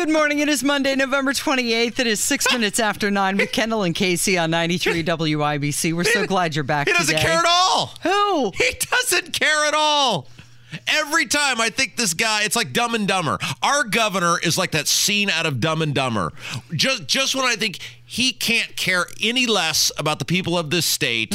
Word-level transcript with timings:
Good 0.00 0.08
morning. 0.08 0.38
It 0.38 0.48
is 0.48 0.64
Monday, 0.64 0.96
November 0.96 1.34
28th. 1.34 1.98
It 1.98 2.06
is 2.06 2.20
six 2.20 2.50
minutes 2.50 2.80
after 2.80 3.10
nine 3.10 3.36
with 3.36 3.52
Kendall 3.52 3.82
and 3.82 3.94
Casey 3.94 4.38
on 4.38 4.50
93 4.50 5.04
WIBC. 5.04 5.92
We're 5.92 6.04
so 6.04 6.26
glad 6.26 6.54
you're 6.54 6.64
back 6.64 6.88
He 6.88 6.94
doesn't 6.94 7.14
today. 7.14 7.28
care 7.28 7.38
at 7.38 7.44
all. 7.46 7.92
Who? 8.02 8.50
He 8.56 8.70
doesn't 8.90 9.34
care 9.34 9.66
at 9.66 9.74
all. 9.74 10.26
Every 10.86 11.26
time 11.26 11.60
I 11.60 11.68
think 11.68 11.96
this 11.96 12.14
guy, 12.14 12.44
it's 12.44 12.56
like 12.56 12.72
Dumb 12.72 12.94
and 12.94 13.06
Dumber. 13.06 13.38
Our 13.62 13.84
governor 13.84 14.38
is 14.42 14.56
like 14.56 14.70
that 14.70 14.88
scene 14.88 15.28
out 15.28 15.44
of 15.44 15.60
Dumb 15.60 15.82
and 15.82 15.94
Dumber. 15.94 16.32
Just, 16.74 17.06
just 17.06 17.34
when 17.34 17.44
I 17.44 17.56
think 17.56 17.80
he 18.10 18.32
can't 18.32 18.74
care 18.74 19.06
any 19.22 19.46
less 19.46 19.92
about 19.96 20.18
the 20.18 20.24
people 20.24 20.58
of 20.58 20.70
this 20.70 20.84
state, 20.84 21.32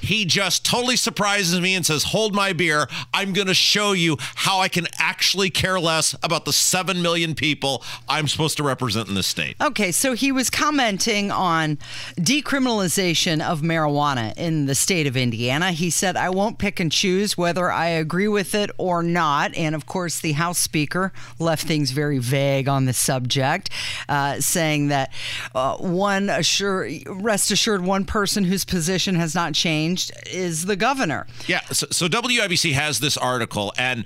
he 0.00 0.24
just 0.24 0.64
totally 0.64 0.94
surprises 0.94 1.60
me 1.60 1.74
and 1.74 1.84
says, 1.84 2.04
"Hold 2.04 2.32
my 2.32 2.52
beer. 2.52 2.86
I'm 3.12 3.32
going 3.32 3.48
to 3.48 3.54
show 3.54 3.90
you 3.90 4.16
how 4.20 4.60
I 4.60 4.68
can 4.68 4.86
actually 5.00 5.50
care 5.50 5.80
less 5.80 6.14
about 6.22 6.44
the 6.44 6.52
seven 6.52 7.02
million 7.02 7.34
people 7.34 7.82
I'm 8.08 8.28
supposed 8.28 8.56
to 8.58 8.62
represent 8.62 9.08
in 9.08 9.16
this 9.16 9.26
state." 9.26 9.56
Okay, 9.60 9.90
so 9.90 10.12
he 10.12 10.30
was 10.30 10.48
commenting 10.48 11.32
on 11.32 11.76
decriminalization 12.16 13.42
of 13.44 13.62
marijuana 13.62 14.32
in 14.36 14.66
the 14.66 14.76
state 14.76 15.08
of 15.08 15.16
Indiana. 15.16 15.72
He 15.72 15.90
said, 15.90 16.16
I 16.16 16.30
won't 16.30 16.58
pick 16.58 16.78
and 16.78 16.92
choose 16.92 17.36
whether 17.36 17.68
I 17.68 17.88
agree 17.88 18.28
with 18.28 18.54
it 18.54 18.70
or 18.78 19.02
not. 19.02 19.56
And 19.56 19.74
of 19.74 19.86
course, 19.86 20.20
the 20.20 20.32
House 20.32 20.58
Speaker 20.58 21.12
left 21.40 21.66
things 21.66 21.90
very 21.90 22.18
vague 22.18 22.68
on 22.68 22.84
the 22.84 22.92
subject, 22.92 23.70
uh, 24.08 24.40
saying 24.40 24.88
that 24.88 25.12
uh, 25.52 25.76
one 25.96 26.30
assure, 26.30 26.88
rest 27.06 27.50
assured, 27.50 27.84
one 27.84 28.04
person 28.04 28.44
whose 28.44 28.64
position 28.64 29.14
has 29.14 29.34
not 29.34 29.54
changed 29.54 30.12
is 30.30 30.66
the 30.66 30.76
governor. 30.76 31.26
Yeah. 31.46 31.60
So, 31.72 31.86
so 31.90 32.08
WIBC 32.08 32.72
has 32.72 33.00
this 33.00 33.16
article, 33.16 33.72
and 33.76 34.04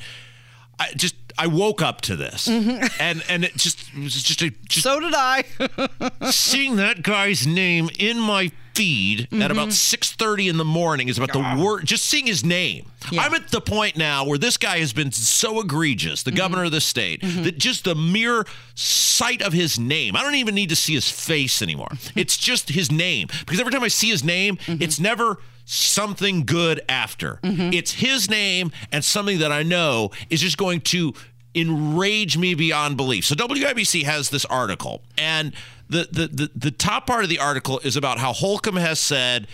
I 0.79 0.93
just 0.97 1.20
I 1.39 1.47
woke 1.47 1.83
up 1.83 2.01
to 2.03 2.17
this, 2.17 2.49
mm-hmm. 2.49 2.85
and 3.01 3.23
and 3.29 3.45
it 3.45 3.57
just 3.57 3.89
it 3.95 4.03
was 4.03 4.23
just 4.23 4.43
a 4.43 4.51
just 4.69 4.83
So 4.83 5.01
did 5.01 5.15
I. 5.15 5.45
seeing 6.31 6.77
that 6.77 7.03
guy's 7.03 7.47
name 7.47 7.91
in 7.99 8.19
my 8.19 8.53
feed 8.75 9.29
at 9.33 9.51
about 9.51 9.69
mm-hmm. 9.69 10.25
6:30 10.25 10.49
in 10.49 10.57
the 10.57 10.65
morning 10.65 11.09
is 11.09 11.19
about 11.19 11.33
the 11.33 11.63
worst 11.63 11.85
just 11.87 12.07
seeing 12.07 12.27
his 12.27 12.45
name. 12.45 12.87
Yeah. 13.11 13.23
i'm 13.23 13.35
at 13.35 13.49
the 13.49 13.61
point 13.61 13.97
now 13.97 14.27
where 14.27 14.39
this 14.39 14.57
guy 14.57 14.79
has 14.79 14.93
been 14.93 15.11
so 15.11 15.61
egregious 15.61 16.23
the 16.23 16.31
mm-hmm. 16.31 16.37
governor 16.37 16.65
of 16.65 16.71
the 16.71 16.83
state 16.83 17.23
that 17.23 17.57
just 17.57 17.85
the 17.85 17.95
mere 17.95 18.45
sight 18.75 19.41
of 19.43 19.53
his 19.55 19.79
name 19.79 20.15
i 20.15 20.23
don't 20.23 20.35
even 20.35 20.55
need 20.55 20.69
to 20.69 20.77
see 20.77 20.95
his 20.95 21.11
face 21.11 21.63
anymore. 21.63 21.89
It's 22.17 22.37
just 22.37 22.69
his 22.69 22.91
name. 22.91 23.29
Because 23.41 23.61
every 23.61 23.73
time 23.73 23.83
i 23.83 23.89
see 23.89 24.09
his 24.09 24.23
name 24.23 24.59
it's 24.67 25.01
never 25.01 25.39
something 25.73 26.45
good 26.45 26.81
after 26.89 27.39
mm-hmm. 27.43 27.73
it's 27.73 27.93
his 27.93 28.29
name 28.29 28.73
and 28.91 29.05
something 29.05 29.39
that 29.39 29.53
i 29.53 29.63
know 29.63 30.11
is 30.29 30.41
just 30.41 30.57
going 30.57 30.81
to 30.81 31.13
enrage 31.55 32.37
me 32.37 32.55
beyond 32.55 32.97
belief. 32.97 33.25
So 33.25 33.35
WIBC 33.35 34.05
has 34.05 34.31
this 34.31 34.45
article, 34.45 35.03
and 35.19 35.53
the 35.89 36.09
the 36.11 36.27
the, 36.29 36.51
the 36.55 36.71
top 36.71 37.07
part 37.07 37.25
of 37.25 37.31
the 37.31 37.39
article 37.39 37.81
is 37.81 37.97
about 37.97 38.19
how 38.19 38.33
Holcomb 38.33 38.77
has 38.77 39.01
said. 39.01 39.47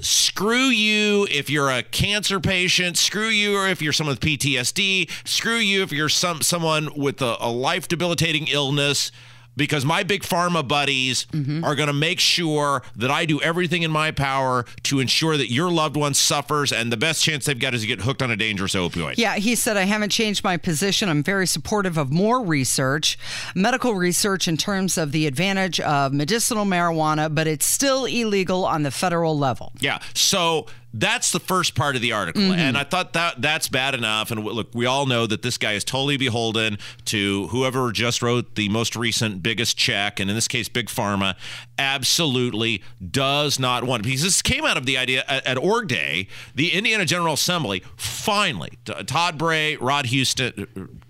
Screw 0.00 0.66
you 0.66 1.26
if 1.30 1.48
you're 1.48 1.70
a 1.70 1.82
cancer 1.82 2.38
patient. 2.38 2.98
Screw 2.98 3.28
you 3.28 3.64
if 3.64 3.80
you're 3.80 3.92
someone 3.92 4.12
with 4.12 4.20
PTSD. 4.20 5.10
Screw 5.26 5.56
you 5.56 5.82
if 5.82 5.92
you're 5.92 6.10
some 6.10 6.42
someone 6.42 6.90
with 6.94 7.22
a, 7.22 7.36
a 7.40 7.50
life 7.50 7.88
debilitating 7.88 8.48
illness. 8.48 9.10
Because 9.56 9.84
my 9.84 10.02
big 10.02 10.22
pharma 10.22 10.66
buddies 10.66 11.26
mm-hmm. 11.26 11.62
are 11.64 11.74
going 11.74 11.86
to 11.86 11.92
make 11.92 12.18
sure 12.18 12.82
that 12.96 13.10
I 13.10 13.24
do 13.24 13.40
everything 13.40 13.82
in 13.82 13.90
my 13.90 14.10
power 14.10 14.64
to 14.84 15.00
ensure 15.00 15.36
that 15.36 15.50
your 15.50 15.70
loved 15.70 15.96
one 15.96 16.14
suffers, 16.14 16.72
and 16.72 16.90
the 16.92 16.96
best 16.96 17.22
chance 17.22 17.44
they've 17.46 17.58
got 17.58 17.74
is 17.74 17.82
to 17.82 17.86
get 17.86 18.00
hooked 18.00 18.22
on 18.22 18.30
a 18.30 18.36
dangerous 18.36 18.74
opioid. 18.74 19.14
Yeah, 19.16 19.36
he 19.36 19.54
said, 19.54 19.76
I 19.76 19.82
haven't 19.82 20.10
changed 20.10 20.42
my 20.42 20.56
position. 20.56 21.08
I'm 21.08 21.22
very 21.22 21.46
supportive 21.46 21.96
of 21.98 22.12
more 22.12 22.42
research, 22.42 23.18
medical 23.54 23.94
research 23.94 24.48
in 24.48 24.56
terms 24.56 24.98
of 24.98 25.12
the 25.12 25.26
advantage 25.26 25.80
of 25.80 26.12
medicinal 26.12 26.64
marijuana, 26.64 27.32
but 27.32 27.46
it's 27.46 27.66
still 27.66 28.06
illegal 28.06 28.64
on 28.64 28.82
the 28.82 28.90
federal 28.90 29.38
level. 29.38 29.72
Yeah. 29.80 30.00
So 30.14 30.66
that's 30.96 31.32
the 31.32 31.40
first 31.40 31.74
part 31.74 31.96
of 31.96 32.02
the 32.02 32.12
article, 32.12 32.40
Mm-hmm. 32.42 32.52
and 32.58 32.78
I 32.78 32.84
thought 32.84 33.12
that 33.14 33.42
that's 33.42 33.68
bad 33.68 33.94
enough. 33.94 34.30
And 34.30 34.44
look, 34.44 34.68
we 34.74 34.86
all 34.86 35.06
know 35.06 35.26
that 35.26 35.42
this 35.42 35.58
guy 35.58 35.72
is 35.72 35.82
totally 35.84 36.16
beholden 36.16 36.78
to 37.06 37.48
whoever 37.48 37.90
just 37.92 38.22
wrote 38.22 38.54
the 38.54 38.68
most 38.68 38.94
recent 38.96 39.42
biggest 39.42 39.76
check, 39.76 40.20
and 40.20 40.30
in 40.30 40.36
this 40.36 40.48
case, 40.48 40.68
Big 40.68 40.86
Pharma. 40.86 41.34
Absolutely 41.76 42.82
does 43.10 43.58
not 43.58 43.84
want 43.84 44.04
because 44.04 44.22
this 44.22 44.40
came 44.42 44.64
out 44.64 44.76
of 44.76 44.86
the 44.86 44.96
idea 44.96 45.24
at, 45.26 45.44
at 45.44 45.58
Org 45.58 45.88
Day, 45.88 46.28
the 46.54 46.72
Indiana 46.72 47.04
General 47.04 47.34
Assembly 47.34 47.82
finally, 47.96 48.78
Todd 48.84 49.36
Bray, 49.38 49.76
Rod 49.76 50.06
Houston. 50.06 51.02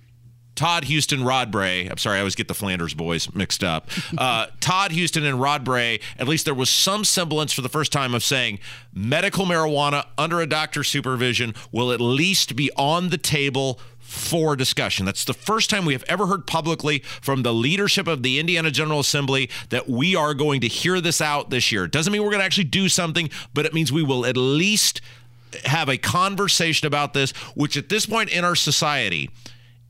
Todd 0.54 0.84
Houston, 0.84 1.24
Rod 1.24 1.50
Bray. 1.50 1.86
I'm 1.86 1.98
sorry, 1.98 2.16
I 2.16 2.20
always 2.20 2.34
get 2.34 2.48
the 2.48 2.54
Flanders 2.54 2.94
boys 2.94 3.32
mixed 3.34 3.64
up. 3.64 3.88
Uh, 4.16 4.46
Todd 4.60 4.92
Houston 4.92 5.24
and 5.24 5.40
Rod 5.40 5.64
Bray. 5.64 5.98
At 6.18 6.28
least 6.28 6.44
there 6.44 6.54
was 6.54 6.70
some 6.70 7.04
semblance 7.04 7.52
for 7.52 7.62
the 7.62 7.68
first 7.68 7.90
time 7.90 8.14
of 8.14 8.22
saying 8.22 8.58
medical 8.92 9.44
marijuana 9.44 10.06
under 10.16 10.40
a 10.40 10.46
doctor's 10.46 10.88
supervision 10.88 11.54
will 11.72 11.90
at 11.90 12.00
least 12.00 12.54
be 12.54 12.70
on 12.76 13.08
the 13.10 13.18
table 13.18 13.80
for 13.98 14.54
discussion. 14.54 15.04
That's 15.04 15.24
the 15.24 15.34
first 15.34 15.68
time 15.68 15.84
we 15.84 15.92
have 15.94 16.04
ever 16.04 16.26
heard 16.26 16.46
publicly 16.46 17.00
from 17.00 17.42
the 17.42 17.52
leadership 17.52 18.06
of 18.06 18.22
the 18.22 18.38
Indiana 18.38 18.70
General 18.70 19.00
Assembly 19.00 19.50
that 19.70 19.88
we 19.88 20.14
are 20.14 20.32
going 20.32 20.60
to 20.60 20.68
hear 20.68 21.00
this 21.00 21.20
out 21.20 21.50
this 21.50 21.72
year. 21.72 21.84
It 21.84 21.90
doesn't 21.90 22.12
mean 22.12 22.22
we're 22.22 22.30
going 22.30 22.40
to 22.40 22.46
actually 22.46 22.64
do 22.64 22.88
something, 22.88 23.30
but 23.52 23.66
it 23.66 23.74
means 23.74 23.92
we 23.92 24.04
will 24.04 24.24
at 24.24 24.36
least 24.36 25.00
have 25.64 25.88
a 25.88 25.96
conversation 25.98 26.86
about 26.86 27.14
this, 27.14 27.32
which 27.54 27.76
at 27.76 27.88
this 27.88 28.06
point 28.06 28.30
in 28.30 28.44
our 28.44 28.54
society 28.54 29.30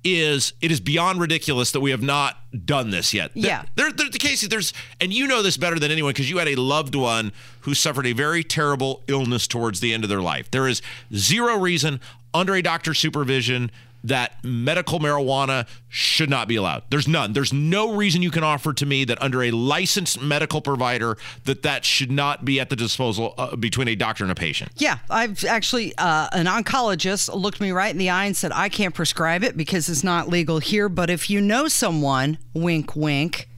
is 0.04 0.53
it 0.60 0.70
is 0.70 0.81
beyond 0.81 1.20
ridiculous 1.20 1.72
that 1.72 1.81
we 1.81 1.91
have 1.91 2.03
not 2.03 2.37
done 2.66 2.91
this 2.91 3.15
yet. 3.15 3.31
Yeah. 3.34 3.65
There, 3.75 3.91
there, 3.91 4.09
Casey, 4.10 4.47
there's, 4.47 4.72
and 5.00 5.12
you 5.12 5.26
know 5.26 5.42
this 5.42 5.56
better 5.56 5.78
than 5.78 5.91
anyone 5.91 6.10
because 6.10 6.28
you 6.28 6.38
had 6.38 6.48
a 6.48 6.56
loved 6.56 6.94
one 6.94 7.32
who 7.60 7.75
suffered 7.75 8.06
a 8.06 8.12
very 8.12 8.44
terrible 8.44 9.03
illness 9.09 9.47
towards 9.47 9.81
the 9.81 9.93
end 9.94 10.04
of 10.04 10.10
their 10.10 10.20
life. 10.20 10.50
There 10.50 10.69
is 10.69 10.82
zero 11.14 11.59
reason 11.59 12.00
under 12.34 12.54
a 12.54 12.62
doctor's 12.62 12.98
supervision 12.98 13.70
that 14.04 14.37
medical 14.44 15.00
marijuana 15.00 15.66
should 15.88 16.31
not 16.31 16.47
be 16.47 16.56
allowed. 16.56 16.82
There's 16.91 17.09
none. 17.09 17.32
There's 17.32 17.53
no 17.53 17.94
reason 17.94 18.22
you 18.22 18.31
can 18.31 18.44
offer 18.44 18.72
to 18.75 18.87
me 18.87 19.04
that 19.06 19.20
under 19.20 19.42
a 19.42 19.50
licensed 19.50 20.20
medical 20.20 20.60
provider 20.60 21.16
that 21.44 21.62
that 21.62 21.84
should 21.84 22.12
not 22.12 22.44
be 22.44 22.60
at 22.60 22.70
the 22.70 22.76
disposal 22.76 23.34
uh, 23.38 23.56
between 23.56 23.88
a 23.88 23.94
doctor 23.97 24.22
and 24.22 24.31
a 24.31 24.34
patient. 24.34 24.72
Yeah, 24.76 24.98
I've 25.09 25.43
actually, 25.44 25.97
uh, 25.97 26.28
an 26.32 26.47
oncologist 26.47 27.34
looked 27.34 27.60
me 27.60 27.72
right 27.72 27.91
in 27.91 27.98
the 27.98 28.10
eye 28.10 28.26
and 28.26 28.37
said, 28.37 28.53
I 28.53 28.69
can't 28.69 28.94
prescribe 28.94 29.43
it 29.43 29.56
because 29.56 29.88
it's 29.88 30.04
not 30.04 30.28
legal 30.28 30.59
here. 30.59 30.88
But 30.88 31.09
if 31.09 31.31
you 31.31 31.41
know 31.41 31.69
someone, 31.69 32.38
wink, 32.53 32.94
wink, 32.94 33.48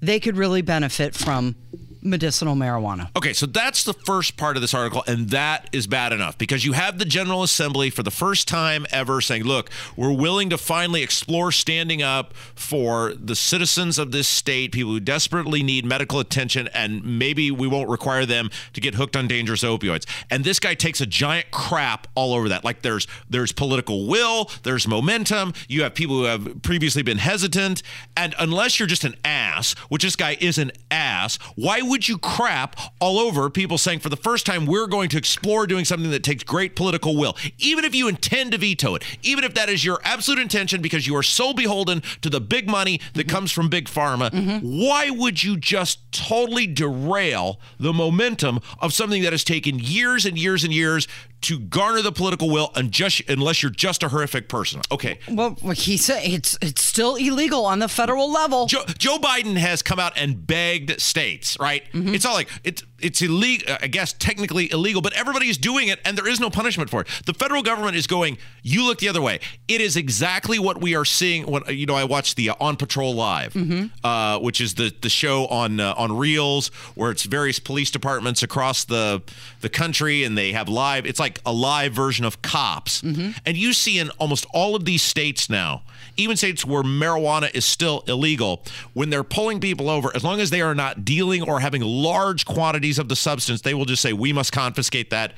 they 0.00 0.18
could 0.18 0.36
really 0.36 0.62
benefit 0.62 1.14
from 1.14 1.56
medicinal 2.02 2.54
marijuana. 2.54 3.10
Okay, 3.16 3.32
so 3.32 3.46
that's 3.46 3.84
the 3.84 3.92
first 3.92 4.36
part 4.36 4.56
of 4.56 4.60
this 4.60 4.74
article, 4.74 5.02
and 5.06 5.30
that 5.30 5.68
is 5.72 5.86
bad 5.86 6.12
enough 6.12 6.38
because 6.38 6.64
you 6.64 6.72
have 6.72 6.98
the 6.98 7.04
General 7.04 7.42
Assembly 7.42 7.90
for 7.90 8.02
the 8.02 8.10
first 8.10 8.48
time 8.48 8.86
ever 8.90 9.20
saying, 9.20 9.44
look, 9.44 9.70
we're 9.96 10.12
willing 10.12 10.50
to 10.50 10.58
finally 10.58 11.02
explore 11.02 11.52
standing 11.52 12.02
up 12.02 12.34
for 12.54 13.14
the 13.14 13.34
citizens 13.34 13.98
of 13.98 14.12
this 14.12 14.28
state, 14.28 14.72
people 14.72 14.92
who 14.92 15.00
desperately 15.00 15.62
need 15.62 15.84
medical 15.84 16.20
attention, 16.20 16.68
and 16.74 17.04
maybe 17.04 17.50
we 17.50 17.66
won't 17.66 17.88
require 17.88 18.26
them 18.26 18.50
to 18.72 18.80
get 18.80 18.94
hooked 18.94 19.16
on 19.16 19.26
dangerous 19.28 19.62
opioids. 19.62 20.06
And 20.30 20.44
this 20.44 20.60
guy 20.60 20.74
takes 20.74 21.00
a 21.00 21.06
giant 21.06 21.50
crap 21.50 22.06
all 22.14 22.34
over 22.34 22.48
that. 22.48 22.64
Like 22.64 22.82
there's 22.82 23.06
there's 23.28 23.52
political 23.52 24.06
will, 24.06 24.50
there's 24.62 24.86
momentum, 24.86 25.52
you 25.68 25.82
have 25.82 25.94
people 25.94 26.16
who 26.16 26.24
have 26.24 26.62
previously 26.62 27.02
been 27.02 27.18
hesitant, 27.18 27.82
and 28.16 28.34
unless 28.38 28.78
you're 28.78 28.88
just 28.88 29.04
an 29.04 29.14
ass, 29.24 29.74
which 29.88 30.02
this 30.02 30.16
guy 30.16 30.36
is 30.40 30.58
an 30.58 30.72
ass. 30.90 31.38
Why 31.56 31.82
would 31.90 32.08
you 32.08 32.16
crap 32.18 32.76
all 33.00 33.18
over 33.18 33.50
people 33.50 33.76
saying 33.76 33.98
for 33.98 34.08
the 34.08 34.16
first 34.16 34.46
time 34.46 34.64
we're 34.64 34.86
going 34.86 35.08
to 35.10 35.18
explore 35.18 35.66
doing 35.66 35.84
something 35.84 36.10
that 36.10 36.22
takes 36.22 36.44
great 36.44 36.76
political 36.76 37.16
will, 37.16 37.36
even 37.58 37.84
if 37.84 37.94
you 37.94 38.06
intend 38.06 38.52
to 38.52 38.58
veto 38.58 38.94
it, 38.94 39.02
even 39.22 39.42
if 39.42 39.54
that 39.54 39.68
is 39.68 39.84
your 39.84 40.00
absolute 40.04 40.40
intention 40.40 40.80
because 40.80 41.06
you 41.06 41.16
are 41.16 41.22
so 41.22 41.52
beholden 41.52 42.00
to 42.22 42.30
the 42.30 42.40
big 42.40 42.68
money 42.68 43.00
that 43.14 43.26
mm-hmm. 43.26 43.36
comes 43.36 43.50
from 43.50 43.68
big 43.68 43.86
pharma? 43.86 44.30
Mm-hmm. 44.30 44.86
Why 44.86 45.10
would 45.10 45.42
you 45.42 45.56
just 45.56 46.10
totally 46.12 46.66
derail 46.66 47.58
the 47.78 47.92
momentum 47.92 48.60
of 48.78 48.92
something 48.92 49.22
that 49.22 49.32
has 49.32 49.42
taken 49.42 49.78
years 49.78 50.24
and 50.24 50.38
years 50.38 50.62
and 50.62 50.72
years 50.72 51.08
to 51.42 51.58
garner 51.58 52.02
the 52.02 52.12
political 52.12 52.50
will 52.50 52.70
and 52.74 52.92
just 52.92 53.22
unless 53.28 53.62
you're 53.62 53.70
just 53.70 54.02
a 54.02 54.08
horrific 54.08 54.48
person. 54.48 54.82
Okay. 54.92 55.18
Well, 55.28 55.56
he 55.74 55.96
said 55.96 56.22
it's 56.24 56.58
it's 56.60 56.82
still 56.82 57.16
illegal 57.16 57.64
on 57.64 57.78
the 57.78 57.88
federal 57.88 58.30
level. 58.30 58.66
Joe, 58.66 58.84
Joe 58.98 59.18
Biden 59.18 59.56
has 59.56 59.82
come 59.82 59.98
out 59.98 60.12
and 60.16 60.46
begged 60.46 61.00
states, 61.00 61.58
right? 61.58 61.79
Mm-hmm. 61.92 62.14
It's 62.14 62.24
all 62.24 62.34
like 62.34 62.48
it's 62.64 62.82
it's 63.02 63.22
illegal. 63.22 63.76
I 63.80 63.86
guess 63.86 64.12
technically 64.12 64.70
illegal, 64.70 65.00
but 65.00 65.12
everybody 65.14 65.48
is 65.48 65.58
doing 65.58 65.88
it, 65.88 65.98
and 66.04 66.16
there 66.18 66.28
is 66.28 66.40
no 66.40 66.50
punishment 66.50 66.90
for 66.90 67.00
it. 67.02 67.08
The 67.24 67.34
federal 67.34 67.62
government 67.62 67.96
is 67.96 68.06
going. 68.06 68.36
You 68.62 68.84
look 68.84 68.98
the 68.98 69.08
other 69.08 69.22
way. 69.22 69.40
It 69.68 69.80
is 69.80 69.96
exactly 69.96 70.58
what 70.58 70.80
we 70.80 70.94
are 70.94 71.04
seeing. 71.06 71.44
What 71.46 71.74
you 71.74 71.86
know, 71.86 71.94
I 71.94 72.04
watched 72.04 72.36
the 72.36 72.50
uh, 72.50 72.54
On 72.60 72.76
Patrol 72.76 73.14
Live, 73.14 73.54
mm-hmm. 73.54 73.86
uh, 74.04 74.38
which 74.40 74.60
is 74.60 74.74
the 74.74 74.94
the 75.00 75.08
show 75.08 75.46
on 75.46 75.80
uh, 75.80 75.94
on 75.96 76.10
Reelz, 76.10 76.68
where 76.94 77.10
it's 77.10 77.24
various 77.24 77.58
police 77.58 77.90
departments 77.90 78.42
across 78.42 78.84
the 78.84 79.22
the 79.62 79.70
country, 79.70 80.22
and 80.22 80.36
they 80.36 80.52
have 80.52 80.68
live. 80.68 81.06
It's 81.06 81.18
like 81.18 81.30
like 81.30 81.40
a 81.46 81.52
live 81.52 81.92
version 81.92 82.24
of 82.24 82.42
cops. 82.42 83.02
Mm-hmm. 83.02 83.30
And 83.46 83.56
you 83.56 83.72
see 83.72 83.98
in 83.98 84.10
almost 84.18 84.46
all 84.52 84.74
of 84.74 84.84
these 84.84 85.02
states 85.02 85.48
now, 85.48 85.82
even 86.16 86.36
states 86.36 86.64
where 86.64 86.82
marijuana 86.82 87.54
is 87.54 87.64
still 87.64 88.02
illegal, 88.06 88.62
when 88.94 89.10
they're 89.10 89.24
pulling 89.24 89.60
people 89.60 89.88
over, 89.88 90.10
as 90.14 90.24
long 90.24 90.40
as 90.40 90.50
they 90.50 90.60
are 90.60 90.74
not 90.74 91.04
dealing 91.04 91.42
or 91.42 91.60
having 91.60 91.82
large 91.82 92.44
quantities 92.44 92.89
of 92.98 93.08
the 93.08 93.16
substance, 93.16 93.62
they 93.62 93.74
will 93.74 93.84
just 93.84 94.02
say, 94.02 94.12
we 94.12 94.32
must 94.32 94.52
confiscate 94.52 95.10
that. 95.10 95.34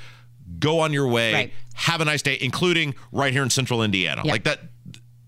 Go 0.58 0.80
on 0.80 0.92
your 0.92 1.08
way. 1.08 1.32
Right. 1.32 1.52
Have 1.74 2.00
a 2.00 2.04
nice 2.04 2.22
day, 2.22 2.38
including 2.40 2.94
right 3.10 3.32
here 3.32 3.42
in 3.42 3.50
central 3.50 3.82
Indiana. 3.82 4.22
Like 4.24 4.44
that 4.44 4.60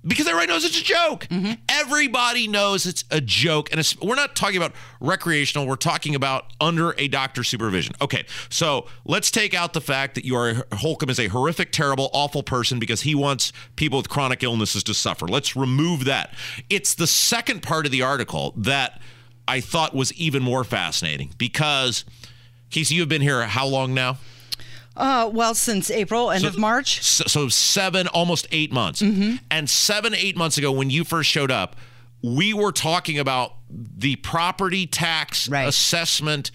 because 0.06 0.26
everybody 0.26 0.52
knows 0.52 0.64
it's 0.64 0.78
a 0.78 0.84
joke. 0.84 1.26
Mm-hmm. 1.30 1.52
Everybody 1.68 2.46
knows 2.46 2.86
it's 2.86 3.04
a 3.10 3.20
joke. 3.20 3.70
And 3.72 3.94
we're 4.02 4.14
not 4.14 4.36
talking 4.36 4.56
about 4.56 4.72
recreational, 5.00 5.66
we're 5.66 5.76
talking 5.76 6.14
about 6.14 6.52
under 6.60 6.94
a 6.98 7.08
doctor's 7.08 7.48
supervision. 7.48 7.94
Okay, 8.00 8.24
so 8.50 8.86
let's 9.04 9.30
take 9.30 9.54
out 9.54 9.72
the 9.72 9.80
fact 9.80 10.14
that 10.16 10.24
you 10.24 10.36
are 10.36 10.66
Holcomb 10.72 11.10
is 11.10 11.18
a 11.18 11.28
horrific, 11.28 11.72
terrible, 11.72 12.10
awful 12.12 12.42
person 12.42 12.78
because 12.78 13.02
he 13.02 13.14
wants 13.14 13.52
people 13.76 13.98
with 13.98 14.08
chronic 14.08 14.42
illnesses 14.42 14.82
to 14.84 14.94
suffer. 14.94 15.26
Let's 15.26 15.56
remove 15.56 16.04
that. 16.04 16.34
It's 16.68 16.94
the 16.94 17.06
second 17.06 17.62
part 17.62 17.86
of 17.86 17.92
the 17.92 18.02
article 18.02 18.52
that 18.56 19.00
I 19.46 19.60
thought 19.60 19.94
was 19.94 20.12
even 20.14 20.42
more 20.42 20.64
fascinating 20.64 21.34
because, 21.38 22.04
Casey, 22.70 22.94
you've 22.94 23.08
been 23.08 23.22
here 23.22 23.44
how 23.46 23.66
long 23.66 23.94
now? 23.94 24.18
Uh, 24.96 25.28
well, 25.32 25.54
since 25.54 25.90
April, 25.90 26.30
end 26.30 26.42
so, 26.42 26.48
of 26.48 26.58
March. 26.58 27.02
So, 27.02 27.24
so, 27.26 27.48
seven, 27.48 28.06
almost 28.08 28.46
eight 28.52 28.72
months. 28.72 29.02
Mm-hmm. 29.02 29.36
And 29.50 29.68
seven, 29.68 30.14
eight 30.14 30.36
months 30.36 30.56
ago, 30.56 30.70
when 30.70 30.88
you 30.88 31.04
first 31.04 31.28
showed 31.28 31.50
up, 31.50 31.76
we 32.22 32.54
were 32.54 32.72
talking 32.72 33.18
about 33.18 33.54
the 33.68 34.16
property 34.16 34.86
tax 34.86 35.48
right. 35.48 35.66
assessment 35.66 36.50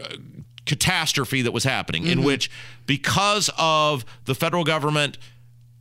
uh, 0.00 0.16
catastrophe 0.64 1.42
that 1.42 1.52
was 1.52 1.64
happening, 1.64 2.04
mm-hmm. 2.04 2.20
in 2.20 2.22
which, 2.22 2.50
because 2.86 3.50
of 3.58 4.04
the 4.24 4.34
federal 4.34 4.64
government 4.64 5.18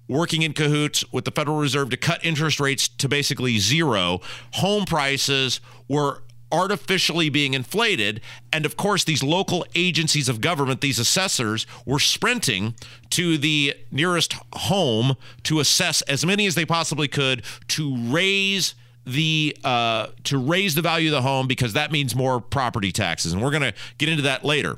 working 0.09 0.41
in 0.41 0.51
cahoots 0.51 1.05
with 1.13 1.23
the 1.23 1.31
Federal 1.31 1.57
Reserve 1.57 1.91
to 1.91 1.97
cut 1.97 2.25
interest 2.25 2.59
rates 2.59 2.89
to 2.89 3.07
basically 3.07 3.59
zero, 3.59 4.19
home 4.53 4.83
prices 4.83 5.61
were 5.87 6.23
artificially 6.51 7.29
being 7.29 7.53
inflated. 7.53 8.19
And 8.51 8.65
of 8.65 8.75
course, 8.75 9.03
these 9.03 9.21
local 9.21 9.63
agencies 9.75 10.27
of 10.27 10.41
government, 10.41 10.81
these 10.81 10.97
assessors, 10.97 11.67
were 11.85 11.99
sprinting 11.99 12.73
to 13.11 13.37
the 13.37 13.75
nearest 13.91 14.33
home 14.53 15.15
to 15.43 15.59
assess 15.59 16.01
as 16.03 16.25
many 16.25 16.47
as 16.47 16.55
they 16.55 16.65
possibly 16.65 17.07
could 17.07 17.43
to 17.69 17.95
raise 17.95 18.73
the 19.05 19.55
uh, 19.63 20.07
to 20.23 20.37
raise 20.37 20.75
the 20.75 20.81
value 20.81 21.09
of 21.09 21.13
the 21.13 21.21
home 21.21 21.47
because 21.47 21.73
that 21.73 21.91
means 21.91 22.15
more 22.15 22.41
property 22.41 22.91
taxes. 22.91 23.31
And 23.33 23.41
we're 23.41 23.51
going 23.51 23.63
to 23.63 23.73
get 23.97 24.09
into 24.09 24.23
that 24.23 24.43
later 24.43 24.77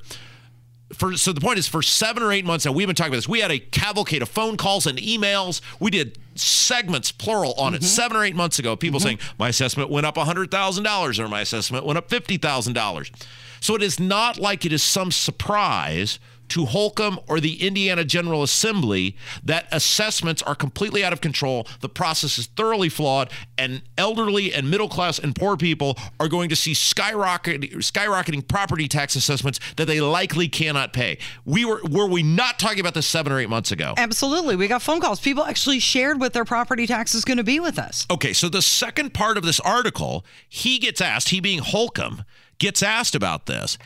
for 0.94 1.16
so 1.16 1.34
the 1.34 1.42
point 1.42 1.58
is 1.58 1.68
for 1.68 1.82
seven 1.82 2.24
or 2.24 2.32
eight 2.32 2.46
months 2.46 2.66
now 2.66 2.72
we've 2.72 2.88
been 2.88 2.96
talking 2.96 3.12
about 3.12 3.18
this 3.18 3.28
we 3.28 3.40
had 3.40 3.52
a 3.52 3.60
cavalcade 3.60 4.22
of 4.22 4.30
phone 4.30 4.58
calls 4.58 4.86
and 4.86 4.98
emails 4.98 5.62
we 5.80 5.92
did 5.92 6.18
segments 6.36 7.12
plural 7.12 7.54
on 7.54 7.74
mm-hmm. 7.74 7.84
it 7.84 7.84
seven 7.84 8.18
or 8.18 8.24
eight 8.24 8.36
months 8.36 8.60
ago 8.60 8.76
people 8.76 9.00
mm-hmm. 9.00 9.08
saying 9.08 9.20
my 9.38 9.50
assessment 9.50 9.90
went 9.90 10.06
up 10.06 10.16
$100000 10.16 11.20
or 11.20 11.28
my 11.28 11.42
assessment 11.42 11.86
went 11.86 11.98
up 11.98 12.10
$50000 12.10 13.12
so 13.60 13.76
it 13.76 13.84
is 13.84 14.00
not 14.00 14.40
like 14.40 14.66
it 14.66 14.74
is 14.74 14.82
some 14.82 15.12
surprise 15.12 16.20
to 16.52 16.66
Holcomb 16.66 17.20
or 17.28 17.40
the 17.40 17.66
Indiana 17.66 18.04
General 18.04 18.44
Assembly 18.44 19.16
that 19.44 19.68
assessments 19.72 20.42
are 20.44 20.56
completely 20.56 21.04
out 21.04 21.14
of 21.14 21.22
control, 21.22 21.66
the 21.80 21.90
process 21.90 22.38
is 22.38 22.48
thoroughly 22.48 22.90
flawed, 22.90 23.32
and 23.58 23.82
elderly 23.98 24.54
and 24.54 24.70
middle 24.70 24.90
class 24.90 25.18
and 25.18 25.34
poor 25.36 25.56
people 25.56 25.98
are 26.20 26.28
going 26.28 26.50
to 26.50 26.56
see 26.56 26.74
skyrocketing, 26.74 27.74
skyrocketing 27.76 28.46
property 28.48 28.88
tax 28.88 29.16
assessments 29.16 29.60
that 29.78 29.86
they 29.86 30.02
likely 30.02 30.50
cannot 30.50 30.92
pay. 30.92 31.18
We 31.46 31.64
were 31.64 31.82
were 31.90 32.08
we 32.08 32.22
not 32.22 32.60
talking 32.60 32.82
about 32.82 32.94
this 32.94 33.08
seven 33.08 33.32
or 33.32 33.40
eight 33.40 33.50
months 33.50 33.72
ago? 33.72 33.94
Absolutely. 33.98 34.56
We 34.58 34.68
got 34.68 34.82
phone 34.82 35.00
calls. 35.00 35.20
People 35.20 35.46
actually 35.46 35.80
shared 35.80 36.20
what 36.20 36.34
their 36.34 36.46
property 36.46 36.86
tax 36.86 37.16
is 37.16 37.24
going 37.24 37.38
to 37.38 37.44
be 37.44 37.60
with 37.60 37.80
us. 37.80 38.06
Okay, 38.12 38.34
so 38.34 38.50
the 38.50 38.62
second 38.62 39.14
part 39.14 39.38
of 39.38 39.44
this 39.44 39.60
article, 39.62 40.26
he 40.50 40.80
gets 40.80 41.00
asked, 41.00 41.30
he 41.30 41.40
being 41.40 41.60
Holcomb, 41.60 42.26
gets 42.58 42.84
asked 42.84 43.16
about 43.16 43.46
this. 43.46 43.78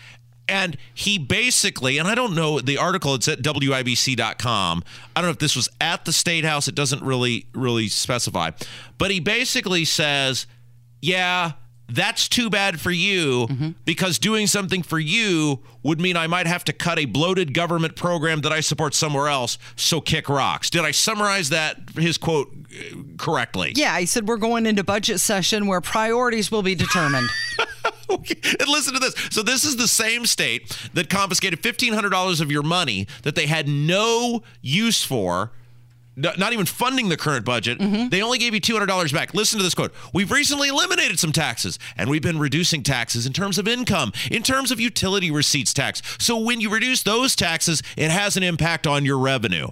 And 0.48 0.78
he 0.94 1.18
basically, 1.18 1.98
and 1.98 2.08
I 2.08 2.16
don't 2.16 2.36
know 2.36 2.60
the 2.60 2.78
article, 2.78 3.16
it's 3.16 3.28
at 3.28 3.40
WIBC.com. 3.40 4.84
I 5.16 5.22
don't 5.22 5.28
know 5.28 5.32
if 5.32 5.40
this 5.40 5.56
was 5.56 5.70
at 5.82 6.06
the 6.06 6.14
State 6.14 6.46
House. 6.46 6.68
It 6.68 6.76
doesn't 6.76 7.04
really, 7.04 7.48
really 7.54 7.88
specify. 7.88 8.52
But 8.98 9.12
he 9.12 9.20
basically 9.20 9.86
says, 9.86 10.46
yeah, 11.02 11.54
that's 11.88 12.28
too 12.28 12.50
bad 12.50 12.80
for 12.80 12.92
you 12.92 13.48
mm-hmm. 13.48 13.70
because 13.86 14.18
doing 14.18 14.48
something 14.48 14.82
for 14.82 14.98
you 14.98 15.60
would 15.84 16.02
mean 16.02 16.18
I 16.18 16.28
might 16.28 16.48
have 16.48 16.64
to 16.66 16.74
cut 16.74 16.98
a 16.98 17.06
bloated 17.06 17.54
government 17.54 17.96
program 17.96 18.42
that 18.42 18.52
I 18.52 18.62
support 18.62 18.96
somewhere 18.96 19.28
else. 19.28 19.58
So 19.76 20.02
kick 20.02 20.28
rocks. 20.28 20.70
Did 20.70 20.84
I 20.84 20.92
summarize 20.92 21.50
that, 21.50 21.78
his 21.96 22.18
quote, 22.18 22.52
correctly? 23.18 23.74
Yeah, 23.76 24.00
he 24.00 24.06
said 24.06 24.28
we're 24.28 24.38
going 24.38 24.66
into 24.66 24.84
budget 24.84 25.20
session 25.20 25.68
where 25.68 25.82
priorities 25.82 26.52
will 26.52 26.64
be 26.64 26.76
determined. 26.76 27.30
okay. 28.16 28.36
And 28.60 28.70
listen 28.70 28.94
to 28.94 29.00
this. 29.00 29.14
So 29.32 29.44
this 29.44 29.64
is 29.64 29.76
the 29.76 29.88
same 29.88 30.26
state 30.26 30.78
that 30.94 31.10
confiscated 31.10 31.62
$1,500 31.62 32.42
of 32.42 32.52
your 32.52 32.64
money 32.64 33.08
that 33.24 33.36
they 33.36 33.48
had 33.48 33.68
no 33.68 34.44
use 34.62 35.04
for 35.04 35.52
not 36.16 36.54
even 36.54 36.66
funding 36.66 37.10
the 37.10 37.18
current 37.18 37.46
budget. 37.46 37.80
Mm-hmm. 37.80 38.10
They 38.10 38.22
only 38.22 38.38
gave 38.38 38.54
you 38.54 38.62
$200 38.62 39.14
back. 39.14 39.34
Listen 39.34 39.58
to 39.60 39.64
this 39.64 39.76
quote. 39.76 39.94
We've 40.14 40.32
recently 40.32 40.70
eliminated 40.70 41.20
some 41.20 41.32
taxes 41.32 41.78
and 41.98 42.10
we've 42.10 42.22
been 42.22 42.40
reducing 42.40 42.84
taxes 42.84 43.26
in 43.26 43.34
terms 43.34 43.58
of 43.58 43.68
income, 43.68 44.14
in 44.32 44.42
terms 44.42 44.72
of 44.72 44.80
utility 44.80 45.30
receipts 45.30 45.74
tax. 45.74 46.02
So 46.20 46.38
when 46.38 46.62
you 46.62 46.70
reduce 46.70 47.04
those 47.04 47.36
taxes, 47.36 47.84
it 47.98 48.12
has 48.12 48.38
an 48.38 48.44
impact 48.44 48.88
on 48.88 49.04
your 49.04 49.18
revenue. 49.18 49.70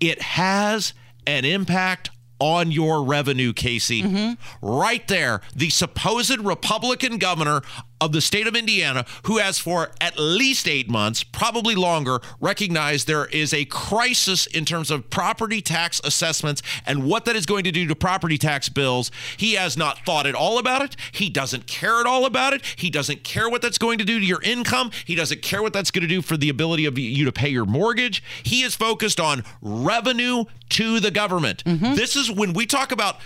It 0.00 0.20
has 0.20 0.92
an 1.26 1.44
impact 1.44 2.10
on 2.42 2.72
your 2.72 3.04
revenue, 3.04 3.52
Casey. 3.52 4.02
Mm-hmm. 4.02 4.66
Right 4.66 5.06
there, 5.06 5.42
the 5.54 5.70
supposed 5.70 6.40
Republican 6.40 7.18
governor 7.18 7.62
of 8.02 8.10
the 8.10 8.20
state 8.20 8.48
of 8.48 8.56
Indiana, 8.56 9.06
who 9.26 9.38
has 9.38 9.58
for 9.58 9.92
at 10.00 10.18
least 10.18 10.66
eight 10.66 10.90
months, 10.90 11.22
probably 11.22 11.76
longer, 11.76 12.20
recognized 12.40 13.06
there 13.06 13.26
is 13.26 13.54
a 13.54 13.64
crisis 13.66 14.46
in 14.46 14.64
terms 14.64 14.90
of 14.90 15.08
property 15.08 15.62
tax 15.62 16.00
assessments 16.02 16.62
and 16.84 17.04
what 17.04 17.24
that 17.24 17.36
is 17.36 17.46
going 17.46 17.62
to 17.62 17.70
do 17.70 17.86
to 17.86 17.94
property 17.94 18.36
tax 18.36 18.68
bills. 18.68 19.12
He 19.36 19.54
has 19.54 19.76
not 19.76 20.00
thought 20.04 20.26
at 20.26 20.34
all 20.34 20.58
about 20.58 20.82
it. 20.82 20.96
He 21.12 21.30
doesn't 21.30 21.68
care 21.68 22.00
at 22.00 22.06
all 22.06 22.26
about 22.26 22.54
it. 22.54 22.62
He 22.74 22.90
doesn't 22.90 23.22
care 23.22 23.48
what 23.48 23.62
that's 23.62 23.78
going 23.78 23.98
to 23.98 24.04
do 24.04 24.18
to 24.18 24.26
your 24.26 24.42
income. 24.42 24.90
He 25.04 25.14
doesn't 25.14 25.42
care 25.42 25.62
what 25.62 25.72
that's 25.72 25.92
going 25.92 26.02
to 26.02 26.08
do 26.08 26.22
for 26.22 26.36
the 26.36 26.48
ability 26.48 26.86
of 26.86 26.98
you 26.98 27.24
to 27.24 27.32
pay 27.32 27.50
your 27.50 27.66
mortgage. 27.66 28.20
He 28.42 28.62
is 28.62 28.74
focused 28.74 29.20
on 29.20 29.44
revenue 29.60 30.46
to 30.70 30.98
the 30.98 31.12
government. 31.12 31.62
Mm-hmm. 31.64 31.94
This 31.94 32.16
is 32.16 32.30
when 32.30 32.52
we 32.52 32.66
talk 32.66 32.90
about 32.90 33.18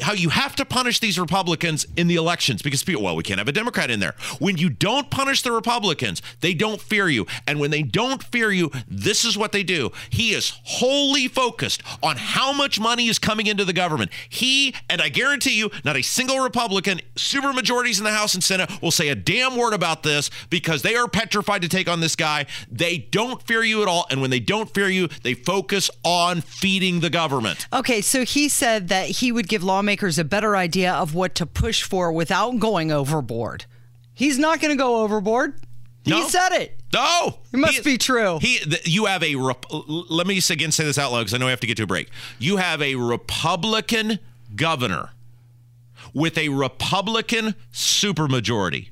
how 0.00 0.12
you 0.12 0.28
have 0.28 0.54
to 0.56 0.64
punish 0.64 1.00
these 1.00 1.18
Republicans 1.18 1.86
in 1.96 2.06
the 2.06 2.16
elections 2.16 2.62
because 2.62 2.82
people, 2.82 3.02
well, 3.02 3.16
we 3.16 3.22
can't 3.22 3.38
have 3.38 3.48
a 3.48 3.52
Democrat 3.52 3.90
in 3.90 4.00
there. 4.00 4.14
When 4.38 4.56
you 4.56 4.70
don't 4.70 5.10
punish 5.10 5.42
the 5.42 5.52
Republicans, 5.52 6.22
they 6.40 6.54
don't 6.54 6.80
fear 6.80 7.08
you. 7.08 7.26
And 7.46 7.60
when 7.60 7.70
they 7.70 7.82
don't 7.82 8.22
fear 8.22 8.50
you, 8.50 8.70
this 8.86 9.24
is 9.24 9.36
what 9.36 9.52
they 9.52 9.62
do. 9.62 9.90
He 10.10 10.32
is 10.32 10.52
wholly 10.64 11.28
focused 11.28 11.82
on 12.02 12.16
how 12.16 12.52
much 12.52 12.78
money 12.80 13.08
is 13.08 13.18
coming 13.18 13.46
into 13.46 13.64
the 13.64 13.72
government. 13.72 14.10
He, 14.28 14.74
and 14.88 15.00
I 15.00 15.08
guarantee 15.08 15.58
you, 15.58 15.70
not 15.84 15.96
a 15.96 16.02
single 16.02 16.40
Republican, 16.40 17.00
super 17.16 17.52
majorities 17.52 17.98
in 17.98 18.04
the 18.04 18.12
House 18.12 18.34
and 18.34 18.44
Senate 18.44 18.70
will 18.82 18.90
say 18.90 19.08
a 19.08 19.14
damn 19.14 19.56
word 19.56 19.74
about 19.74 20.02
this 20.02 20.30
because 20.50 20.82
they 20.82 20.94
are 20.96 21.08
petrified 21.08 21.62
to 21.62 21.68
take 21.68 21.88
on 21.88 22.00
this 22.00 22.16
guy. 22.16 22.46
They 22.70 22.98
don't 22.98 23.42
fear 23.42 23.62
you 23.62 23.82
at 23.82 23.88
all. 23.88 24.06
And 24.10 24.20
when 24.20 24.30
they 24.30 24.40
don't 24.40 24.72
fear 24.72 24.88
you, 24.88 25.08
they 25.22 25.34
focus 25.34 25.90
on 26.04 26.40
feeding 26.40 27.00
the 27.00 27.10
government. 27.10 27.66
Okay, 27.72 28.00
so 28.00 28.24
he 28.24 28.48
said 28.48 28.88
that 28.88 29.08
he 29.08 29.32
would 29.32 29.48
give 29.48 29.62
lawmakers 29.62 29.87
lawmakers 29.88 30.18
a 30.18 30.24
better 30.24 30.54
idea 30.54 30.92
of 30.92 31.14
what 31.14 31.34
to 31.34 31.46
push 31.46 31.82
for 31.82 32.12
without 32.12 32.58
going 32.58 32.92
overboard. 32.92 33.64
He's 34.12 34.38
not 34.38 34.60
going 34.60 34.76
to 34.76 34.76
go 34.76 35.02
overboard. 35.02 35.54
No. 36.04 36.16
He 36.22 36.28
said 36.28 36.52
it. 36.52 36.78
No, 36.92 37.38
It 37.52 37.56
must 37.56 37.84
be 37.84 37.96
true. 37.96 38.38
He, 38.38 38.60
you 38.84 39.06
have 39.06 39.22
a. 39.22 39.34
Rep- 39.36 39.64
let 39.70 40.26
me 40.26 40.40
again 40.50 40.72
say 40.72 40.84
this 40.84 40.98
out 40.98 41.10
loud 41.10 41.20
because 41.20 41.34
I 41.34 41.38
know 41.38 41.46
I 41.46 41.50
have 41.50 41.60
to 41.60 41.66
get 41.66 41.78
to 41.78 41.84
a 41.84 41.86
break. 41.86 42.08
You 42.38 42.58
have 42.58 42.82
a 42.82 42.96
Republican 42.96 44.18
governor 44.54 45.10
with 46.12 46.36
a 46.36 46.50
Republican 46.50 47.54
supermajority. 47.72 48.88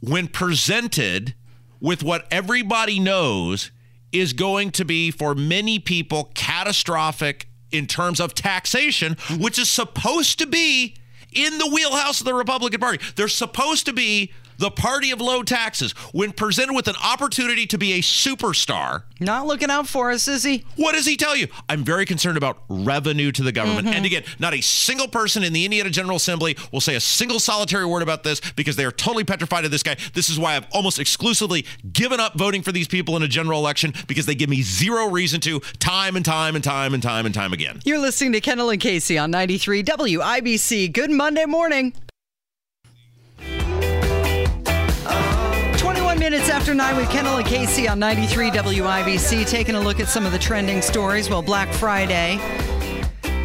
When 0.00 0.28
presented 0.28 1.34
with 1.80 2.02
what 2.04 2.26
everybody 2.30 3.00
knows 3.00 3.72
is 4.12 4.32
going 4.32 4.70
to 4.72 4.84
be 4.84 5.10
for 5.10 5.34
many 5.34 5.78
people 5.78 6.30
catastrophic 6.34 7.48
in 7.72 7.86
terms 7.86 8.20
of 8.20 8.34
taxation, 8.34 9.16
which 9.38 9.58
is 9.58 9.68
supposed 9.68 10.38
to 10.38 10.46
be 10.46 10.94
in 11.32 11.58
the 11.58 11.68
wheelhouse 11.68 12.20
of 12.20 12.26
the 12.26 12.34
Republican 12.34 12.80
Party. 12.80 12.98
They're 13.16 13.28
supposed 13.28 13.86
to 13.86 13.92
be 13.92 14.32
the 14.62 14.70
party 14.70 15.10
of 15.10 15.20
low 15.20 15.42
taxes. 15.42 15.90
When 16.12 16.30
presented 16.30 16.74
with 16.74 16.86
an 16.86 16.94
opportunity 17.04 17.66
to 17.66 17.76
be 17.76 17.94
a 17.94 17.98
superstar, 18.00 19.02
Not 19.18 19.44
looking 19.44 19.70
out 19.70 19.88
for 19.88 20.12
us, 20.12 20.28
is 20.28 20.44
he? 20.44 20.64
what 20.76 20.92
does 20.94 21.04
he 21.04 21.16
tell 21.16 21.34
you? 21.36 21.48
I'm 21.68 21.82
very 21.82 22.04
concerned 22.06 22.36
about 22.36 22.62
revenue 22.68 23.32
to 23.32 23.42
the 23.42 23.50
government. 23.50 23.88
Mm-hmm. 23.88 23.96
And 23.96 24.06
again, 24.06 24.22
not 24.38 24.54
a 24.54 24.60
single 24.60 25.08
person 25.08 25.42
in 25.42 25.52
the 25.52 25.64
Indiana 25.64 25.90
General 25.90 26.16
Assembly 26.16 26.56
will 26.70 26.80
say 26.80 26.94
a 26.94 27.00
single 27.00 27.40
solitary 27.40 27.84
word 27.84 28.02
about 28.02 28.22
this 28.22 28.40
because 28.54 28.76
they 28.76 28.84
are 28.84 28.92
totally 28.92 29.24
petrified 29.24 29.64
of 29.64 29.72
this 29.72 29.82
guy. 29.82 29.96
This 30.14 30.30
is 30.30 30.38
why 30.38 30.54
I've 30.54 30.66
almost 30.70 31.00
exclusively 31.00 31.66
given 31.92 32.20
up 32.20 32.34
voting 32.34 32.62
for 32.62 32.70
these 32.70 32.86
people 32.86 33.16
in 33.16 33.24
a 33.24 33.28
general 33.28 33.58
election 33.58 33.92
because 34.06 34.26
they 34.26 34.36
give 34.36 34.48
me 34.48 34.62
zero 34.62 35.08
reason 35.08 35.40
to 35.40 35.58
time 35.80 36.14
and 36.14 36.24
time 36.24 36.54
and 36.54 36.62
time 36.62 36.94
and 36.94 37.02
time 37.02 37.26
and 37.26 37.34
time 37.34 37.52
again. 37.52 37.80
You're 37.84 37.98
listening 37.98 38.32
to 38.34 38.40
Kendall 38.40 38.70
and 38.70 38.80
Casey 38.80 39.18
on 39.18 39.32
93 39.32 39.82
WIBC. 39.82 40.92
Good 40.92 41.10
Monday 41.10 41.46
morning. 41.46 41.94
Minutes 46.32 46.48
after 46.48 46.72
9 46.72 46.96
with 46.96 47.10
Kendall 47.10 47.36
and 47.36 47.46
Casey 47.46 47.86
on 47.86 47.98
93 47.98 48.50
WIBC. 48.52 49.46
Taking 49.46 49.74
a 49.74 49.80
look 49.80 50.00
at 50.00 50.08
some 50.08 50.24
of 50.24 50.32
the 50.32 50.38
trending 50.38 50.80
stories. 50.80 51.28
Well, 51.28 51.42
Black 51.42 51.70
Friday. 51.74 52.38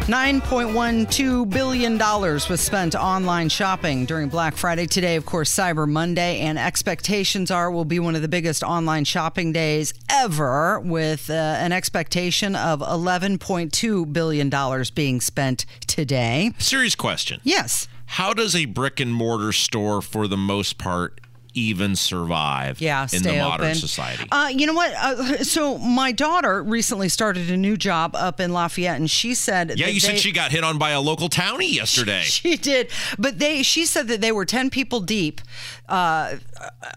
$9.12 0.06 1.50
billion 1.50 1.98
was 1.98 2.60
spent 2.62 2.94
online 2.94 3.50
shopping 3.50 4.06
during 4.06 4.30
Black 4.30 4.54
Friday. 4.56 4.86
Today, 4.86 5.16
of 5.16 5.26
course, 5.26 5.54
Cyber 5.54 5.86
Monday, 5.86 6.40
and 6.40 6.58
expectations 6.58 7.50
are 7.50 7.70
will 7.70 7.84
be 7.84 8.00
one 8.00 8.16
of 8.16 8.22
the 8.22 8.28
biggest 8.28 8.62
online 8.62 9.04
shopping 9.04 9.52
days 9.52 9.92
ever, 10.08 10.80
with 10.80 11.28
uh, 11.28 11.34
an 11.34 11.72
expectation 11.72 12.56
of 12.56 12.80
$11.2 12.80 14.12
billion 14.14 14.84
being 14.94 15.20
spent 15.20 15.66
today. 15.86 16.52
Serious 16.56 16.94
question. 16.94 17.42
Yes. 17.44 17.86
How 18.06 18.32
does 18.32 18.56
a 18.56 18.64
brick 18.64 18.98
and 18.98 19.12
mortar 19.12 19.52
store, 19.52 20.00
for 20.00 20.26
the 20.26 20.38
most 20.38 20.78
part, 20.78 21.20
even 21.58 21.96
survive 21.96 22.80
Yeah, 22.80 23.06
in 23.12 23.22
the 23.22 23.36
modern 23.36 23.66
open. 23.66 23.74
society? 23.76 24.26
Uh, 24.30 24.50
you 24.54 24.66
know 24.66 24.74
what? 24.74 24.92
Uh, 24.94 25.44
so 25.44 25.78
my 25.78 26.12
daughter 26.12 26.62
recently 26.62 27.08
started 27.08 27.50
a 27.50 27.56
new 27.56 27.76
job 27.76 28.14
up 28.16 28.40
in 28.40 28.52
Lafayette, 28.52 28.96
and 28.96 29.10
she 29.10 29.34
said, 29.34 29.78
yeah, 29.78 29.86
you 29.86 29.94
they- 29.94 29.98
said 29.98 30.18
she 30.18 30.32
got 30.32 30.50
hit 30.50 30.64
on 30.64 30.78
by 30.78 30.90
a 30.90 31.00
local 31.00 31.28
townie 31.28 31.72
yesterday. 31.74 32.22
She 32.22 32.56
did, 32.56 32.90
but 33.18 33.38
they. 33.38 33.62
She 33.62 33.84
said 33.86 34.08
that 34.08 34.20
they 34.20 34.32
were 34.32 34.44
ten 34.44 34.70
people 34.70 35.00
deep, 35.00 35.40
uh, 35.88 36.36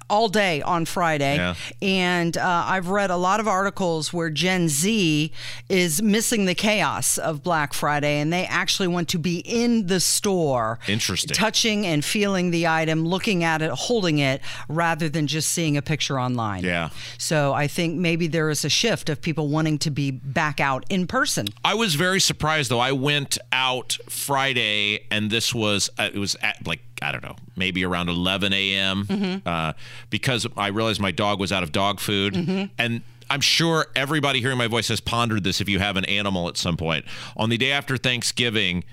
all 0.09 0.27
day 0.27 0.61
on 0.61 0.85
Friday, 0.85 1.35
Yeah. 1.35 1.55
and 1.81 2.37
uh, 2.37 2.63
I've 2.67 2.89
read 2.89 3.09
a 3.09 3.17
lot 3.17 3.39
of 3.39 3.47
articles 3.47 4.11
where 4.11 4.29
Gen 4.29 4.67
Z 4.69 5.31
is 5.69 6.01
missing 6.01 6.45
the 6.45 6.55
chaos 6.55 7.17
of 7.17 7.41
Black 7.43 7.73
Friday, 7.73 8.19
and 8.19 8.31
they 8.33 8.45
actually 8.45 8.87
want 8.87 9.07
to 9.09 9.17
be 9.19 9.39
in 9.39 9.87
the 9.87 9.99
store, 9.99 10.79
Interesting. 10.87 11.33
touching 11.33 11.85
and 11.85 12.03
feeling 12.03 12.51
the 12.51 12.67
item, 12.67 13.05
looking 13.05 13.43
at 13.43 13.61
it, 13.61 13.71
holding 13.71 14.19
it, 14.19 14.41
rather 14.67 15.07
than 15.09 15.27
just 15.27 15.51
seeing 15.51 15.77
a 15.77 15.81
picture 15.81 16.19
online. 16.19 16.63
Yeah. 16.63 16.89
So 17.17 17.53
I 17.53 17.67
think 17.67 17.95
maybe 17.97 18.27
there 18.27 18.49
is 18.49 18.65
a 18.65 18.69
shift 18.69 19.09
of 19.09 19.21
people 19.21 19.47
wanting 19.47 19.77
to 19.79 19.91
be 19.91 20.11
back 20.11 20.59
out 20.59 20.85
in 20.89 21.07
person. 21.07 21.47
I 21.63 21.73
was 21.75 21.95
very 21.95 22.19
surprised 22.19 22.69
though. 22.71 22.79
I 22.79 22.91
went 22.91 23.37
out 23.51 23.97
Friday, 24.09 25.05
and 25.09 25.29
this 25.31 25.53
was 25.53 25.89
uh, 25.97 26.09
it 26.13 26.17
was 26.19 26.35
at 26.41 26.65
like 26.67 26.79
I 27.01 27.11
don't 27.11 27.23
know, 27.23 27.35
maybe 27.55 27.83
around 27.83 28.09
11 28.09 28.53
a.m. 28.53 29.41
Uh, 29.45 29.73
because 30.09 30.45
I 30.55 30.67
realized 30.67 31.01
my 31.01 31.11
dog 31.11 31.39
was 31.39 31.51
out 31.51 31.63
of 31.63 31.71
dog 31.71 31.99
food, 31.99 32.35
and 32.77 33.01
I'm 33.29 33.41
sure 33.41 33.87
everybody 33.95 34.39
hearing 34.41 34.57
my 34.57 34.67
voice 34.67 34.87
has 34.89 34.99
pondered 35.01 35.43
this. 35.43 35.61
If 35.61 35.69
you 35.69 35.79
have 35.79 35.97
an 35.97 36.05
animal 36.05 36.47
at 36.47 36.57
some 36.57 36.77
point 36.77 37.05
on 37.35 37.49
the 37.49 37.57
day 37.57 37.71
after 37.71 37.97
Thanksgiving, 37.97 38.83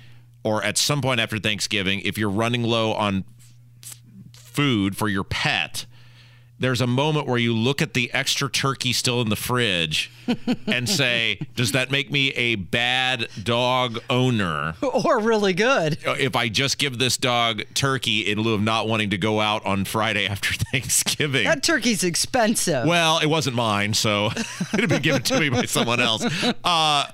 or 0.44 0.62
at 0.62 0.78
some 0.78 1.02
point 1.02 1.20
after 1.20 1.38
Thanksgiving, 1.38 2.00
if 2.00 2.16
you're 2.16 2.30
running 2.30 2.62
low 2.62 2.92
on 2.92 3.24
f- 3.82 4.00
food 4.32 4.96
for 4.96 5.08
your 5.08 5.24
pet. 5.24 5.84
There's 6.60 6.80
a 6.80 6.86
moment 6.86 7.26
where 7.26 7.38
you 7.38 7.54
look 7.54 7.80
at 7.80 7.94
the 7.94 8.12
extra 8.12 8.50
turkey 8.50 8.92
still 8.92 9.20
in 9.20 9.28
the 9.28 9.36
fridge 9.36 10.10
and 10.66 10.88
say, 10.88 11.38
Does 11.54 11.72
that 11.72 11.90
make 11.90 12.10
me 12.10 12.30
a 12.32 12.56
bad 12.56 13.28
dog 13.42 14.00
owner 14.10 14.74
Or 14.82 15.20
really 15.20 15.52
good. 15.52 15.98
if 16.04 16.34
I 16.34 16.48
just 16.48 16.78
give 16.78 16.98
this 16.98 17.16
dog 17.16 17.62
turkey 17.74 18.20
in 18.22 18.40
lieu 18.40 18.54
of 18.54 18.60
not 18.60 18.88
wanting 18.88 19.10
to 19.10 19.18
go 19.18 19.40
out 19.40 19.64
on 19.64 19.84
Friday 19.84 20.26
after 20.28 20.52
Thanksgiving? 20.72 21.44
That 21.44 21.62
turkey's 21.62 22.02
expensive. 22.02 22.86
Well, 22.86 23.20
it 23.20 23.26
wasn't 23.26 23.54
mine, 23.56 23.94
so 23.94 24.26
it 24.26 24.80
had 24.80 24.88
been 24.88 25.02
given 25.02 25.22
to 25.22 25.38
me 25.40 25.48
by 25.50 25.64
someone 25.66 26.00
else. 26.00 26.24
Uh, 26.64 27.06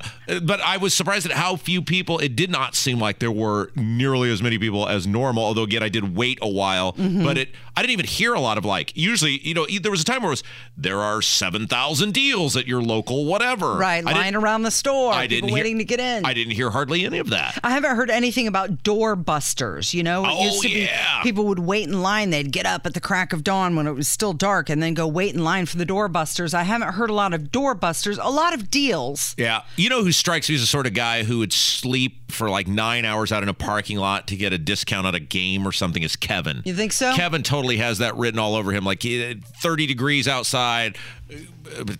but 0.43 0.61
I 0.61 0.79
was 0.79 0.95
surprised 0.95 1.27
at 1.27 1.33
how 1.33 1.57
few 1.57 1.83
people. 1.83 2.19
It 2.19 2.35
did 2.35 2.51
not 2.51 2.75
seem 2.75 2.99
like 2.99 3.19
there 3.19 3.31
were 3.31 3.71
nearly 3.77 4.31
as 4.33 4.43
many 4.43 4.59
people 4.59 4.89
as 4.89 5.07
normal. 5.07 5.45
Although 5.45 5.65
again, 5.65 5.83
I 5.83 5.89
did 5.91 6.17
wait 6.17 6.39
a 6.41 6.49
while, 6.49 6.93
but 6.93 7.37
it. 7.37 7.51
I 7.77 7.81
didn't 7.83 7.93
even 7.93 8.07
hear 8.07 8.35
a 8.35 8.41
lot 8.41 8.57
of 8.57 8.65
like. 8.65 8.97
Usually, 8.97 9.34
you 9.43 9.55
know, 9.55 9.67
there 9.81 9.91
was 9.91 10.01
a 10.01 10.05
time 10.05 10.23
where 10.23 10.31
it 10.31 10.33
was 10.33 10.43
there 10.77 11.01
are 11.01 11.21
seven 11.23 11.67
thousand 11.67 12.15
deals 12.15 12.57
at 12.57 12.67
your 12.67 12.83
local 12.83 13.25
whatever. 13.27 13.75
Right, 13.75 14.05
I 14.07 14.13
lying 14.13 14.35
around 14.35 14.63
the 14.63 14.71
store, 14.71 15.13
I 15.13 15.27
people 15.27 15.49
didn't 15.49 15.49
hear- 15.51 15.55
waiting 15.65 15.79
to 15.79 15.85
get 15.85 16.01
in. 16.01 16.25
I 16.25 16.35
didn't 16.35 16.53
hear 16.55 16.71
hardly 16.71 17.05
any 17.05 17.19
of 17.19 17.31
that. 17.31 17.59
I 17.63 17.71
haven't 17.71 17.97
heard 17.97 18.11
anything 18.11 18.47
about 18.47 18.83
door 18.83 19.17
busters. 19.17 19.95
You 19.95 20.03
know, 20.03 20.25
it 20.25 20.29
Oh, 20.31 20.45
used 20.45 20.63
to 20.63 20.69
oh, 20.69 20.73
yeah. 20.73 21.23
be 21.23 21.29
people 21.31 21.47
would 21.47 21.59
wait 21.59 21.89
in 21.89 22.03
line. 22.03 22.31
They'd 22.31 22.53
get 22.53 22.67
up 22.67 22.87
at 22.87 22.95
the 22.95 23.01
crack 23.01 23.33
of 23.33 23.45
dawn 23.45 23.77
when 23.77 23.87
it 23.87 23.93
was 23.93 24.09
still 24.09 24.33
dark 24.33 24.69
and 24.71 24.83
then 24.83 24.95
go 24.95 25.07
wait 25.07 25.35
in 25.35 25.43
line 25.45 25.67
for 25.67 25.77
the 25.77 25.85
door 25.85 26.09
busters. 26.09 26.55
I 26.55 26.63
haven't 26.63 26.95
heard 26.95 27.11
a 27.11 27.15
lot 27.15 27.33
of 27.35 27.51
door 27.51 27.75
busters, 27.75 28.19
a 28.19 28.29
lot 28.31 28.55
of 28.55 28.71
deals. 28.71 29.35
Yeah. 29.39 29.63
You 29.77 29.89
know 29.89 30.03
who 30.05 30.13
strikes 30.13 30.49
me 30.49 30.55
as 30.57 30.61
the 30.61 30.67
sort 30.67 30.87
of 30.87 30.95
guy 30.95 31.25
who 31.25 31.39
would 31.39 31.53
sleep 31.53 32.31
for 32.33 32.51
like 32.51 32.67
nine 32.67 33.05
hours 33.05 33.31
out 33.33 33.43
in 33.43 33.49
a 33.49 33.55
parking 33.55 33.97
lot 33.99 34.27
to 34.29 34.37
get 34.37 34.53
a 34.53 34.59
discount 34.59 35.07
on 35.07 35.15
a 35.15 35.21
game 35.21 35.67
or 35.67 35.73
something 35.73 36.03
is 36.03 36.17
Kevin. 36.17 36.63
You 36.65 36.75
think 36.75 36.93
so? 36.93 37.15
Kevin 37.15 37.43
totally 37.43 37.77
has 37.77 37.99
that 37.99 38.17
written 38.17 38.39
all 38.41 38.55
over 38.57 38.73
him. 38.73 38.85
Like 38.85 39.03
he- 39.03 39.24
30 39.61 39.87
degrees 39.87 40.29
outside, 40.29 40.97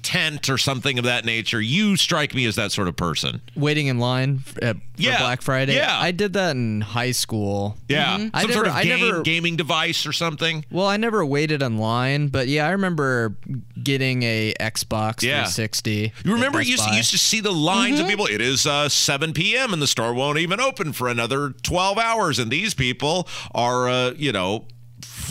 tent 0.03 0.49
or 0.51 0.59
something 0.59 0.99
of 0.99 1.05
that 1.05 1.25
nature. 1.25 1.61
You 1.61 1.97
strike 1.97 2.35
me 2.35 2.45
as 2.47 2.57
that 2.57 2.73
sort 2.73 2.89
of 2.89 2.97
person. 2.97 3.41
waiting 3.57 3.87
in 3.87 3.99
line 3.99 4.43
at, 4.63 4.77
for 4.77 4.83
Yeah, 4.97 5.19
Black 5.19 5.43
Friday. 5.43 5.75
yeah. 5.75 5.99
I 5.99 6.11
did 6.11 6.35
that 6.35 6.55
in 6.55 6.81
high 6.83 7.11
school. 7.13 7.77
Yeah. 7.89 8.19
Mm-hmm. 8.19 8.29
I 8.37 8.43
Some 8.43 8.53
sort 8.53 8.67
never- 8.67 8.77
of 8.79 8.83
I 8.83 8.85
game, 8.85 9.07
never- 9.07 9.23
gaming 9.23 9.57
device 9.57 10.07
or 10.07 10.13
something. 10.13 10.65
Well, 10.71 10.87
I 10.87 10.97
never 10.99 11.25
waited 11.25 11.63
in 11.63 11.79
line, 11.79 12.29
but 12.29 12.49
yeah, 12.49 12.67
I 12.67 12.71
remember 12.73 13.37
getting 13.83 14.23
a 14.23 14.55
Xbox 14.61 15.23
Yeah. 15.23 15.45
360. 15.45 16.13
You 16.25 16.35
remember 16.35 16.61
you 16.61 16.73
used, 16.73 16.89
used 16.91 17.11
to 17.13 17.19
see 17.19 17.41
the 17.41 17.53
lines 17.53 18.01
of 18.01 18.07
people. 18.07 18.27
It 18.27 18.41
is 18.41 18.67
uh, 18.67 18.89
7 18.89 19.33
p.m. 19.33 19.73
and 19.73 19.81
the 19.81 19.87
store 19.87 20.13
won't 20.15 20.39
even 20.39 20.61
open 20.61 20.93
for 20.93 21.09
another 21.09 21.51
12 21.63 21.99
hours. 21.99 22.39
And 22.39 22.51
these 22.51 22.75
people 22.75 23.27
are, 23.55 23.89
uh, 23.89 24.11
you 24.17 24.33
know, 24.33 24.67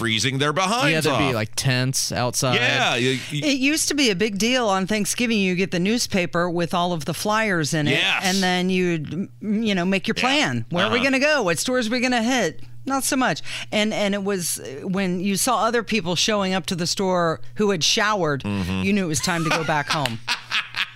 freezing 0.04 0.38
their 0.38 0.52
behinds 0.52 0.92
Yeah, 0.92 1.00
there'd 1.00 1.22
off. 1.24 1.30
be 1.32 1.34
like 1.34 1.52
tents 1.56 2.12
outside. 2.12 2.56
yeah. 2.56 2.96
you- 2.96 3.20
you- 3.32 3.42
It 3.46 3.58
used 3.58 3.88
to 3.88 3.94
be 3.94 4.10
a 4.10 4.16
big 4.16 4.38
deal 4.38 4.68
on 4.68 4.86
Thanksgiving. 4.86 5.40
You 5.40 5.56
get 5.56 5.72
the 5.72 5.80
newspaper 5.80 6.50
with 6.50 6.74
all 6.74 6.92
of 6.92 7.06
the 7.06 7.14
flyers 7.14 7.74
in 7.74 7.88
it, 7.88 7.92
Yes. 7.92 8.22
and 8.26 8.44
then 8.44 8.70
you, 8.70 9.30
would 9.42 9.64
you 9.66 9.74
know, 9.74 9.86
make 9.86 10.06
your 10.08 10.16
plan. 10.16 10.66
Where 10.72 10.86
are 10.86 10.92
we 10.92 10.98
Uh-huh. 10.98 11.04
going 11.10 11.14
to 11.22 11.26
go? 11.26 11.42
What 11.44 11.58
stores 11.58 11.88
are 11.88 11.92
we 11.92 12.02
going 12.02 12.12
to 12.12 12.22
hit? 12.22 12.62
Not 12.86 13.06
so 13.06 13.16
much. 13.16 13.42
And 13.72 13.94
and 13.94 14.14
it 14.14 14.26
was 14.26 14.60
uh, 14.60 14.86
when 14.86 15.22
you 15.22 15.38
saw 15.38 15.64
other 15.64 15.84
people 15.84 16.18
showing 16.18 16.54
up 16.54 16.66
to 16.66 16.76
the 16.76 16.86
store 16.86 17.40
who 17.56 17.72
had 17.72 17.82
showered, 17.82 18.44
Mm-hmm. 18.44 18.82
you 18.84 18.92
knew 18.92 19.06
it 19.06 19.08
was 19.08 19.22
time 19.22 19.46
to 19.46 19.50
go 19.50 19.64
back 19.64 19.88
home. 19.90 20.20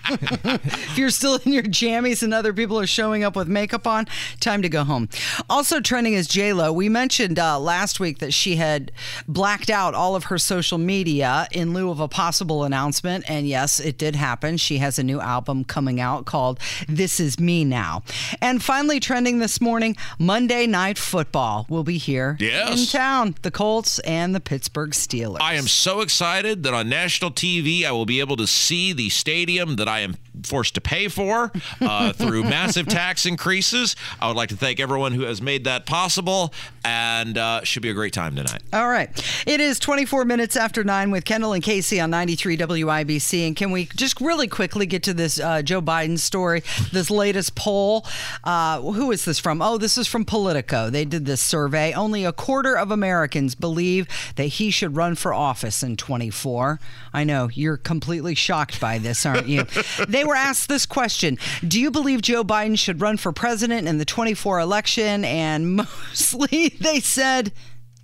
if 0.10 0.98
you're 0.98 1.10
still 1.10 1.36
in 1.36 1.54
your 1.54 1.64
jammies 1.64 2.24
and 2.24 2.34
other 2.34 2.54
people 2.54 2.80
are 2.80 2.88
showing 2.88 3.24
up 3.24 3.36
with 3.36 3.48
makeup 3.48 3.86
on, 3.88 4.08
time 4.40 4.62
to 4.62 4.70
go 4.70 4.84
home. 4.84 5.10
Also 5.50 5.80
trending 5.80 6.14
is 6.14 6.28
J 6.28 6.54
Lo. 6.54 6.72
We 6.72 6.90
mentioned 6.90 7.40
uh, 7.40 7.60
last 7.60 8.00
week 8.00 8.20
that 8.20 8.34
she 8.34 8.56
had 8.56 8.92
blacked 9.28 9.70
out 9.70 9.94
all 9.94 10.16
of 10.16 10.26
her 10.26 10.38
social 10.38 10.78
media 10.78 11.48
in 11.52 11.74
lieu 11.74 11.90
of 11.90 12.00
a 12.00 12.08
possible 12.08 12.64
announcement, 12.64 13.26
and 13.30 13.48
yes, 13.48 13.80
it 13.80 13.98
did 13.98 14.16
happen. 14.16 14.58
She 14.58 14.78
has 14.80 14.98
a 15.00 15.04
new 15.04 15.20
album 15.20 15.64
coming 15.64 16.00
out 16.00 16.26
called 16.26 16.60
"This 16.88 17.20
Is 17.20 17.40
Me 17.40 17.64
Now." 17.66 18.04
And 18.42 18.62
finally, 18.64 19.00
trending 19.00 19.40
this 19.40 19.60
morning, 19.62 19.96
Monday 20.20 20.68
Night 20.68 20.98
Football 20.98 21.66
will 21.70 21.84
be 21.84 21.98
here 21.98 22.38
Yes. 22.40 22.80
in 22.80 22.88
town. 23.00 23.36
The 23.42 23.52
Colts 23.52 24.00
and 24.00 24.34
the 24.36 24.40
Pittsburgh 24.40 24.92
Steelers. 24.92 25.38
I 25.42 25.56
am 25.56 25.68
so 25.68 26.02
excited 26.02 26.64
that 26.64 26.74
on 26.74 26.90
national 26.90 27.32
TV 27.32 27.84
I 27.86 27.92
will 27.92 28.06
be 28.06 28.20
able 28.20 28.38
to 28.38 28.48
see 28.48 28.94
the 28.94 29.10
stadium 29.10 29.76
that 29.78 29.88
I 29.88 29.97
am 30.00 30.16
forced 30.44 30.76
to 30.76 30.82
pay 30.82 31.08
for 31.08 31.52
uh, 31.82 32.14
through 32.14 32.44
massive 32.44 32.88
tax 32.88 33.26
increases. 33.26 33.96
I 34.20 34.28
would 34.28 34.38
like 34.38 34.50
to 34.50 34.58
thank 34.58 34.80
everyone 34.80 35.14
who 35.14 35.24
has 35.24 35.42
made 35.42 35.64
that 35.66 35.86
possible, 35.86 36.54
and 36.84 37.38
uh, 37.38 37.64
should 37.64 37.82
be 37.82 37.90
a 37.90 37.94
great 37.94 38.14
time 38.14 38.36
tonight. 38.36 38.62
All 38.74 38.88
right. 38.88 39.10
It 39.46 39.60
is 39.60 39.80
24 39.80 40.26
minutes 40.26 40.56
after 40.56 40.84
9 40.84 41.12
with 41.12 41.26
Kendall 41.26 41.54
and 41.54 41.64
Casey 41.64 42.00
on 42.00 42.10
93 42.10 42.58
WIBC. 42.58 43.48
And 43.48 43.56
can 43.56 43.72
we 43.72 43.86
just 43.86 44.20
really 44.22 44.48
quickly 44.48 44.86
get 44.86 45.04
to 45.04 45.14
this 45.14 45.40
uh, 45.40 45.62
Joe 45.62 45.82
Biden 45.82 46.18
story, 46.20 46.64
this 46.92 47.10
latest 47.10 47.56
poll? 47.56 48.06
Uh, 48.44 48.82
who 48.82 49.12
is 49.12 49.26
this 49.26 49.40
from? 49.40 49.62
Oh, 49.62 49.78
this 49.78 49.98
is 49.98 50.08
from 50.08 50.26
Politico. 50.26 50.90
They 50.90 51.06
did 51.06 51.26
this 51.26 51.42
survey. 51.42 51.94
Only 51.94 52.26
a 52.26 52.34
quarter 52.34 52.78
of 52.78 52.92
Americans 52.92 53.56
believe 53.56 54.08
that 54.36 54.46
he 54.46 54.72
should 54.72 54.96
run 54.96 55.16
for 55.16 55.34
office 55.34 55.84
in 55.84 55.98
24. 55.98 56.80
I 57.14 57.24
know 57.24 57.50
you're 57.54 57.78
completely 57.78 58.36
shocked 58.36 58.80
by 58.80 58.98
this, 58.98 59.26
aren't 59.26 59.48
you? 59.48 59.64
they 60.08 60.24
were 60.28 60.36
asked 60.36 60.70
this 60.70 60.86
question 60.86 61.38
Do 61.68 61.80
you 61.80 61.92
believe 61.92 62.22
Joe 62.22 62.44
Biden 62.44 62.78
should 62.78 63.02
run 63.02 63.18
for 63.18 63.32
president 63.32 63.88
in 63.88 63.98
the 63.98 64.06
24 64.06 64.60
election? 64.60 65.26
And 65.26 65.76
mostly 65.76 66.70
they 66.80 67.00
said 67.00 67.54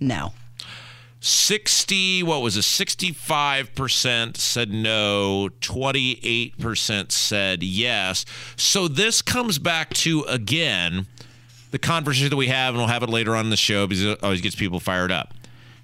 no. 0.00 0.32
60 1.20 2.22
what 2.24 2.42
was 2.42 2.54
it 2.54 2.60
65% 2.60 4.36
said 4.36 4.70
no 4.70 5.48
28% 5.62 7.10
said 7.10 7.62
yes 7.62 8.26
so 8.56 8.88
this 8.88 9.22
comes 9.22 9.58
back 9.58 9.94
to 9.94 10.20
again 10.24 11.06
the 11.70 11.78
conversation 11.78 12.28
that 12.28 12.36
we 12.36 12.48
have 12.48 12.74
and 12.74 12.76
we'll 12.82 12.88
have 12.88 13.02
it 13.02 13.08
later 13.08 13.34
on 13.34 13.46
in 13.46 13.50
the 13.50 13.56
show 13.56 13.86
because 13.86 14.04
it 14.04 14.22
always 14.22 14.42
gets 14.42 14.54
people 14.54 14.78
fired 14.78 15.10
up 15.10 15.32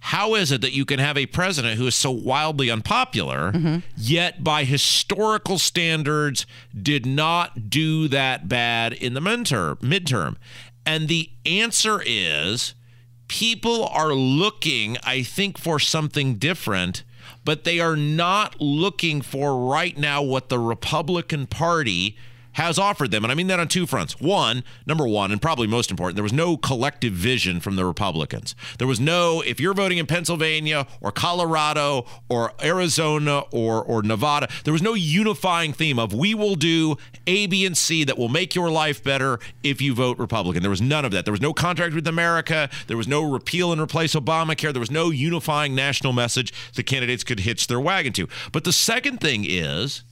how 0.00 0.34
is 0.34 0.50
it 0.50 0.62
that 0.62 0.72
you 0.72 0.84
can 0.84 0.98
have 0.98 1.18
a 1.18 1.26
president 1.26 1.76
who 1.76 1.86
is 1.86 1.94
so 1.94 2.10
wildly 2.10 2.70
unpopular, 2.70 3.52
mm-hmm. 3.52 3.78
yet 3.96 4.42
by 4.42 4.64
historical 4.64 5.58
standards 5.58 6.46
did 6.80 7.04
not 7.04 7.68
do 7.68 8.08
that 8.08 8.48
bad 8.48 8.92
in 8.94 9.14
the 9.14 9.20
midterm? 9.20 9.76
midterm? 9.80 10.36
And 10.86 11.08
the 11.08 11.30
answer 11.44 12.02
is 12.04 12.74
people 13.28 13.86
are 13.86 14.14
looking, 14.14 14.96
I 15.04 15.22
think, 15.22 15.58
for 15.58 15.78
something 15.78 16.34
different, 16.36 17.04
but 17.44 17.64
they 17.64 17.78
are 17.78 17.96
not 17.96 18.60
looking 18.60 19.20
for 19.20 19.68
right 19.70 19.96
now 19.96 20.22
what 20.22 20.48
the 20.48 20.58
Republican 20.58 21.46
Party 21.46 22.16
has 22.52 22.78
offered 22.78 23.10
them. 23.10 23.24
And 23.24 23.30
I 23.30 23.34
mean 23.34 23.46
that 23.48 23.60
on 23.60 23.68
two 23.68 23.86
fronts. 23.86 24.20
One, 24.20 24.64
number 24.86 25.06
one, 25.06 25.32
and 25.32 25.40
probably 25.40 25.66
most 25.66 25.90
important, 25.90 26.16
there 26.16 26.22
was 26.22 26.32
no 26.32 26.56
collective 26.56 27.12
vision 27.12 27.60
from 27.60 27.76
the 27.76 27.84
Republicans. 27.84 28.54
There 28.78 28.86
was 28.86 29.00
no, 29.00 29.42
if 29.42 29.60
you're 29.60 29.74
voting 29.74 29.98
in 29.98 30.06
Pennsylvania 30.06 30.86
or 31.00 31.12
Colorado 31.12 32.06
or 32.28 32.52
Arizona 32.62 33.40
or, 33.50 33.82
or 33.82 34.02
Nevada, 34.02 34.48
there 34.64 34.72
was 34.72 34.82
no 34.82 34.94
unifying 34.94 35.72
theme 35.72 35.98
of 35.98 36.12
we 36.12 36.34
will 36.34 36.54
do 36.54 36.96
A, 37.26 37.46
B, 37.46 37.64
and 37.64 37.76
C 37.76 38.04
that 38.04 38.18
will 38.18 38.28
make 38.28 38.54
your 38.54 38.70
life 38.70 39.02
better 39.02 39.38
if 39.62 39.80
you 39.80 39.94
vote 39.94 40.18
Republican. 40.18 40.62
There 40.62 40.70
was 40.70 40.82
none 40.82 41.04
of 41.04 41.12
that. 41.12 41.24
There 41.24 41.32
was 41.32 41.40
no 41.40 41.52
contract 41.52 41.94
with 41.94 42.06
America. 42.06 42.68
There 42.86 42.96
was 42.96 43.08
no 43.08 43.22
repeal 43.22 43.72
and 43.72 43.80
replace 43.80 44.14
Obamacare. 44.14 44.72
There 44.72 44.80
was 44.80 44.90
no 44.90 45.10
unifying 45.10 45.74
national 45.74 46.12
message 46.12 46.52
the 46.74 46.82
candidates 46.82 47.24
could 47.24 47.40
hitch 47.40 47.66
their 47.66 47.80
wagon 47.80 48.12
to. 48.14 48.28
But 48.52 48.64
the 48.64 48.72
second 48.72 49.20
thing 49.20 49.44
is, 49.46 50.02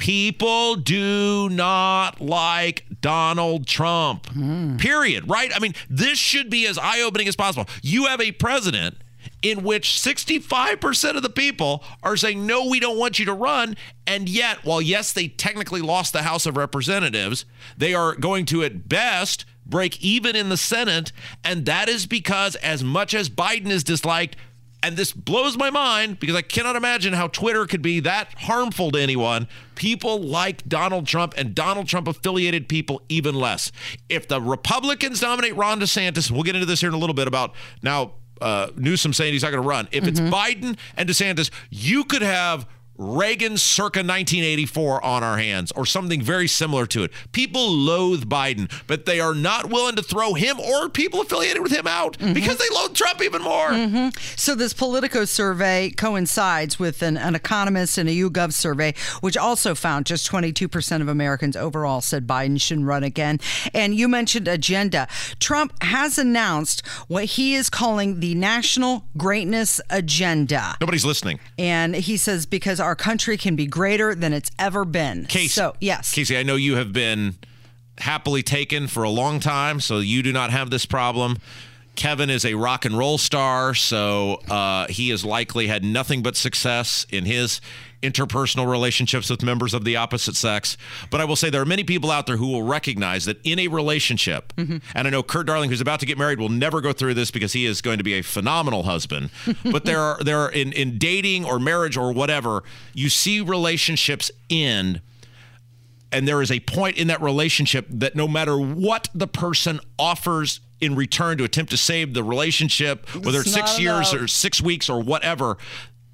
People 0.00 0.76
do 0.76 1.50
not 1.50 2.22
like 2.22 2.86
Donald 3.02 3.66
Trump. 3.66 4.26
Mm. 4.28 4.80
Period. 4.80 5.28
Right? 5.28 5.52
I 5.54 5.58
mean, 5.58 5.74
this 5.90 6.18
should 6.18 6.48
be 6.48 6.66
as 6.66 6.78
eye 6.78 7.02
opening 7.02 7.28
as 7.28 7.36
possible. 7.36 7.68
You 7.82 8.06
have 8.06 8.18
a 8.18 8.32
president 8.32 8.96
in 9.42 9.62
which 9.62 9.90
65% 9.90 11.16
of 11.16 11.22
the 11.22 11.28
people 11.28 11.84
are 12.02 12.16
saying, 12.16 12.46
no, 12.46 12.66
we 12.66 12.80
don't 12.80 12.98
want 12.98 13.18
you 13.18 13.26
to 13.26 13.34
run. 13.34 13.76
And 14.06 14.26
yet, 14.26 14.64
while 14.64 14.80
yes, 14.80 15.12
they 15.12 15.28
technically 15.28 15.82
lost 15.82 16.14
the 16.14 16.22
House 16.22 16.46
of 16.46 16.56
Representatives, 16.56 17.44
they 17.76 17.92
are 17.92 18.14
going 18.14 18.46
to, 18.46 18.62
at 18.62 18.88
best, 18.88 19.44
break 19.66 20.02
even 20.02 20.34
in 20.34 20.48
the 20.48 20.56
Senate. 20.56 21.12
And 21.44 21.66
that 21.66 21.90
is 21.90 22.06
because, 22.06 22.54
as 22.56 22.82
much 22.82 23.12
as 23.12 23.28
Biden 23.28 23.68
is 23.68 23.84
disliked, 23.84 24.36
and 24.82 24.96
this 24.96 25.12
blows 25.12 25.56
my 25.56 25.70
mind 25.70 26.18
because 26.20 26.36
I 26.36 26.42
cannot 26.42 26.76
imagine 26.76 27.12
how 27.12 27.28
Twitter 27.28 27.66
could 27.66 27.82
be 27.82 28.00
that 28.00 28.32
harmful 28.38 28.90
to 28.92 29.00
anyone. 29.00 29.48
People 29.74 30.20
like 30.20 30.66
Donald 30.68 31.06
Trump 31.06 31.34
and 31.36 31.54
Donald 31.54 31.86
Trump 31.88 32.08
affiliated 32.08 32.68
people 32.68 33.02
even 33.08 33.34
less. 33.34 33.72
If 34.08 34.28
the 34.28 34.40
Republicans 34.40 35.22
nominate 35.22 35.56
Ron 35.56 35.80
DeSantis, 35.80 36.30
we'll 36.30 36.42
get 36.42 36.54
into 36.54 36.66
this 36.66 36.80
here 36.80 36.88
in 36.88 36.94
a 36.94 36.98
little 36.98 37.14
bit 37.14 37.28
about 37.28 37.54
now 37.82 38.14
uh, 38.40 38.68
Newsom 38.76 39.12
saying 39.12 39.32
he's 39.32 39.42
not 39.42 39.50
going 39.50 39.62
to 39.62 39.68
run. 39.68 39.88
If 39.92 40.04
mm-hmm. 40.04 40.26
it's 40.26 40.34
Biden 40.34 40.78
and 40.96 41.08
DeSantis, 41.08 41.50
you 41.70 42.04
could 42.04 42.22
have 42.22 42.66
Reagan 43.00 43.56
circa 43.56 44.00
1984 44.00 45.02
on 45.02 45.24
our 45.24 45.38
hands 45.38 45.72
or 45.72 45.86
something 45.86 46.20
very 46.20 46.46
similar 46.46 46.84
to 46.88 47.02
it. 47.02 47.10
People 47.32 47.70
loathe 47.70 48.24
Biden, 48.24 48.70
but 48.86 49.06
they 49.06 49.20
are 49.20 49.34
not 49.34 49.70
willing 49.70 49.96
to 49.96 50.02
throw 50.02 50.34
him 50.34 50.60
or 50.60 50.90
people 50.90 51.22
affiliated 51.22 51.62
with 51.62 51.72
him 51.72 51.86
out 51.86 52.18
mm-hmm. 52.18 52.34
because 52.34 52.58
they 52.58 52.68
loathe 52.74 52.94
Trump 52.94 53.22
even 53.22 53.40
more. 53.40 53.70
Mm-hmm. 53.70 54.08
So, 54.36 54.54
this 54.54 54.74
Politico 54.74 55.24
survey 55.24 55.90
coincides 55.96 56.78
with 56.78 57.00
an, 57.02 57.16
an 57.16 57.34
economist 57.34 57.96
and 57.96 58.06
a 58.06 58.12
YouGov 58.12 58.52
survey, 58.52 58.92
which 59.22 59.36
also 59.36 59.74
found 59.74 60.04
just 60.04 60.30
22% 60.30 61.00
of 61.00 61.08
Americans 61.08 61.56
overall 61.56 62.02
said 62.02 62.26
Biden 62.26 62.60
shouldn't 62.60 62.86
run 62.86 63.02
again. 63.02 63.40
And 63.72 63.94
you 63.94 64.08
mentioned 64.08 64.46
agenda. 64.46 65.08
Trump 65.38 65.72
has 65.82 66.18
announced 66.18 66.86
what 67.08 67.24
he 67.24 67.54
is 67.54 67.70
calling 67.70 68.20
the 68.20 68.34
National 68.34 69.06
Greatness 69.16 69.80
Agenda. 69.88 70.76
Nobody's 70.82 71.06
listening. 71.06 71.40
And 71.58 71.94
he 71.94 72.18
says 72.18 72.44
because 72.44 72.78
our 72.78 72.89
our 72.90 72.96
country 72.96 73.36
can 73.36 73.54
be 73.54 73.66
greater 73.66 74.16
than 74.16 74.32
it's 74.32 74.50
ever 74.58 74.84
been. 74.84 75.24
Casey, 75.26 75.46
so, 75.46 75.76
yes. 75.80 76.12
Casey, 76.12 76.36
I 76.36 76.42
know 76.42 76.56
you 76.56 76.74
have 76.74 76.92
been 76.92 77.36
happily 77.98 78.42
taken 78.42 78.88
for 78.88 79.04
a 79.04 79.08
long 79.08 79.38
time, 79.38 79.78
so 79.78 80.00
you 80.00 80.24
do 80.24 80.32
not 80.32 80.50
have 80.50 80.70
this 80.70 80.86
problem. 80.86 81.38
Kevin 81.94 82.28
is 82.30 82.44
a 82.44 82.54
rock 82.54 82.84
and 82.84 82.98
roll 82.98 83.16
star, 83.16 83.74
so 83.74 84.40
uh, 84.50 84.88
he 84.88 85.10
has 85.10 85.24
likely 85.24 85.68
had 85.68 85.84
nothing 85.84 86.20
but 86.20 86.34
success 86.34 87.06
in 87.10 87.26
his 87.26 87.60
interpersonal 88.02 88.68
relationships 88.70 89.28
with 89.30 89.42
members 89.42 89.74
of 89.74 89.84
the 89.84 89.96
opposite 89.96 90.36
sex. 90.36 90.76
But 91.10 91.20
I 91.20 91.24
will 91.24 91.36
say 91.36 91.50
there 91.50 91.62
are 91.62 91.66
many 91.66 91.84
people 91.84 92.10
out 92.10 92.26
there 92.26 92.36
who 92.36 92.48
will 92.48 92.62
recognize 92.62 93.24
that 93.26 93.38
in 93.44 93.58
a 93.58 93.68
relationship, 93.68 94.52
mm-hmm. 94.56 94.78
and 94.94 95.06
I 95.06 95.10
know 95.10 95.22
Kurt 95.22 95.46
Darling, 95.46 95.70
who's 95.70 95.80
about 95.80 96.00
to 96.00 96.06
get 96.06 96.18
married, 96.18 96.38
will 96.38 96.48
never 96.48 96.80
go 96.80 96.92
through 96.92 97.14
this 97.14 97.30
because 97.30 97.52
he 97.52 97.66
is 97.66 97.82
going 97.82 97.98
to 97.98 98.04
be 98.04 98.14
a 98.14 98.22
phenomenal 98.22 98.84
husband. 98.84 99.30
but 99.64 99.84
there 99.84 100.00
are 100.00 100.18
there 100.22 100.38
are 100.38 100.50
in, 100.50 100.72
in 100.72 100.98
dating 100.98 101.44
or 101.44 101.58
marriage 101.58 101.96
or 101.96 102.12
whatever, 102.12 102.62
you 102.94 103.08
see 103.08 103.40
relationships 103.40 104.30
end 104.48 105.00
and 106.12 106.26
there 106.26 106.42
is 106.42 106.50
a 106.50 106.60
point 106.60 106.96
in 106.96 107.06
that 107.08 107.22
relationship 107.22 107.86
that 107.88 108.16
no 108.16 108.26
matter 108.26 108.58
what 108.58 109.08
the 109.14 109.28
person 109.28 109.80
offers 109.98 110.60
in 110.80 110.96
return 110.96 111.38
to 111.38 111.44
attempt 111.44 111.70
to 111.70 111.76
save 111.76 112.14
the 112.14 112.24
relationship, 112.24 113.08
whether 113.14 113.40
it's, 113.40 113.52
six 113.52 113.78
years 113.78 114.14
or 114.14 114.26
six 114.26 114.60
weeks 114.62 114.88
or 114.88 115.00
whatever, 115.02 115.58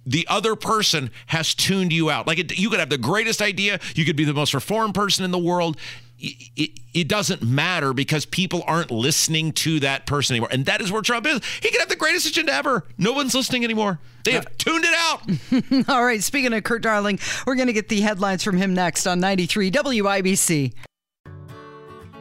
the 0.07 0.27
other 0.29 0.57
person 0.57 1.11
has 1.27 1.55
tuned 1.55 1.93
you 1.93 2.11
out. 2.11 2.27
Like 2.27 2.39
it, 2.39 2.59
you 2.59 2.71
could 2.71 2.79
have 2.79 2.91
the 2.91 2.99
greatest 2.99 3.43
idea, 3.43 3.81
you 3.95 4.05
could 4.05 4.17
be 4.17 4.25
the 4.25 4.33
most 4.33 4.55
reformed 4.55 4.95
person 4.95 5.25
in 5.25 5.33
the 5.33 5.39
world. 5.39 5.77
It, 6.19 6.51
it, 6.57 6.71
it, 6.95 7.09
doesn't 7.09 7.43
matter 7.43 7.93
because 7.93 8.25
people 8.25 8.65
aren't 8.67 8.91
listening 8.91 9.53
to 9.53 9.81
that 9.81 10.07
person 10.07 10.35
anymore. 10.35 10.49
And 10.51 10.65
that 10.65 10.81
is 10.81 10.91
where 10.91 11.03
Trump 11.03 11.27
is. 11.27 11.43
He 11.61 11.71
could 11.71 11.81
have 11.81 11.91
the 11.91 11.97
greatest 11.97 12.27
agenda 12.27 12.55
ever. 12.55 12.85
No 12.97 13.13
one's 13.13 13.35
listening 13.35 13.65
anymore. 13.65 13.99
They 14.25 14.33
have 14.33 14.47
uh, 14.47 14.51
tuned 14.57 14.87
it 14.87 14.95
out. 14.95 15.89
All 15.95 16.03
right. 16.03 16.23
Speaking 16.23 16.55
of 16.55 16.65
Kurt 16.65 16.81
Darling, 16.81 17.19
we're 17.47 17.55
going 17.55 17.67
to 17.67 17.75
get 17.75 17.91
the 17.91 18.01
headlines 18.01 18.43
from 18.43 18.57
him 18.57 18.73
next 18.73 19.07
on 19.07 19.21
93 19.21 19.71
WIBC. 19.71 20.73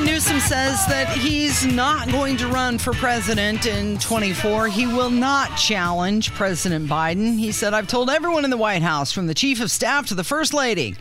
Gavin 0.00 0.14
Newsom 0.14 0.40
says 0.40 0.86
that 0.86 1.08
he's 1.10 1.66
not 1.66 2.10
going 2.10 2.38
to 2.38 2.48
run 2.48 2.78
for 2.78 2.94
president 2.94 3.66
in 3.66 3.98
24. 3.98 4.68
He 4.68 4.86
will 4.86 5.10
not 5.10 5.58
challenge 5.58 6.32
President 6.32 6.88
Biden. 6.88 7.38
He 7.38 7.52
said, 7.52 7.74
I've 7.74 7.86
told 7.86 8.08
everyone 8.08 8.44
in 8.44 8.50
the 8.50 8.56
White 8.56 8.80
House, 8.80 9.12
from 9.12 9.26
the 9.26 9.34
chief 9.34 9.60
of 9.60 9.70
staff 9.70 10.06
to 10.06 10.14
the 10.14 10.24
first 10.24 10.54
lady, 10.54 10.96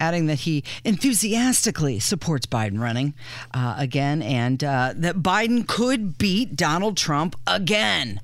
adding 0.00 0.26
that 0.26 0.40
he 0.40 0.64
enthusiastically 0.84 2.00
supports 2.00 2.46
Biden 2.46 2.80
running 2.80 3.14
uh, 3.54 3.76
again 3.78 4.22
and 4.22 4.64
uh, 4.64 4.92
that 4.96 5.16
Biden 5.18 5.64
could 5.64 6.18
beat 6.18 6.56
Donald 6.56 6.96
Trump 6.96 7.36
again. 7.46 8.20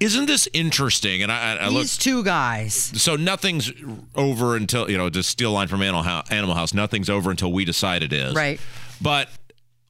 Isn't 0.00 0.26
this 0.26 0.48
interesting? 0.52 1.22
And 1.22 1.32
I, 1.32 1.56
I 1.64 1.70
these 1.70 1.96
look, 1.96 2.02
two 2.02 2.24
guys. 2.24 2.74
So 2.74 3.16
nothing's 3.16 3.72
over 4.14 4.54
until 4.54 4.90
you 4.90 4.98
know. 4.98 5.08
To 5.08 5.22
steal 5.22 5.52
line 5.52 5.68
from 5.68 5.80
Animal 5.80 6.02
House, 6.02 6.30
Animal 6.30 6.56
House, 6.56 6.74
nothing's 6.74 7.08
over 7.08 7.30
until 7.30 7.50
we 7.50 7.64
decide 7.64 8.02
it 8.02 8.12
is. 8.12 8.34
Right. 8.34 8.60
But 9.00 9.28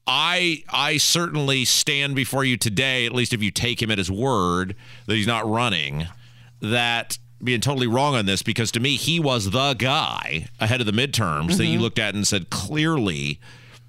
I 0.07 0.63
I 0.69 0.97
certainly 0.97 1.65
stand 1.65 2.15
before 2.15 2.43
you 2.43 2.57
today, 2.57 3.05
at 3.05 3.13
least 3.13 3.33
if 3.33 3.41
you 3.41 3.51
take 3.51 3.81
him 3.81 3.91
at 3.91 3.97
his 3.97 4.11
word 4.11 4.75
that 5.05 5.15
he's 5.15 5.27
not 5.27 5.47
running, 5.47 6.07
that 6.61 7.17
being 7.43 7.61
totally 7.61 7.87
wrong 7.87 8.15
on 8.15 8.25
this 8.25 8.43
because 8.43 8.71
to 8.71 8.79
me 8.79 8.95
he 8.95 9.19
was 9.19 9.49
the 9.49 9.73
guy 9.73 10.47
ahead 10.59 10.79
of 10.79 10.85
the 10.85 10.91
midterms 10.91 11.47
mm-hmm. 11.47 11.57
that 11.57 11.65
you 11.65 11.73
mm-hmm. 11.73 11.81
looked 11.81 11.99
at 11.99 12.13
and 12.13 12.27
said 12.27 12.49
clearly 12.49 13.39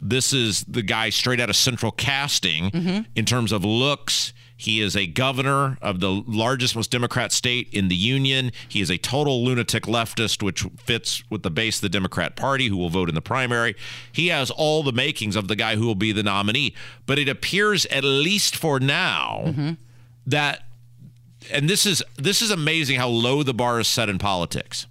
this 0.00 0.32
is 0.32 0.64
the 0.64 0.82
guy 0.82 1.10
straight 1.10 1.38
out 1.38 1.50
of 1.50 1.56
central 1.56 1.92
casting 1.92 2.70
mm-hmm. 2.70 3.02
in 3.14 3.24
terms 3.24 3.52
of 3.52 3.64
looks 3.64 4.32
he 4.62 4.80
is 4.80 4.94
a 4.94 5.08
governor 5.08 5.76
of 5.82 5.98
the 5.98 6.22
largest, 6.26 6.76
most 6.76 6.92
Democrat 6.92 7.32
state 7.32 7.68
in 7.72 7.88
the 7.88 7.96
union. 7.96 8.52
He 8.68 8.80
is 8.80 8.90
a 8.90 8.96
total 8.96 9.44
lunatic 9.44 9.86
leftist, 9.86 10.40
which 10.40 10.62
fits 10.78 11.24
with 11.28 11.42
the 11.42 11.50
base 11.50 11.78
of 11.78 11.82
the 11.82 11.88
Democrat 11.88 12.36
Party, 12.36 12.68
who 12.68 12.76
will 12.76 12.88
vote 12.88 13.08
in 13.08 13.16
the 13.16 13.20
primary. 13.20 13.74
He 14.12 14.28
has 14.28 14.52
all 14.52 14.84
the 14.84 14.92
makings 14.92 15.34
of 15.34 15.48
the 15.48 15.56
guy 15.56 15.74
who 15.74 15.84
will 15.84 15.96
be 15.96 16.12
the 16.12 16.22
nominee. 16.22 16.74
But 17.06 17.18
it 17.18 17.28
appears, 17.28 17.86
at 17.86 18.04
least 18.04 18.54
for 18.54 18.78
now, 18.78 19.42
mm-hmm. 19.46 19.72
that, 20.28 20.62
and 21.50 21.68
this 21.68 21.84
is 21.84 22.04
this 22.16 22.40
is 22.40 22.52
amazing 22.52 23.00
how 23.00 23.08
low 23.08 23.42
the 23.42 23.54
bar 23.54 23.80
is 23.80 23.88
set 23.88 24.08
in 24.08 24.18
politics. 24.18 24.86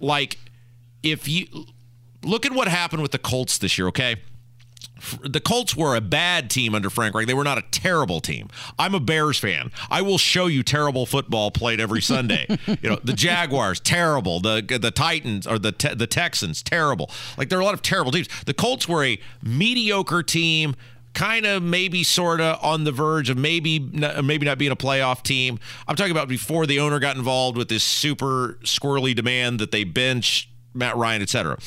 Like, 0.00 0.38
if 1.02 1.28
you 1.28 1.66
look 2.22 2.46
at 2.46 2.52
what 2.52 2.66
happened 2.68 3.02
with 3.02 3.12
the 3.12 3.18
Colts 3.18 3.58
this 3.58 3.76
year, 3.76 3.88
okay? 3.88 4.16
The 5.22 5.40
Colts 5.40 5.76
were 5.76 5.96
a 5.96 6.00
bad 6.00 6.50
team 6.50 6.74
under 6.74 6.90
Frank 6.90 7.14
Reich. 7.14 7.26
They 7.26 7.34
were 7.34 7.44
not 7.44 7.58
a 7.58 7.62
terrible 7.70 8.20
team. 8.20 8.48
I'm 8.78 8.94
a 8.94 9.00
Bears 9.00 9.38
fan. 9.38 9.70
I 9.90 10.02
will 10.02 10.18
show 10.18 10.46
you 10.46 10.62
terrible 10.62 11.06
football 11.06 11.50
played 11.50 11.80
every 11.80 12.02
Sunday. 12.12 12.46
you 12.66 12.90
know, 12.90 12.98
the 13.02 13.12
Jaguars 13.12 13.80
terrible. 13.80 14.40
The 14.40 14.78
the 14.80 14.90
Titans 14.90 15.46
or 15.46 15.58
the 15.58 15.72
the 15.96 16.06
Texans 16.06 16.62
terrible. 16.62 17.10
Like 17.36 17.48
there 17.48 17.58
are 17.58 17.62
a 17.62 17.64
lot 17.64 17.74
of 17.74 17.82
terrible 17.82 18.12
teams. 18.12 18.28
The 18.46 18.54
Colts 18.54 18.88
were 18.88 19.04
a 19.04 19.18
mediocre 19.42 20.22
team 20.22 20.74
kind 21.14 21.44
of 21.44 21.62
maybe 21.62 22.02
sort 22.02 22.40
of 22.40 22.58
on 22.62 22.84
the 22.84 22.92
verge 22.92 23.28
of 23.28 23.36
maybe 23.36 23.78
maybe 23.78 24.46
not 24.46 24.58
being 24.58 24.72
a 24.72 24.76
playoff 24.76 25.22
team. 25.22 25.58
I'm 25.86 25.96
talking 25.96 26.12
about 26.12 26.28
before 26.28 26.66
the 26.66 26.80
owner 26.80 26.98
got 26.98 27.16
involved 27.16 27.56
with 27.56 27.68
this 27.68 27.84
super 27.84 28.58
squirrely 28.62 29.14
demand 29.14 29.58
that 29.60 29.72
they 29.72 29.84
bench 29.84 30.48
Matt 30.74 30.96
Ryan, 30.96 31.22
etc. 31.22 31.58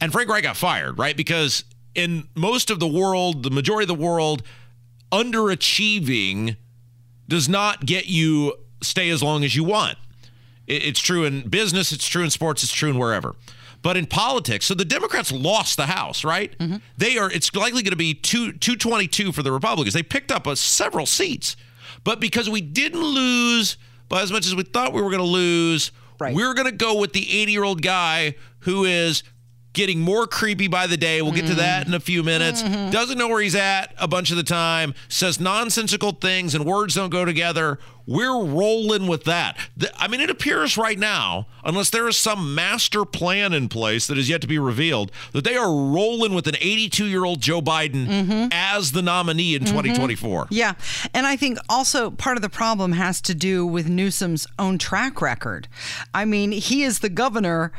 And 0.00 0.12
Frank 0.12 0.28
Reich 0.28 0.42
got 0.42 0.56
fired, 0.56 0.98
right? 0.98 1.16
Because 1.16 1.64
in 1.96 2.28
most 2.34 2.70
of 2.70 2.78
the 2.78 2.86
world, 2.86 3.42
the 3.42 3.50
majority 3.50 3.84
of 3.84 3.98
the 3.98 4.04
world, 4.04 4.42
underachieving 5.10 6.56
does 7.28 7.48
not 7.48 7.86
get 7.86 8.06
you 8.06 8.54
stay 8.82 9.08
as 9.08 9.22
long 9.22 9.42
as 9.44 9.56
you 9.56 9.64
want. 9.64 9.98
It's 10.66 11.00
true 11.00 11.24
in 11.24 11.48
business, 11.48 11.92
it's 11.92 12.06
true 12.06 12.24
in 12.24 12.30
sports, 12.30 12.62
it's 12.62 12.72
true 12.72 12.90
in 12.90 12.98
wherever. 12.98 13.34
But 13.82 13.96
in 13.96 14.06
politics, 14.06 14.66
so 14.66 14.74
the 14.74 14.84
Democrats 14.84 15.30
lost 15.30 15.76
the 15.76 15.86
House, 15.86 16.24
right? 16.24 16.56
Mm-hmm. 16.58 16.76
They 16.98 17.18
are. 17.18 17.30
It's 17.30 17.54
likely 17.54 17.82
going 17.82 17.92
to 17.92 17.96
be 17.96 18.14
two 18.14 18.52
two 18.52 18.74
twenty 18.74 19.06
two 19.06 19.30
for 19.30 19.42
the 19.42 19.52
Republicans. 19.52 19.94
They 19.94 20.02
picked 20.02 20.32
up 20.32 20.46
a, 20.46 20.56
several 20.56 21.06
seats, 21.06 21.56
but 22.02 22.18
because 22.18 22.50
we 22.50 22.60
didn't 22.60 23.02
lose 23.02 23.76
by 24.08 24.22
as 24.22 24.32
much 24.32 24.44
as 24.46 24.56
we 24.56 24.64
thought 24.64 24.92
we 24.92 25.02
were 25.02 25.10
going 25.10 25.22
to 25.22 25.24
lose, 25.24 25.92
right. 26.18 26.34
we're 26.34 26.54
going 26.54 26.66
to 26.66 26.76
go 26.76 26.98
with 26.98 27.12
the 27.12 27.40
eighty 27.40 27.52
year 27.52 27.62
old 27.62 27.80
guy 27.80 28.34
who 28.60 28.84
is 28.84 29.22
getting 29.76 30.00
more 30.00 30.26
creepy 30.26 30.68
by 30.68 30.86
the 30.86 30.96
day. 30.96 31.20
We'll 31.20 31.32
get 31.32 31.46
to 31.46 31.54
that 31.56 31.86
in 31.86 31.92
a 31.92 32.00
few 32.00 32.22
minutes. 32.22 32.62
Mm-hmm. 32.62 32.90
Doesn't 32.90 33.18
know 33.18 33.28
where 33.28 33.42
he's 33.42 33.54
at 33.54 33.94
a 33.98 34.08
bunch 34.08 34.30
of 34.30 34.38
the 34.38 34.42
time, 34.42 34.94
says 35.08 35.38
nonsensical 35.38 36.12
things, 36.12 36.54
and 36.54 36.64
words 36.64 36.94
don't 36.94 37.10
go 37.10 37.26
together. 37.26 37.78
We're 38.06 38.44
rolling 38.44 39.06
with 39.06 39.24
that. 39.24 39.58
I 39.96 40.06
mean, 40.08 40.20
it 40.20 40.30
appears 40.30 40.76
right 40.76 40.98
now, 40.98 41.46
unless 41.64 41.90
there 41.90 42.06
is 42.08 42.16
some 42.16 42.54
master 42.54 43.04
plan 43.04 43.52
in 43.52 43.68
place 43.68 44.06
that 44.06 44.16
is 44.16 44.28
yet 44.28 44.40
to 44.42 44.46
be 44.46 44.58
revealed, 44.58 45.10
that 45.32 45.44
they 45.44 45.56
are 45.56 45.70
rolling 45.70 46.34
with 46.34 46.46
an 46.46 46.56
82 46.56 47.06
year 47.06 47.24
old 47.24 47.40
Joe 47.40 47.60
Biden 47.60 48.06
mm-hmm. 48.06 48.48
as 48.52 48.92
the 48.92 49.02
nominee 49.02 49.54
in 49.54 49.62
mm-hmm. 49.62 49.72
2024. 49.72 50.48
Yeah. 50.50 50.74
And 51.12 51.26
I 51.26 51.36
think 51.36 51.58
also 51.68 52.10
part 52.10 52.36
of 52.36 52.42
the 52.42 52.48
problem 52.48 52.92
has 52.92 53.20
to 53.22 53.34
do 53.34 53.66
with 53.66 53.88
Newsom's 53.88 54.46
own 54.58 54.78
track 54.78 55.20
record. 55.20 55.68
I 56.14 56.24
mean, 56.24 56.52
he 56.52 56.84
is 56.84 57.00
the 57.00 57.08
governor 57.08 57.72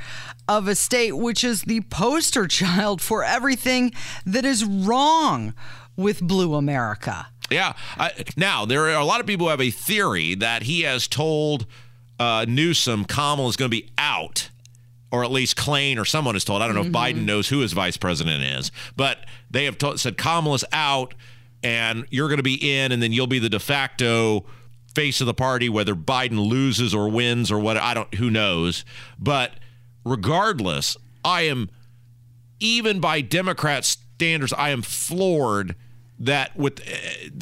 of 0.47 0.67
a 0.67 0.75
state 0.75 1.13
which 1.13 1.43
is 1.43 1.63
the 1.63 1.81
poster 1.81 2.47
child 2.47 3.01
for 3.01 3.23
everything 3.23 3.93
that 4.25 4.45
is 4.45 4.65
wrong 4.65 5.53
with 5.95 6.21
Blue 6.21 6.53
America. 6.53 7.27
Yeah. 7.49 7.73
I, 7.97 8.11
now, 8.35 8.65
there 8.65 8.89
are 8.89 8.99
a 8.99 9.05
lot 9.05 9.19
of 9.19 9.25
people 9.25 9.47
who 9.47 9.51
have 9.51 9.61
a 9.61 9.71
theory 9.71 10.35
that 10.35 10.63
he 10.63 10.81
has 10.81 11.07
told 11.07 11.65
uh, 12.19 12.45
Newsom 12.47 13.05
Kamala 13.05 13.49
is 13.49 13.55
going 13.55 13.71
to 13.71 13.77
be 13.77 13.89
out, 13.97 14.49
or 15.11 15.23
at 15.23 15.31
least 15.31 15.55
Klain 15.55 15.97
or 15.97 16.05
someone 16.05 16.35
has 16.35 16.43
told. 16.43 16.61
I 16.61 16.65
don't 16.65 16.75
know 16.75 16.83
mm-hmm. 16.83 16.95
if 16.95 17.15
Biden 17.15 17.25
knows 17.25 17.47
who 17.49 17.59
his 17.59 17.73
vice 17.73 17.97
president 17.97 18.43
is, 18.43 18.71
but 18.95 19.25
they 19.49 19.65
have 19.65 19.77
told, 19.77 19.99
said 19.99 20.17
Kamala's 20.17 20.65
out 20.71 21.13
and 21.63 22.05
you're 22.09 22.27
going 22.27 22.37
to 22.37 22.43
be 22.43 22.55
in, 22.55 22.91
and 22.91 23.01
then 23.01 23.11
you'll 23.11 23.27
be 23.27 23.39
the 23.39 23.49
de 23.49 23.59
facto 23.59 24.45
face 24.93 25.21
of 25.21 25.27
the 25.27 25.33
party, 25.33 25.69
whether 25.69 25.95
Biden 25.95 26.47
loses 26.47 26.93
or 26.93 27.09
wins 27.09 27.51
or 27.51 27.59
what. 27.59 27.77
I 27.77 27.93
don't, 27.93 28.13
who 28.15 28.29
knows. 28.29 28.85
But 29.19 29.53
regardless, 30.05 30.97
I 31.23 31.41
am, 31.43 31.69
even 32.59 32.99
by 32.99 33.21
Democrat 33.21 33.85
standards, 33.85 34.53
I 34.53 34.69
am 34.69 34.81
floored 34.81 35.75
that 36.19 36.55
with 36.55 36.81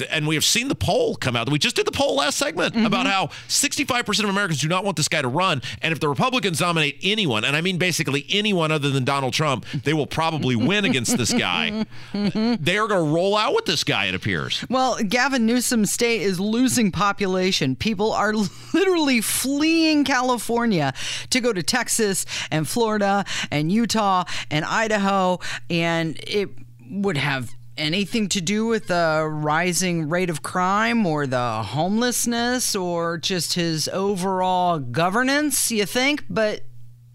and 0.09 0.27
we 0.27 0.35
have 0.35 0.43
seen 0.43 0.67
the 0.67 0.75
poll 0.75 1.15
come 1.15 1.35
out. 1.35 1.49
We 1.49 1.59
just 1.59 1.75
did 1.75 1.87
the 1.87 1.91
poll 1.91 2.15
last 2.15 2.37
segment 2.37 2.73
mm-hmm. 2.73 2.85
about 2.85 3.07
how 3.07 3.27
65% 3.47 4.23
of 4.23 4.29
americans 4.29 4.61
do 4.61 4.67
not 4.67 4.83
want 4.83 4.97
this 4.97 5.07
guy 5.07 5.21
to 5.21 5.27
run. 5.27 5.61
And 5.81 5.91
if 5.91 5.99
the 5.99 6.09
republicans 6.09 6.59
nominate 6.59 6.97
anyone 7.01 7.45
and 7.45 7.55
i 7.55 7.61
mean 7.61 7.77
basically 7.77 8.25
anyone 8.29 8.71
other 8.71 8.89
than 8.89 9.03
donald 9.03 9.33
trump 9.33 9.65
they 9.83 9.93
will 9.93 10.07
probably 10.07 10.55
win 10.55 10.85
against 10.85 11.17
this 11.17 11.33
guy. 11.33 11.85
Mm-hmm. 12.13 12.63
they 12.63 12.77
are 12.77 12.87
going 12.87 13.05
to 13.05 13.13
roll 13.13 13.35
out 13.37 13.53
with 13.53 13.65
this 13.65 13.83
guy 13.83 14.05
it 14.05 14.15
appears. 14.15 14.65
Well 14.69 14.97
gavin 14.97 15.45
newsom's 15.45 15.91
state 15.91 16.21
is 16.21 16.39
losing 16.39 16.91
population. 16.91 17.75
People 17.75 18.11
are 18.11 18.33
literally 18.73 19.21
fleeing 19.21 20.03
california 20.03 20.93
to 21.29 21.39
go 21.39 21.53
to 21.53 21.63
texas 21.63 22.25
and 22.51 22.67
florida 22.67 23.25
and 23.51 23.71
utah 23.71 24.23
and 24.51 24.65
idaho 24.65 25.39
and 25.69 26.19
it 26.27 26.49
would 26.89 27.17
have 27.17 27.55
anything 27.77 28.29
to 28.29 28.41
do 28.41 28.65
with 28.65 28.87
the 28.87 29.27
rising 29.29 30.09
rate 30.09 30.29
of 30.29 30.41
crime 30.41 31.05
or 31.05 31.27
the 31.27 31.63
homelessness 31.63 32.75
or 32.75 33.17
just 33.17 33.53
his 33.53 33.87
overall 33.89 34.79
governance, 34.79 35.71
you 35.71 35.85
think? 35.85 36.23
But 36.29 36.61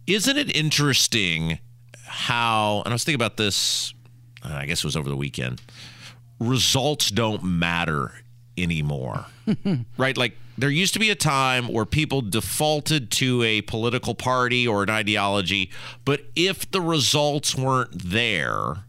isn't 0.07 0.37
it 0.37 0.55
interesting 0.55 1.59
how, 2.05 2.83
and 2.85 2.93
I 2.93 2.95
was 2.95 3.05
thinking 3.05 3.21
about 3.21 3.37
this, 3.37 3.95
uh, 4.45 4.55
I 4.55 4.67
guess 4.67 4.81
it 4.81 4.85
was 4.85 4.97
over 4.97 5.09
the 5.09 5.17
weekend, 5.17 5.61
results 6.39 7.11
don't 7.11 7.43
matter 7.45 8.13
anymore, 8.57 9.27
right? 9.97 10.17
Like, 10.17 10.37
there 10.59 10.69
used 10.69 10.93
to 10.93 11.01
be 11.01 11.11
a 11.11 11.15
time 11.15 11.69
where 11.69 11.87
people 11.87 12.21
defaulted 12.21 13.11
to 13.13 13.43
a 13.43 13.63
political 13.63 14.15
party 14.15 14.69
or 14.69 14.83
an 14.83 14.91
ideology, 14.91 15.71
but 16.05 16.23
if 16.37 16.71
the 16.71 16.83
results 16.83 17.55
weren't 17.55 17.91
there, 18.11 18.85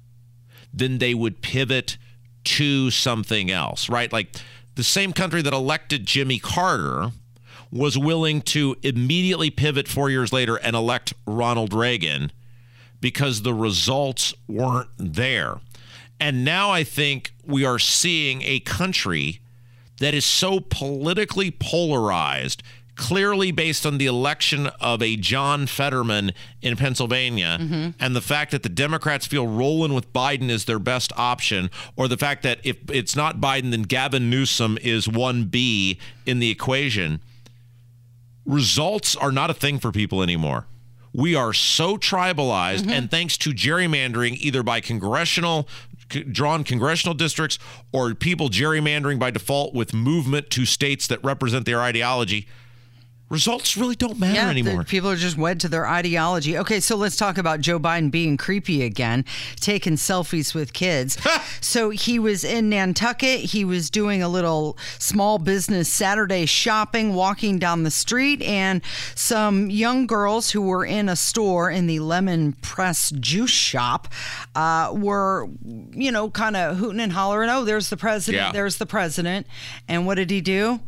then 0.73 0.97
they 0.97 1.13
would 1.13 1.41
pivot 1.41 1.97
to 2.43 2.89
something 2.91 3.51
else, 3.51 3.89
right? 3.89 4.11
Like 4.11 4.35
the 4.75 4.83
same 4.83 5.13
country 5.13 5.41
that 5.41 5.53
elected 5.53 6.05
Jimmy 6.05 6.39
Carter 6.39 7.11
was 7.71 7.97
willing 7.97 8.41
to 8.41 8.75
immediately 8.83 9.49
pivot 9.49 9.87
four 9.87 10.09
years 10.09 10.33
later 10.33 10.57
and 10.57 10.75
elect 10.75 11.13
Ronald 11.25 11.73
Reagan 11.73 12.31
because 12.99 13.41
the 13.41 13.53
results 13.53 14.33
weren't 14.47 14.89
there. 14.97 15.59
And 16.19 16.45
now 16.45 16.69
I 16.69 16.83
think 16.83 17.33
we 17.45 17.65
are 17.65 17.79
seeing 17.79 18.41
a 18.43 18.59
country 18.59 19.41
that 19.99 20.13
is 20.13 20.25
so 20.25 20.59
politically 20.59 21.51
polarized 21.51 22.61
clearly 23.01 23.51
based 23.51 23.83
on 23.83 23.97
the 23.97 24.05
election 24.05 24.67
of 24.79 25.01
a 25.01 25.15
John 25.15 25.65
Fetterman 25.65 26.33
in 26.61 26.77
Pennsylvania 26.77 27.57
mm-hmm. 27.59 27.89
and 27.99 28.15
the 28.15 28.21
fact 28.21 28.51
that 28.51 28.61
the 28.61 28.69
Democrats 28.69 29.25
feel 29.25 29.47
rolling 29.47 29.95
with 29.95 30.13
Biden 30.13 30.51
is 30.51 30.65
their 30.65 30.77
best 30.77 31.11
option, 31.17 31.71
or 31.95 32.07
the 32.07 32.15
fact 32.15 32.43
that 32.43 32.59
if 32.63 32.77
it's 32.91 33.15
not 33.15 33.41
Biden, 33.41 33.71
then 33.71 33.81
Gavin 33.81 34.29
Newsom 34.29 34.77
is 34.83 35.07
1B 35.07 35.97
in 36.27 36.37
the 36.37 36.51
equation. 36.51 37.21
Results 38.45 39.15
are 39.15 39.31
not 39.31 39.49
a 39.49 39.55
thing 39.55 39.79
for 39.79 39.91
people 39.91 40.21
anymore. 40.21 40.67
We 41.11 41.33
are 41.33 41.53
so 41.53 41.97
tribalized, 41.97 42.81
mm-hmm. 42.81 42.91
and 42.91 43.09
thanks 43.09 43.35
to 43.39 43.49
gerrymandering, 43.49 44.37
either 44.37 44.61
by 44.61 44.79
congressional 44.79 45.67
drawn 46.31 46.63
congressional 46.63 47.15
districts 47.15 47.57
or 47.91 48.13
people 48.13 48.49
gerrymandering 48.49 49.17
by 49.17 49.31
default 49.31 49.73
with 49.73 49.93
movement 49.93 50.49
to 50.51 50.65
states 50.65 51.07
that 51.07 51.23
represent 51.23 51.65
their 51.65 51.81
ideology 51.81 52.47
results 53.31 53.77
really 53.77 53.95
don't 53.95 54.19
matter 54.19 54.33
yeah, 54.33 54.49
anymore. 54.49 54.83
people 54.83 55.09
are 55.09 55.15
just 55.15 55.37
wed 55.37 55.59
to 55.61 55.69
their 55.69 55.87
ideology. 55.87 56.57
Okay, 56.57 56.81
so 56.81 56.97
let's 56.97 57.15
talk 57.15 57.37
about 57.37 57.61
Joe 57.61 57.79
Biden 57.79 58.11
being 58.11 58.35
creepy 58.35 58.83
again, 58.83 59.23
taking 59.55 59.93
selfies 59.93 60.53
with 60.53 60.73
kids. 60.73 61.17
so 61.61 61.91
he 61.91 62.19
was 62.19 62.43
in 62.43 62.69
Nantucket. 62.69 63.39
He 63.39 63.63
was 63.63 63.89
doing 63.89 64.21
a 64.21 64.27
little 64.27 64.77
small 64.99 65.39
business 65.39 65.87
Saturday 65.87 66.45
shopping, 66.45 67.13
walking 67.13 67.57
down 67.57 67.83
the 67.83 67.91
street, 67.91 68.41
and 68.41 68.81
some 69.15 69.69
young 69.69 70.07
girls 70.07 70.51
who 70.51 70.61
were 70.61 70.85
in 70.85 71.07
a 71.07 71.15
store 71.15 71.71
in 71.71 71.87
the 71.87 71.99
Lemon 71.99 72.53
Press 72.61 73.11
juice 73.11 73.49
shop 73.49 74.09
uh, 74.55 74.91
were, 74.93 75.47
you 75.91 76.11
know, 76.11 76.29
kind 76.29 76.57
of 76.57 76.77
hooting 76.77 76.99
and 76.99 77.13
hollering, 77.13 77.49
oh, 77.49 77.63
there's 77.63 77.89
the 77.89 77.97
president, 77.97 78.43
yeah. 78.43 78.51
there's 78.51 78.75
the 78.75 78.85
president. 78.85 79.47
And 79.87 80.05
what 80.05 80.15
did 80.15 80.29
he 80.29 80.41
do? 80.41 80.81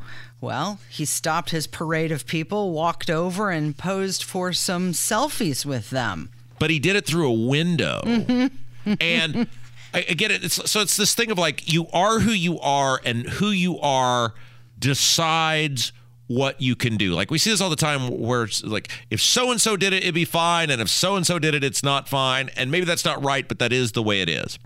Well, 0.44 0.80
he 0.90 1.06
stopped 1.06 1.52
his 1.52 1.68
parade 1.68 2.12
of 2.12 2.28
people, 2.28 2.74
walked 2.74 3.10
over, 3.10 3.50
and 3.50 3.78
posed 3.78 4.26
for 4.26 4.52
some 4.52 4.92
selfies 4.92 5.66
with 5.66 5.90
them. 5.90 6.32
But 6.60 6.70
he 6.70 6.80
did 6.80 6.98
it 6.98 7.06
through 7.06 7.30
a 7.30 7.48
window. 7.48 8.02
Mm-hmm. 8.04 8.94
and 9.00 9.48
I, 9.94 10.00
I 10.00 10.14
get 10.14 10.32
it. 10.32 10.44
It's, 10.44 10.70
so 10.70 10.82
it's 10.82 10.98
this 10.98 11.16
thing 11.16 11.32
of 11.32 11.38
like, 11.38 11.72
you 11.72 11.88
are 11.94 12.20
who 12.20 12.34
you 12.34 12.60
are, 12.60 13.00
and 13.06 13.26
who 13.26 13.52
you 13.52 13.80
are 13.80 14.34
decides 14.78 15.94
what 16.28 16.62
you 16.62 16.76
can 16.76 16.98
do. 16.98 17.14
Like 17.14 17.32
we 17.32 17.38
see 17.38 17.52
this 17.52 17.62
all 17.62 17.70
the 17.70 17.78
time 17.78 18.10
where 18.10 18.44
it's 18.44 18.62
like 18.66 18.92
if 19.10 19.22
so 19.22 19.50
and 19.50 19.62
so 19.62 19.78
did 19.78 19.94
it 19.94 20.04
it'd 20.04 20.14
be 20.14 20.26
fine 20.26 20.70
and 20.70 20.82
if 20.82 20.90
so 20.90 21.16
and 21.16 21.26
so 21.26 21.40
did 21.40 21.56
it 21.56 21.64
it's 21.64 21.84
not 21.84 22.10
fine 22.10 22.50
and 22.58 22.72
maybe 22.72 22.86
that's 22.86 23.06
not 23.06 23.24
right 23.24 23.48
but 23.48 23.60
that 23.60 23.72
is 23.72 23.94
the 23.94 24.04
way 24.04 24.20
it 24.22 24.28
is. 24.28 24.60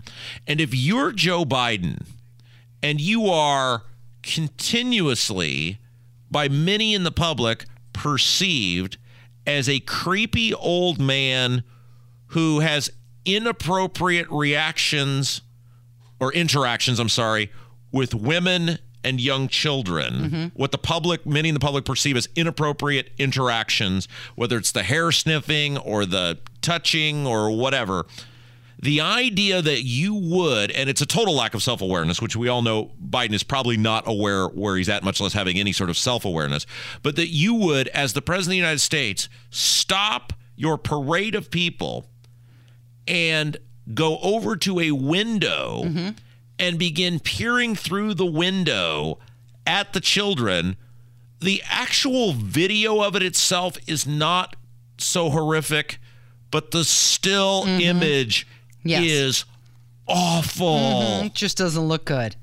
And 0.44 0.60
if 0.60 0.74
you're 0.74 1.12
Joe 1.12 1.44
Biden 1.44 2.04
and 2.82 3.00
you 3.00 3.26
are 3.26 3.82
continuously 4.22 5.78
by 6.30 6.48
many 6.48 6.94
in 6.94 7.04
the 7.04 7.12
public 7.12 7.66
perceived 7.92 8.98
as 9.46 9.68
a 9.68 9.80
creepy 9.80 10.52
old 10.54 11.00
man 11.00 11.64
who 12.28 12.60
has 12.60 12.90
inappropriate 13.24 14.30
reactions 14.30 15.40
or 16.20 16.32
interactions, 16.32 16.98
I'm 16.98 17.08
sorry, 17.08 17.50
with 17.90 18.14
women 18.14 18.78
and 19.04 19.20
young 19.20 19.48
children, 19.48 20.14
mm-hmm. 20.14 20.44
what 20.54 20.72
the 20.72 20.78
public, 20.78 21.24
many 21.24 21.48
in 21.48 21.54
the 21.54 21.60
public 21.60 21.84
perceive 21.84 22.16
as 22.16 22.28
inappropriate 22.34 23.10
interactions, 23.18 24.08
whether 24.34 24.56
it's 24.56 24.72
the 24.72 24.82
hair 24.82 25.12
sniffing 25.12 25.78
or 25.78 26.04
the 26.04 26.38
touching 26.60 27.26
or 27.26 27.50
whatever. 27.56 28.06
The 28.80 29.00
idea 29.00 29.60
that 29.60 29.82
you 29.82 30.14
would, 30.14 30.70
and 30.70 30.88
it's 30.88 31.00
a 31.00 31.06
total 31.06 31.34
lack 31.34 31.54
of 31.54 31.62
self 31.62 31.80
awareness, 31.80 32.22
which 32.22 32.36
we 32.36 32.48
all 32.48 32.62
know 32.62 32.92
Biden 33.04 33.32
is 33.32 33.42
probably 33.42 33.76
not 33.76 34.06
aware 34.06 34.46
where 34.46 34.76
he's 34.76 34.88
at, 34.88 35.02
much 35.02 35.20
less 35.20 35.32
having 35.32 35.58
any 35.58 35.72
sort 35.72 35.90
of 35.90 35.98
self 35.98 36.24
awareness, 36.24 36.64
but 37.02 37.16
that 37.16 37.28
you 37.28 37.54
would, 37.54 37.88
as 37.88 38.12
the 38.12 38.22
President 38.22 38.50
of 38.50 38.52
the 38.52 38.56
United 38.56 38.80
States, 38.80 39.28
stop 39.50 40.32
your 40.54 40.78
parade 40.78 41.34
of 41.34 41.50
people 41.50 42.06
and 43.08 43.56
go 43.94 44.18
over 44.18 44.54
to 44.56 44.78
a 44.78 44.92
window 44.92 45.82
mm-hmm. 45.84 46.08
and 46.58 46.78
begin 46.78 47.18
peering 47.18 47.74
through 47.74 48.14
the 48.14 48.26
window 48.26 49.18
at 49.66 49.92
the 49.92 50.00
children, 50.00 50.76
the 51.40 51.62
actual 51.68 52.32
video 52.32 53.02
of 53.02 53.16
it 53.16 53.22
itself 53.22 53.76
is 53.86 54.06
not 54.06 54.56
so 54.98 55.30
horrific, 55.30 55.98
but 56.50 56.70
the 56.70 56.84
still 56.84 57.64
mm-hmm. 57.64 57.80
image 57.80 58.46
Yes. 58.84 59.02
is 59.04 59.44
awful. 60.06 61.22
It 61.24 61.34
just 61.34 61.56
doesn't 61.58 61.82
look 61.82 62.04
good. 62.04 62.36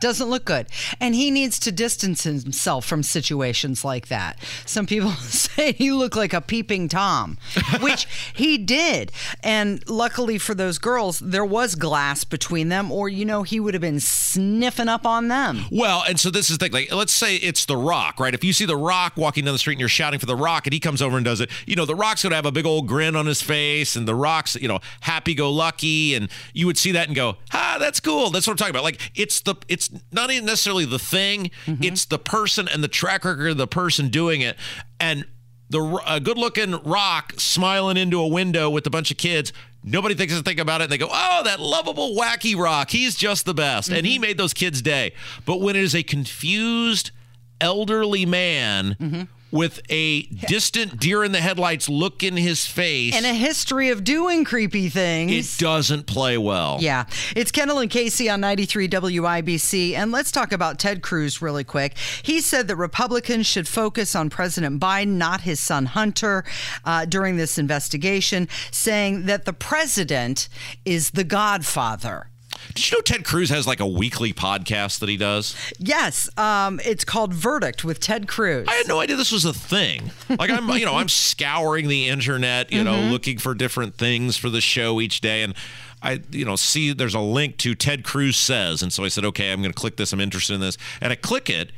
Doesn't 0.00 0.28
look 0.28 0.44
good. 0.44 0.66
And 0.98 1.14
he 1.14 1.30
needs 1.30 1.58
to 1.60 1.70
distance 1.72 2.24
himself 2.24 2.86
from 2.86 3.02
situations 3.02 3.84
like 3.84 4.08
that. 4.08 4.38
Some 4.64 4.86
people 4.86 5.10
say 5.20 5.72
he 5.72 5.92
looked 5.92 6.16
like 6.16 6.32
a 6.32 6.40
peeping 6.40 6.88
Tom, 6.88 7.38
which 7.80 8.06
he 8.34 8.58
did. 8.58 9.12
And 9.42 9.88
luckily 9.88 10.38
for 10.38 10.54
those 10.54 10.78
girls, 10.78 11.18
there 11.20 11.44
was 11.44 11.74
glass 11.74 12.24
between 12.24 12.70
them, 12.70 12.90
or, 12.90 13.08
you 13.08 13.24
know, 13.24 13.42
he 13.42 13.60
would 13.60 13.74
have 13.74 13.80
been 13.80 14.00
sniffing 14.00 14.88
up 14.88 15.06
on 15.06 15.28
them. 15.28 15.66
Well, 15.70 16.02
and 16.08 16.18
so 16.18 16.30
this 16.30 16.50
is 16.50 16.58
the 16.58 16.64
thing. 16.64 16.72
Like, 16.72 16.94
let's 16.94 17.12
say 17.12 17.36
it's 17.36 17.66
The 17.66 17.76
Rock, 17.76 18.18
right? 18.18 18.32
If 18.32 18.42
you 18.42 18.52
see 18.52 18.64
The 18.64 18.76
Rock 18.76 19.16
walking 19.16 19.44
down 19.44 19.54
the 19.54 19.58
street 19.58 19.74
and 19.74 19.80
you're 19.80 19.88
shouting 19.88 20.18
for 20.18 20.26
The 20.26 20.36
Rock, 20.36 20.66
and 20.66 20.72
he 20.72 20.80
comes 20.80 21.02
over 21.02 21.16
and 21.16 21.24
does 21.24 21.40
it, 21.40 21.50
you 21.66 21.76
know, 21.76 21.84
The 21.84 21.94
Rock's 21.94 22.22
going 22.22 22.30
to 22.30 22.36
have 22.36 22.46
a 22.46 22.52
big 22.52 22.66
old 22.66 22.88
grin 22.88 23.16
on 23.16 23.26
his 23.26 23.42
face, 23.42 23.96
and 23.96 24.08
The 24.08 24.14
Rock's, 24.14 24.56
you 24.56 24.68
know, 24.68 24.80
happy-go-lucky, 25.00 26.14
and 26.14 26.30
you 26.54 26.66
would 26.66 26.78
see 26.78 26.92
that 26.92 27.06
and 27.08 27.14
go, 27.14 27.36
"Ah, 27.52 27.76
that's 27.78 28.00
cool." 28.00 28.30
That's 28.30 28.46
what 28.46 28.52
I'm 28.52 28.56
talking 28.56 28.70
about. 28.70 28.84
Like, 28.84 29.10
it's 29.14 29.40
the, 29.40 29.54
it's 29.68 29.89
not 30.12 30.30
even 30.30 30.46
necessarily 30.46 30.84
the 30.84 30.98
thing; 30.98 31.50
mm-hmm. 31.66 31.82
it's 31.82 32.04
the 32.04 32.18
person 32.18 32.68
and 32.68 32.82
the 32.82 32.88
track 32.88 33.24
record 33.24 33.50
of 33.50 33.56
the 33.56 33.66
person 33.66 34.08
doing 34.08 34.40
it, 34.40 34.56
and 34.98 35.24
the 35.68 36.02
a 36.06 36.20
good-looking 36.20 36.82
Rock 36.82 37.34
smiling 37.38 37.96
into 37.96 38.20
a 38.20 38.26
window 38.26 38.68
with 38.68 38.86
a 38.86 38.90
bunch 38.90 39.10
of 39.10 39.16
kids. 39.16 39.52
Nobody 39.82 40.14
thinks 40.14 40.36
to 40.36 40.42
think 40.42 40.60
about 40.60 40.82
it. 40.82 40.84
And 40.84 40.92
they 40.92 40.98
go, 40.98 41.08
"Oh, 41.10 41.42
that 41.44 41.60
lovable, 41.60 42.16
wacky 42.16 42.56
Rock. 42.56 42.90
He's 42.90 43.14
just 43.16 43.46
the 43.46 43.54
best," 43.54 43.90
and 43.90 44.06
he 44.06 44.14
mm-hmm. 44.14 44.22
made 44.22 44.38
those 44.38 44.52
kids' 44.52 44.82
day. 44.82 45.12
But 45.46 45.60
when 45.60 45.76
it 45.76 45.82
is 45.82 45.94
a 45.94 46.02
confused, 46.02 47.12
elderly 47.60 48.26
man 48.26 48.96
mm-hmm. 49.00 49.22
With 49.50 49.80
a 49.90 50.22
distant 50.22 50.98
deer 51.00 51.24
in 51.24 51.32
the 51.32 51.40
headlights 51.40 51.88
look 51.88 52.22
in 52.22 52.36
his 52.36 52.66
face, 52.66 53.14
And 53.16 53.26
a 53.26 53.34
history 53.34 53.88
of 53.90 54.04
doing 54.04 54.44
creepy 54.44 54.88
things. 54.88 55.56
it 55.56 55.60
doesn't 55.60 56.06
play 56.06 56.38
well. 56.38 56.78
Yeah. 56.80 57.06
It's 57.34 57.50
Kendall 57.50 57.78
and 57.80 57.90
Casey 57.90 58.28
on 58.30 58.40
93 58.40 58.88
WIBC. 58.88 59.94
And 59.94 60.12
let's 60.12 60.30
talk 60.30 60.52
about 60.52 60.78
Ted 60.78 61.02
Cruz 61.02 61.42
really 61.42 61.64
quick. 61.64 61.96
He 62.22 62.40
said 62.40 62.68
that 62.68 62.76
Republicans 62.76 63.46
should 63.46 63.66
focus 63.68 64.14
on 64.14 64.30
President 64.30 64.80
Biden, 64.80 65.16
not 65.16 65.42
his 65.42 65.60
son 65.60 65.86
Hunter, 65.86 66.44
uh, 66.84 67.04
during 67.04 67.36
this 67.36 67.58
investigation, 67.58 68.48
saying 68.70 69.26
that 69.26 69.44
the 69.44 69.52
president 69.52 70.48
is 70.84 71.10
the 71.10 71.24
godfather. 71.24 72.28
Did 72.74 72.90
you 72.90 72.96
know 72.98 73.02
Ted 73.02 73.24
Cruz 73.24 73.50
has 73.50 73.66
like 73.66 73.80
a 73.80 73.86
weekly 73.86 74.32
podcast 74.32 75.00
that 75.00 75.08
he 75.08 75.16
does? 75.16 75.56
Yes, 75.78 76.28
um, 76.38 76.80
it's 76.84 77.04
called 77.04 77.32
Verdict 77.34 77.84
with 77.84 78.00
Ted 78.00 78.28
Cruz. 78.28 78.66
I 78.68 78.74
had 78.74 78.88
no 78.88 79.00
idea 79.00 79.16
this 79.16 79.32
was 79.32 79.44
a 79.44 79.52
thing. 79.52 80.10
Like 80.28 80.50
I'm, 80.50 80.68
you 80.70 80.84
know, 80.86 80.94
I'm 80.96 81.08
scouring 81.08 81.88
the 81.88 82.08
internet, 82.08 82.72
you 82.72 82.84
know, 82.84 83.00
looking 83.00 83.38
for 83.38 83.54
different 83.54 83.96
things 83.96 84.36
for 84.36 84.48
the 84.50 84.60
show 84.60 85.00
each 85.00 85.20
day, 85.20 85.42
and 85.42 85.54
I, 86.02 86.20
you 86.30 86.44
know, 86.44 86.56
see 86.56 86.92
there's 86.92 87.14
a 87.14 87.20
link 87.20 87.56
to 87.58 87.74
Ted 87.74 88.04
Cruz 88.04 88.36
says, 88.36 88.82
and 88.82 88.92
so 88.92 89.04
I 89.04 89.08
said, 89.08 89.24
okay, 89.26 89.52
I'm 89.52 89.60
going 89.62 89.72
to 89.72 89.78
click 89.78 89.96
this. 89.96 90.12
I'm 90.12 90.20
interested 90.20 90.54
in 90.54 90.60
this, 90.60 90.76
and 91.00 91.12
I 91.12 91.16
click 91.16 91.50
it, 91.50 91.72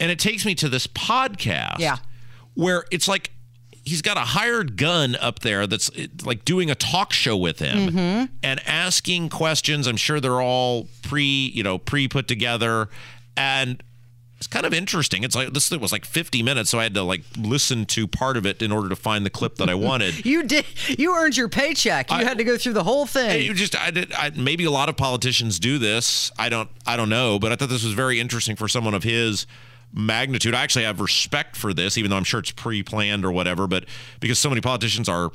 and 0.00 0.10
it 0.10 0.18
takes 0.18 0.44
me 0.44 0.54
to 0.56 0.68
this 0.68 0.86
podcast. 0.86 1.78
Yeah. 1.78 1.98
where 2.54 2.84
it's 2.90 3.08
like 3.08 3.31
he's 3.84 4.02
got 4.02 4.16
a 4.16 4.20
hired 4.20 4.76
gun 4.76 5.16
up 5.16 5.40
there 5.40 5.66
that's 5.66 5.90
like 6.24 6.44
doing 6.44 6.70
a 6.70 6.74
talk 6.74 7.12
show 7.12 7.36
with 7.36 7.58
him 7.58 7.88
mm-hmm. 7.88 8.34
and 8.42 8.60
asking 8.66 9.28
questions. 9.28 9.86
I'm 9.86 9.96
sure 9.96 10.20
they're 10.20 10.40
all 10.40 10.88
pre, 11.02 11.24
you 11.24 11.62
know, 11.62 11.78
pre 11.78 12.08
put 12.08 12.28
together, 12.28 12.88
and 13.36 13.82
it's 14.38 14.48
kind 14.48 14.66
of 14.66 14.74
interesting. 14.74 15.22
It's 15.22 15.36
like 15.36 15.52
this 15.52 15.68
thing 15.68 15.80
was 15.80 15.92
like 15.92 16.04
50 16.04 16.42
minutes, 16.42 16.70
so 16.70 16.80
I 16.80 16.84
had 16.84 16.94
to 16.94 17.02
like 17.02 17.22
listen 17.38 17.86
to 17.86 18.08
part 18.08 18.36
of 18.36 18.44
it 18.44 18.60
in 18.60 18.72
order 18.72 18.88
to 18.88 18.96
find 18.96 19.24
the 19.24 19.30
clip 19.30 19.56
that 19.56 19.68
I 19.68 19.74
wanted. 19.74 20.24
you 20.26 20.42
did. 20.42 20.64
You 20.88 21.16
earned 21.16 21.36
your 21.36 21.48
paycheck. 21.48 22.10
You 22.10 22.16
I- 22.16 22.24
had 22.24 22.38
to 22.38 22.44
go 22.44 22.56
through 22.56 22.72
the 22.72 22.84
whole 22.84 23.06
thing. 23.06 23.30
Hey, 23.30 23.42
you 23.42 23.54
just 23.54 23.76
I 23.76 23.90
did 23.90 24.12
I, 24.12 24.30
maybe 24.30 24.64
a 24.64 24.70
lot 24.70 24.88
of 24.88 24.96
politicians 24.96 25.58
do 25.58 25.78
this. 25.78 26.30
I 26.38 26.48
don't 26.48 26.68
I 26.86 26.96
don't 26.96 27.08
know, 27.08 27.38
but 27.38 27.52
I 27.52 27.56
thought 27.56 27.68
this 27.68 27.84
was 27.84 27.94
very 27.94 28.18
interesting 28.20 28.56
for 28.56 28.68
someone 28.68 28.94
of 28.94 29.04
his 29.04 29.46
magnitude. 29.92 30.54
I 30.54 30.62
actually 30.62 30.84
have 30.84 31.00
respect 31.00 31.56
for 31.56 31.74
this, 31.74 31.98
even 31.98 32.10
though 32.10 32.16
I'm 32.16 32.24
sure 32.24 32.40
it's 32.40 32.50
pre-planned 32.50 33.24
or 33.24 33.32
whatever. 33.32 33.66
But 33.66 33.84
because 34.20 34.38
so 34.38 34.48
many 34.48 34.60
politicians 34.60 35.08
are 35.08 35.30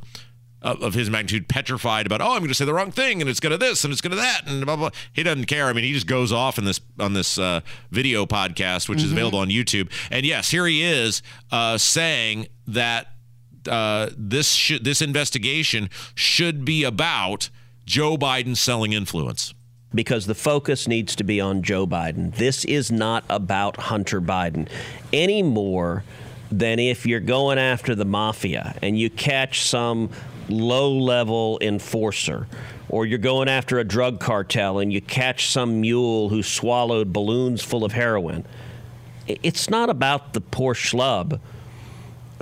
of 0.62 0.82
of 0.82 0.94
his 0.96 1.10
magnitude 1.10 1.48
petrified 1.48 2.06
about, 2.06 2.20
oh, 2.20 2.32
I'm 2.32 2.40
going 2.40 2.48
to 2.48 2.56
say 2.56 2.66
the 2.66 2.74
wrong 2.74 2.92
thing, 2.92 3.22
and 3.22 3.30
it's 3.30 3.40
going 3.40 3.52
to 3.52 3.58
this, 3.58 3.84
and 3.84 3.92
it's 3.92 4.02
going 4.02 4.12
to 4.12 4.18
that, 4.18 4.42
and 4.48 4.66
blah 4.66 4.76
blah. 4.76 4.90
He 5.14 5.24
doesn't 5.24 5.46
care. 5.46 5.68
I 5.68 5.74
mean, 5.74 5.84
he 5.84 5.94
just 5.94 6.08
goes 6.08 6.32
off 6.32 6.58
in 6.58 6.66
this 6.66 6.82
on 7.00 7.14
this 7.14 7.38
uh, 7.38 7.62
video 7.92 8.26
podcast, 8.26 8.90
which 8.90 9.04
is 9.04 9.12
available 9.12 9.40
on 9.40 9.50
YouTube. 9.50 9.92
And 10.10 10.26
yes, 10.26 10.50
here 10.50 10.66
he 10.66 10.84
is 10.84 11.22
uh, 11.52 11.78
saying 11.78 12.48
that 12.68 13.08
uh, 13.70 14.10
this 14.18 14.52
should 14.52 14.84
this 14.84 15.02
investigation 15.02 15.90
should 16.16 16.66
be 16.66 16.84
about 16.84 17.50
Joe 17.86 18.18
Biden 18.18 18.58
selling 18.58 18.94
influence. 18.94 19.54
Because 19.98 20.28
the 20.28 20.36
focus 20.36 20.88
needs 20.88 21.16
to 21.16 21.24
be 21.24 21.42
on 21.42 21.64
Joe 21.64 21.88
Biden. 21.88 22.34
This 22.36 22.64
is 22.64 22.92
not 22.92 23.26
about 23.30 23.78
Hunter 23.78 24.22
Biden 24.22 24.70
any 25.12 25.42
more 25.42 26.04
than 26.52 26.80
if 26.80 27.06
you're 27.06 27.20
going 27.20 27.58
after 27.58 27.96
the 27.96 28.06
mafia 28.06 28.78
and 28.82 28.98
you 28.98 29.10
catch 29.10 29.64
some 29.64 30.12
low 30.48 30.94
level 30.94 31.58
enforcer. 31.62 32.48
Or 32.90 33.06
you're 33.06 33.18
going 33.18 33.50
after 33.50 33.80
a 33.80 33.84
drug 33.84 34.20
cartel 34.22 34.80
and 34.80 34.94
you 34.94 35.02
catch 35.02 35.48
some 35.48 35.82
mule 35.82 36.30
who 36.30 36.42
swallowed 36.42 37.12
balloons 37.12 37.64
full 37.64 37.84
of 37.84 37.92
heroin. 37.92 38.46
It's 39.28 39.70
not 39.70 39.90
about 39.90 40.32
the 40.32 40.40
poor 40.40 40.74
schlub 40.74 41.42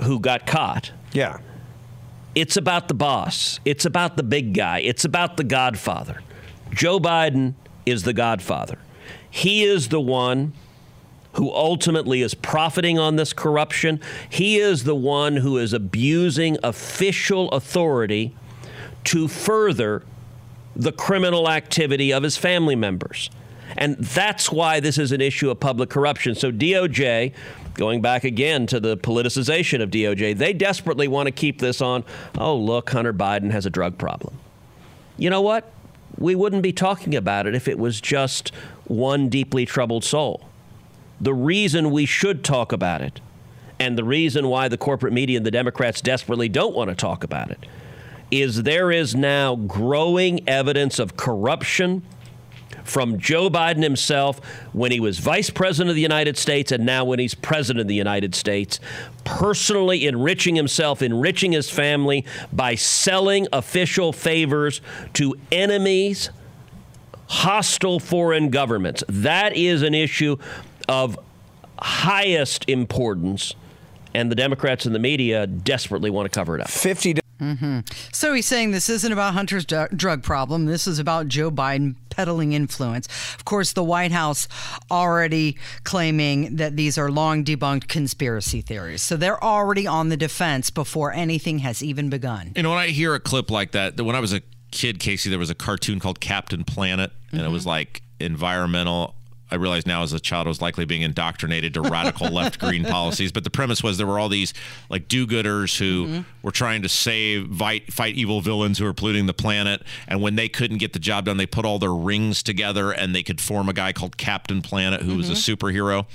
who 0.02 0.20
got 0.20 0.46
caught. 0.46 0.92
Yeah. 1.12 1.38
It's 2.36 2.56
about 2.56 2.88
the 2.88 2.94
boss. 2.94 3.58
It's 3.64 3.86
about 3.86 4.18
the 4.18 4.22
big 4.22 4.52
guy. 4.54 4.80
It's 4.80 5.06
about 5.06 5.38
the 5.38 5.42
godfather. 5.42 6.20
Joe 6.70 6.98
Biden 6.98 7.54
is 7.84 8.02
the 8.02 8.12
godfather. 8.12 8.78
He 9.30 9.64
is 9.64 9.88
the 9.88 10.00
one 10.00 10.52
who 11.34 11.52
ultimately 11.52 12.22
is 12.22 12.34
profiting 12.34 12.98
on 12.98 13.16
this 13.16 13.32
corruption. 13.32 14.00
He 14.28 14.56
is 14.56 14.84
the 14.84 14.94
one 14.94 15.36
who 15.36 15.58
is 15.58 15.72
abusing 15.74 16.56
official 16.62 17.50
authority 17.50 18.34
to 19.04 19.28
further 19.28 20.02
the 20.74 20.92
criminal 20.92 21.48
activity 21.48 22.12
of 22.12 22.22
his 22.22 22.36
family 22.36 22.74
members. 22.74 23.30
And 23.76 23.96
that's 23.98 24.50
why 24.50 24.80
this 24.80 24.96
is 24.96 25.12
an 25.12 25.20
issue 25.20 25.50
of 25.50 25.60
public 25.60 25.90
corruption. 25.90 26.34
So, 26.34 26.50
DOJ, 26.50 27.34
going 27.74 28.00
back 28.00 28.24
again 28.24 28.66
to 28.68 28.80
the 28.80 28.96
politicization 28.96 29.82
of 29.82 29.90
DOJ, 29.90 30.36
they 30.36 30.52
desperately 30.52 31.08
want 31.08 31.26
to 31.26 31.32
keep 31.32 31.60
this 31.60 31.82
on. 31.82 32.04
Oh, 32.38 32.56
look, 32.56 32.90
Hunter 32.90 33.12
Biden 33.12 33.50
has 33.50 33.66
a 33.66 33.70
drug 33.70 33.98
problem. 33.98 34.38
You 35.18 35.30
know 35.30 35.42
what? 35.42 35.70
We 36.18 36.34
wouldn't 36.34 36.62
be 36.62 36.72
talking 36.72 37.14
about 37.14 37.46
it 37.46 37.54
if 37.54 37.68
it 37.68 37.78
was 37.78 38.00
just 38.00 38.52
one 38.84 39.28
deeply 39.28 39.66
troubled 39.66 40.04
soul. 40.04 40.48
the 41.20 41.32
reason 41.34 41.90
we 41.90 42.04
should 42.04 42.44
talk 42.44 42.72
about 42.72 43.00
it 43.00 43.20
and 43.78 43.96
the 43.96 44.04
reason 44.04 44.48
why 44.48 44.68
the 44.68 44.76
corporate 44.76 45.12
media 45.12 45.36
and 45.36 45.46
the 45.46 45.50
Democrats 45.50 46.00
desperately 46.00 46.48
don't 46.48 46.74
want 46.74 46.90
to 46.90 46.94
talk 46.96 47.24
about 47.24 47.50
it 47.50 47.66
is 48.30 48.64
there 48.64 48.90
is 48.90 49.14
now 49.14 49.54
growing 49.56 50.46
evidence 50.48 50.98
of 50.98 51.16
corruption 51.16 52.02
from 52.86 53.18
Joe 53.18 53.50
Biden 53.50 53.82
himself 53.82 54.38
when 54.72 54.92
he 54.92 55.00
was 55.00 55.18
vice 55.18 55.50
president 55.50 55.90
of 55.90 55.96
the 55.96 56.02
United 56.02 56.36
States 56.38 56.72
and 56.72 56.86
now 56.86 57.04
when 57.04 57.18
he's 57.18 57.34
president 57.34 57.82
of 57.82 57.88
the 57.88 57.94
United 57.94 58.34
States, 58.34 58.80
personally 59.24 60.06
enriching 60.06 60.56
himself, 60.56 61.02
enriching 61.02 61.52
his 61.52 61.68
family 61.68 62.24
by 62.52 62.74
selling 62.74 63.46
official 63.52 64.12
favors 64.12 64.80
to 65.14 65.34
enemies, 65.50 66.30
hostile 67.28 67.98
foreign 67.98 68.50
governments. 68.50 69.02
That 69.08 69.56
is 69.56 69.82
an 69.82 69.94
issue 69.94 70.36
of 70.88 71.18
highest 71.78 72.68
importance, 72.68 73.54
and 74.14 74.30
the 74.30 74.36
Democrats 74.36 74.86
and 74.86 74.94
the 74.94 74.98
media 74.98 75.46
desperately 75.46 76.10
want 76.10 76.30
to 76.30 76.30
cover 76.30 76.54
it 76.54 76.62
up. 76.62 76.70
50 76.70 77.14
mm-hmm. 77.40 77.80
So 78.12 78.32
he's 78.32 78.46
saying 78.46 78.70
this 78.70 78.88
isn't 78.88 79.12
about 79.12 79.34
Hunter's 79.34 79.66
du- 79.66 79.88
drug 79.94 80.22
problem. 80.22 80.66
This 80.66 80.86
is 80.86 80.98
about 80.98 81.28
Joe 81.28 81.50
Biden 81.50 81.96
peddling 82.16 82.54
influence. 82.54 83.06
Of 83.34 83.44
course, 83.44 83.74
the 83.74 83.84
White 83.84 84.12
House 84.12 84.48
already 84.90 85.58
claiming 85.84 86.56
that 86.56 86.76
these 86.76 86.96
are 86.96 87.10
long 87.10 87.44
debunked 87.44 87.88
conspiracy 87.88 88.62
theories. 88.62 89.02
So 89.02 89.16
they're 89.16 89.42
already 89.42 89.86
on 89.86 90.08
the 90.08 90.16
defense 90.16 90.70
before 90.70 91.12
anything 91.12 91.58
has 91.58 91.82
even 91.82 92.08
begun. 92.08 92.52
You 92.56 92.62
know, 92.62 92.70
when 92.70 92.78
I 92.78 92.88
hear 92.88 93.14
a 93.14 93.20
clip 93.20 93.50
like 93.50 93.72
that, 93.72 94.00
when 94.00 94.16
I 94.16 94.20
was 94.20 94.32
a 94.32 94.40
kid, 94.70 94.98
Casey, 94.98 95.28
there 95.28 95.38
was 95.38 95.50
a 95.50 95.54
cartoon 95.54 96.00
called 96.00 96.20
Captain 96.20 96.64
Planet, 96.64 97.12
and 97.32 97.42
it 97.42 97.50
was 97.50 97.62
mm-hmm. 97.62 97.70
like 97.70 98.02
environmental. 98.18 99.15
I 99.50 99.56
realize 99.56 99.86
now 99.86 100.02
as 100.02 100.12
a 100.12 100.20
child 100.20 100.46
I 100.46 100.48
was 100.48 100.60
likely 100.60 100.84
being 100.84 101.02
indoctrinated 101.02 101.74
to 101.74 101.82
radical 101.82 102.28
left 102.28 102.58
green 102.60 102.84
policies, 102.84 103.30
but 103.32 103.44
the 103.44 103.50
premise 103.50 103.82
was 103.82 103.98
there 103.98 104.06
were 104.06 104.18
all 104.18 104.28
these 104.28 104.52
like 104.90 105.08
do-gooders 105.08 105.78
who 105.78 106.06
mm-hmm. 106.06 106.20
were 106.42 106.50
trying 106.50 106.82
to 106.82 106.88
save 106.88 107.54
fight, 107.54 107.92
fight 107.92 108.14
evil 108.16 108.40
villains 108.40 108.78
who 108.78 108.84
were 108.84 108.92
polluting 108.92 109.26
the 109.26 109.34
planet, 109.34 109.82
and 110.08 110.20
when 110.20 110.36
they 110.36 110.48
couldn't 110.48 110.78
get 110.78 110.92
the 110.92 110.98
job 110.98 111.26
done, 111.26 111.36
they 111.36 111.46
put 111.46 111.64
all 111.64 111.78
their 111.78 111.94
rings 111.94 112.42
together 112.42 112.90
and 112.90 113.14
they 113.14 113.22
could 113.22 113.40
form 113.40 113.68
a 113.68 113.72
guy 113.72 113.92
called 113.92 114.16
Captain 114.16 114.62
Planet 114.62 115.02
who 115.02 115.16
was 115.16 115.28
a 115.28 115.32
mm-hmm. 115.32 115.66
superhero. 115.66 116.06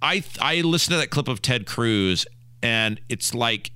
I 0.00 0.22
I 0.40 0.60
listened 0.60 0.94
to 0.94 0.98
that 0.98 1.10
clip 1.10 1.28
of 1.28 1.42
Ted 1.42 1.66
Cruz, 1.66 2.26
and 2.62 3.00
it's 3.08 3.34
like 3.34 3.70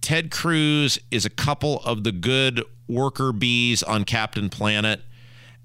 Ted 0.00 0.30
Cruz 0.30 0.98
is 1.10 1.24
a 1.24 1.30
couple 1.30 1.80
of 1.84 2.04
the 2.04 2.12
good 2.12 2.62
worker 2.88 3.32
bees 3.32 3.82
on 3.82 4.04
Captain 4.04 4.50
Planet, 4.50 5.00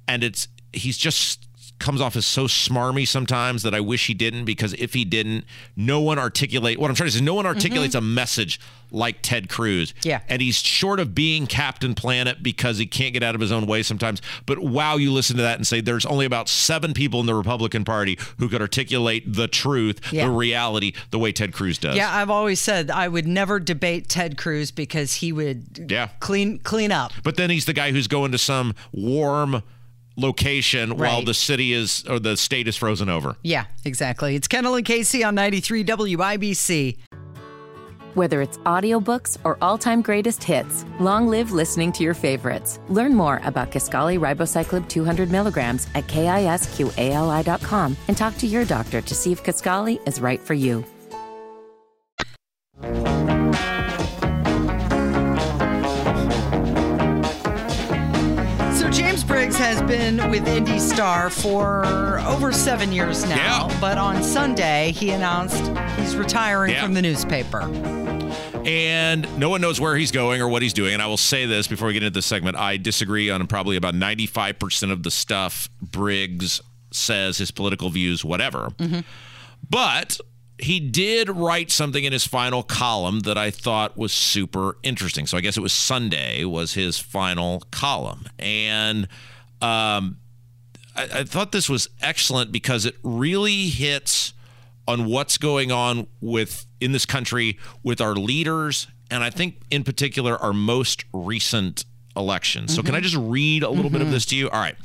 and 0.07 0.23
it's 0.23 0.47
he's 0.71 0.97
just 0.97 1.46
comes 1.79 2.01
off 2.01 2.15
as 2.15 2.25
so 2.25 2.45
smarmy 2.45 3.07
sometimes 3.07 3.63
that 3.63 3.73
I 3.73 3.79
wish 3.79 4.07
he 4.07 4.13
didn't 4.13 4.45
because 4.45 4.73
if 4.73 4.93
he 4.93 5.05
didn't, 5.05 5.45
no 5.75 5.99
one 5.99 6.19
articulate 6.19 6.79
what 6.79 6.89
I'm 6.89 6.95
trying 6.95 7.09
to 7.09 7.17
say. 7.17 7.23
No 7.23 7.33
one 7.33 7.45
articulates 7.45 7.95
mm-hmm. 7.95 8.05
a 8.05 8.13
message 8.15 8.59
like 8.91 9.17
Ted 9.21 9.49
Cruz. 9.49 9.93
Yeah. 10.03 10.21
and 10.29 10.41
he's 10.41 10.55
short 10.57 10.99
of 10.99 11.13
being 11.13 11.45
Captain 11.45 11.93
Planet 11.93 12.41
because 12.41 12.77
he 12.77 12.85
can't 12.85 13.13
get 13.13 13.23
out 13.23 13.35
of 13.35 13.41
his 13.41 13.51
own 13.51 13.65
way 13.65 13.83
sometimes. 13.83 14.21
But 14.45 14.59
wow, 14.59 14.95
you 14.95 15.11
listen 15.11 15.35
to 15.37 15.43
that 15.43 15.57
and 15.57 15.67
say 15.67 15.81
there's 15.81 16.05
only 16.05 16.25
about 16.25 16.47
seven 16.49 16.93
people 16.93 17.19
in 17.19 17.25
the 17.25 17.35
Republican 17.35 17.83
Party 17.83 18.17
who 18.37 18.47
could 18.49 18.61
articulate 18.61 19.33
the 19.33 19.47
truth, 19.47 20.13
Yeah. 20.13 20.25
the 20.25 20.31
reality, 20.31 20.93
the 21.11 21.19
way 21.19 21.31
Ted 21.31 21.53
Cruz 21.53 21.77
does. 21.77 21.95
Yeah, 21.95 22.15
I've 22.15 22.29
always 22.29 22.61
said 22.61 22.89
I 22.89 23.07
would 23.07 23.27
never 23.27 23.59
debate 23.59 24.07
Ted 24.07 24.37
Cruz 24.37 24.71
because 24.71 25.15
he 25.15 25.31
would 25.31 25.87
Yeah. 25.89 26.09
clean 26.19 26.59
clean 26.59 26.91
up. 26.91 27.11
But 27.23 27.35
then 27.35 27.49
he's 27.49 27.65
the 27.65 27.73
guy 27.73 27.91
who's 27.91 28.07
going 28.07 28.31
to 28.31 28.37
some 28.37 28.73
warm 28.91 29.63
location 30.17 30.97
while 30.97 31.23
the 31.23 31.33
city 31.33 31.71
is 31.73 32.03
or 32.09 32.19
the 32.19 32.35
state 32.35 32.67
is 32.67 32.75
frozen 32.75 33.07
over. 33.07 33.37
Yeah, 33.43 33.65
exactly. 33.85 34.35
It's 34.35 34.47
Kendall 34.47 34.75
and 34.75 34.85
Casey 34.85 35.23
on 35.23 35.35
93 35.35 35.85
WIBC. 35.85 36.97
Whether 38.15 38.41
it's 38.41 38.57
audiobooks 38.59 39.37
or 39.43 39.59
all-time 39.61 40.01
greatest 40.01 40.43
hits, 40.43 40.85
long 40.99 41.27
live 41.27 41.51
listening 41.51 41.91
to 41.91 42.03
your 42.03 42.15
favorites. 42.15 42.79
Learn 42.89 43.13
more 43.13 43.39
about 43.43 43.69
Kisqali 43.69 44.17
Ribociclib 44.17 44.89
200 44.89 45.29
milligrams 45.29 45.87
at 45.93 46.07
kisqali.com 46.07 47.95
and 48.07 48.17
talk 48.17 48.35
to 48.39 48.47
your 48.47 48.65
doctor 48.65 49.01
to 49.01 49.13
see 49.13 49.31
if 49.31 49.43
Kisqali 49.43 49.99
is 50.07 50.19
right 50.19 50.41
for 50.41 50.55
you. 50.55 50.83
Briggs 59.47 59.59
has 59.59 59.81
been 59.83 60.29
with 60.29 60.45
Indy 60.45 60.77
Star 60.77 61.29
for 61.29 61.85
over 62.27 62.51
seven 62.51 62.91
years 62.91 63.23
now, 63.29 63.69
Yeah. 63.69 63.77
but 63.79 63.97
on 63.97 64.21
Sunday 64.21 64.91
he 64.91 65.11
announced 65.11 65.71
he's 65.97 66.17
retiring 66.17 66.73
Yeah. 66.73 66.83
from 66.83 66.93
the 66.93 67.01
newspaper. 67.01 67.61
And 68.65 69.25
no 69.39 69.47
one 69.47 69.61
knows 69.61 69.79
where 69.79 69.95
he's 69.95 70.11
going 70.11 70.41
or 70.41 70.49
what 70.49 70.63
he's 70.63 70.73
doing. 70.73 70.91
And 70.93 71.01
I 71.01 71.07
will 71.07 71.15
say 71.15 71.45
this 71.45 71.65
before 71.65 71.87
we 71.87 71.93
get 71.93 72.03
into 72.03 72.13
this 72.13 72.25
segment 72.25 72.57
I 72.57 72.75
disagree 72.75 73.29
on 73.29 73.47
probably 73.47 73.77
about 73.77 73.95
95% 73.95 74.91
of 74.91 75.03
the 75.03 75.11
stuff 75.11 75.69
Briggs 75.81 76.59
says, 76.91 77.37
his 77.37 77.49
political 77.49 77.89
views, 77.89 78.25
whatever. 78.25 78.73
Mm-hmm. 78.77 78.99
But 79.69 80.19
he 80.59 80.81
did 80.81 81.29
write 81.29 81.71
something 81.71 82.03
in 82.03 82.11
his 82.11 82.27
final 82.27 82.63
column 82.63 83.21
that 83.21 83.37
I 83.37 83.49
thought 83.49 83.95
was 83.97 84.11
super 84.11 84.77
interesting. 84.83 85.25
So 85.25 85.37
I 85.37 85.41
guess 85.41 85.55
it 85.55 85.61
was 85.61 85.71
Sunday 85.71 86.43
was 86.43 86.73
his 86.73 86.99
final 86.99 87.63
column. 87.71 88.25
And 88.39 89.07
um, 89.61 90.17
I, 90.95 91.07
I 91.13 91.23
thought 91.23 91.51
this 91.51 91.69
was 91.69 91.89
excellent 92.01 92.51
because 92.51 92.85
it 92.85 92.95
really 93.03 93.67
hits 93.67 94.33
on 94.87 95.05
what's 95.05 95.37
going 95.37 95.71
on 95.71 96.07
with 96.21 96.65
in 96.79 96.91
this 96.91 97.05
country 97.05 97.57
with 97.83 97.99
our 97.99 98.15
leaders, 98.15 98.87
and 99.11 99.23
I 99.23 99.29
think 99.29 99.61
in 99.69 99.83
particular 99.83 100.37
our 100.37 100.53
most 100.53 101.05
recent 101.13 101.85
election. 102.15 102.67
So 102.67 102.81
can 102.81 102.95
I 102.95 102.99
just 102.99 103.15
read 103.15 103.63
a 103.63 103.69
little 103.69 103.91
bit 103.91 104.01
of 104.01 104.09
this 104.09 104.25
to 104.27 104.35
you? 104.35 104.49
All 104.49 104.59
right. 104.59 104.75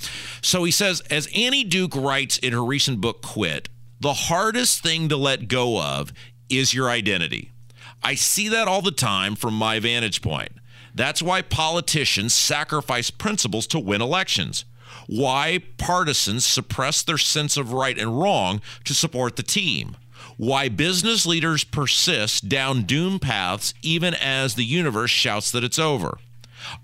So 0.42 0.64
he 0.64 0.70
says, 0.70 1.00
as 1.10 1.28
Annie 1.34 1.64
Duke 1.64 1.96
writes 1.96 2.36
in 2.38 2.52
her 2.52 2.62
recent 2.62 3.00
book, 3.00 3.22
Quit, 3.22 3.68
the 4.00 4.12
hardest 4.12 4.82
thing 4.82 5.08
to 5.08 5.16
let 5.16 5.48
go 5.48 5.80
of 5.80 6.12
is 6.50 6.74
your 6.74 6.90
identity. 6.90 7.52
I 8.02 8.16
see 8.16 8.48
that 8.48 8.68
all 8.68 8.82
the 8.82 8.90
time 8.90 9.34
from 9.34 9.54
my 9.54 9.78
vantage 9.78 10.20
point. 10.20 10.52
That's 10.94 11.22
why 11.22 11.42
politicians 11.42 12.34
sacrifice 12.34 13.10
principles 13.10 13.66
to 13.68 13.78
win 13.78 14.02
elections. 14.02 14.64
Why 15.06 15.62
partisans 15.78 16.44
suppress 16.44 17.02
their 17.02 17.18
sense 17.18 17.56
of 17.56 17.72
right 17.72 17.98
and 17.98 18.20
wrong 18.20 18.60
to 18.84 18.94
support 18.94 19.36
the 19.36 19.42
team. 19.42 19.96
Why 20.36 20.68
business 20.68 21.26
leaders 21.26 21.64
persist 21.64 22.48
down 22.48 22.82
doom 22.82 23.18
paths 23.18 23.74
even 23.82 24.14
as 24.14 24.54
the 24.54 24.64
universe 24.64 25.10
shouts 25.10 25.50
that 25.52 25.64
it's 25.64 25.78
over. 25.78 26.18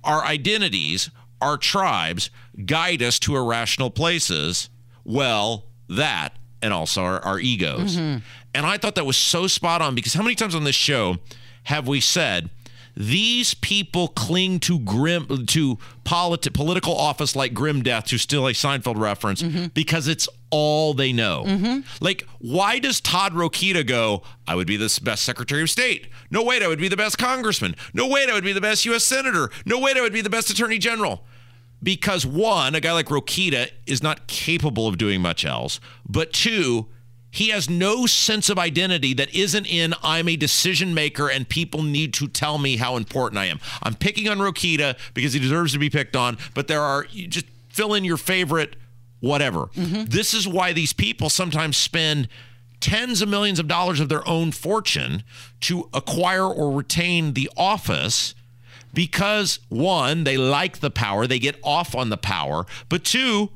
Our 0.05 0.25
identities, 0.25 1.11
our 1.41 1.57
tribes, 1.57 2.31
guide 2.65 3.03
us 3.03 3.19
to 3.21 3.37
irrational 3.37 3.91
places. 3.91 4.71
Well, 5.05 5.65
that 5.89 6.35
and 6.61 6.73
also 6.73 7.03
our, 7.03 7.25
our 7.25 7.39
egos. 7.39 7.97
Mm-hmm. 7.97 8.19
And 8.55 8.67
I 8.67 8.79
thought 8.79 8.97
that 8.97 9.07
was 9.07 9.17
so 9.17 9.47
spot 9.47 9.83
on 9.83 9.95
because 9.95 10.15
how 10.15 10.23
many 10.23 10.35
times 10.35 10.55
on 10.55 10.65
this 10.65 10.75
show 10.75 11.19
have 11.65 11.87
we 11.87 12.01
said 12.01 12.51
these 12.99 13.55
people 13.55 14.09
cling 14.09 14.59
to 14.59 14.81
grim 14.81 15.47
to 15.47 15.79
politi- 16.05 16.53
political 16.53 16.97
office 16.97 17.37
like 17.37 17.55
grim 17.55 17.81
death 17.81 18.07
to 18.07 18.19
still 18.19 18.49
a 18.49 18.53
Seinfeld 18.53 18.99
reference 18.99 19.41
mm-hmm. 19.41 19.67
because 19.67 20.09
it's 20.09 20.29
all 20.51 20.95
they 20.95 21.13
know. 21.13 21.45
Mm-hmm. 21.47 22.05
Like, 22.05 22.27
why 22.41 22.81
does 22.81 23.01
Todd 23.01 23.35
Rokita 23.35 23.87
go, 23.87 24.23
I 24.49 24.57
would 24.57 24.67
be 24.67 24.77
the 24.77 25.01
best 25.05 25.23
Secretary 25.23 25.63
of 25.63 25.71
State? 25.71 26.09
No, 26.33 26.43
wait, 26.43 26.61
I 26.61 26.67
would 26.67 26.81
be 26.81 26.89
the 26.89 26.97
best 26.97 27.19
congressman. 27.19 27.77
No, 27.95 28.09
wait, 28.09 28.29
I 28.29 28.35
would 28.35 28.43
be 28.43 28.53
the 28.53 28.61
best 28.61 28.85
U.S. 28.87 29.05
Senator. 29.05 29.49
No, 29.65 29.79
wait, 29.79 29.97
I 29.97 30.01
would 30.01 30.13
be 30.13 30.21
the 30.21 30.31
best 30.31 30.51
Attorney 30.51 30.79
General 30.79 31.25
because 31.81 32.27
one, 32.27 32.75
a 32.75 32.81
guy 32.81 32.93
like 32.93 33.07
Rokita 33.07 33.71
is 33.87 34.03
not 34.03 34.27
capable 34.27 34.89
of 34.89 34.99
doing 34.99 35.23
much 35.23 35.45
else, 35.45 35.79
but 36.09 36.33
two, 36.33 36.89
he 37.39 37.51
has 37.51 37.71
no 37.71 38.05
sense 38.05 38.51
of 38.51 38.59
identity 38.59 39.15
that 39.15 39.33
isn't 39.33 39.65
in 39.67 39.95
I'm 40.03 40.29
a 40.29 40.35
decision 40.35 40.93
maker 40.93 41.31
and 41.31 41.49
people 41.49 41.85
need 41.85 42.13
to 42.15 42.27
tell 42.27 42.59
me 42.59 42.79
how 42.79 42.97
important 42.97 43.39
I 43.39 43.45
am. 43.45 43.61
I'm 43.81 43.95
picking 43.95 44.29
on 44.29 44.39
Rokita 44.39 44.99
because 45.15 45.35
he 45.35 45.39
deserves 45.39 45.73
to 45.73 45.79
be 45.79 45.89
picked 45.89 46.17
on, 46.17 46.37
but 46.55 46.67
there 46.67 46.83
are 46.83 47.07
you 47.13 47.29
just 47.29 47.47
fill 47.69 47.95
in 47.95 48.03
your 48.03 48.17
favorite 48.17 48.75
whatever. 49.21 49.67
Mm-hmm. 49.67 50.07
This 50.07 50.35
is 50.35 50.49
why 50.49 50.73
these 50.73 50.93
people 50.93 51.31
sometimes 51.31 51.77
spend 51.77 52.27
tens 52.81 53.23
of 53.23 53.29
millions 53.29 53.61
of 53.61 53.69
dollars 53.69 54.01
of 54.01 54.09
their 54.09 54.27
own 54.29 54.51
fortune 54.51 55.23
to 55.61 55.89
acquire 55.95 56.45
or 56.45 56.73
retain 56.73 57.35
the 57.35 57.49
office 57.57 58.35
because 58.93 59.61
one, 59.69 60.25
they 60.25 60.37
like 60.37 60.81
the 60.81 60.91
power, 60.91 61.29
they 61.29 61.39
get 61.39 61.55
off 61.63 61.95
on 61.95 62.11
the 62.11 62.17
power, 62.17 62.67
but 62.89 63.05
two, 63.05 63.51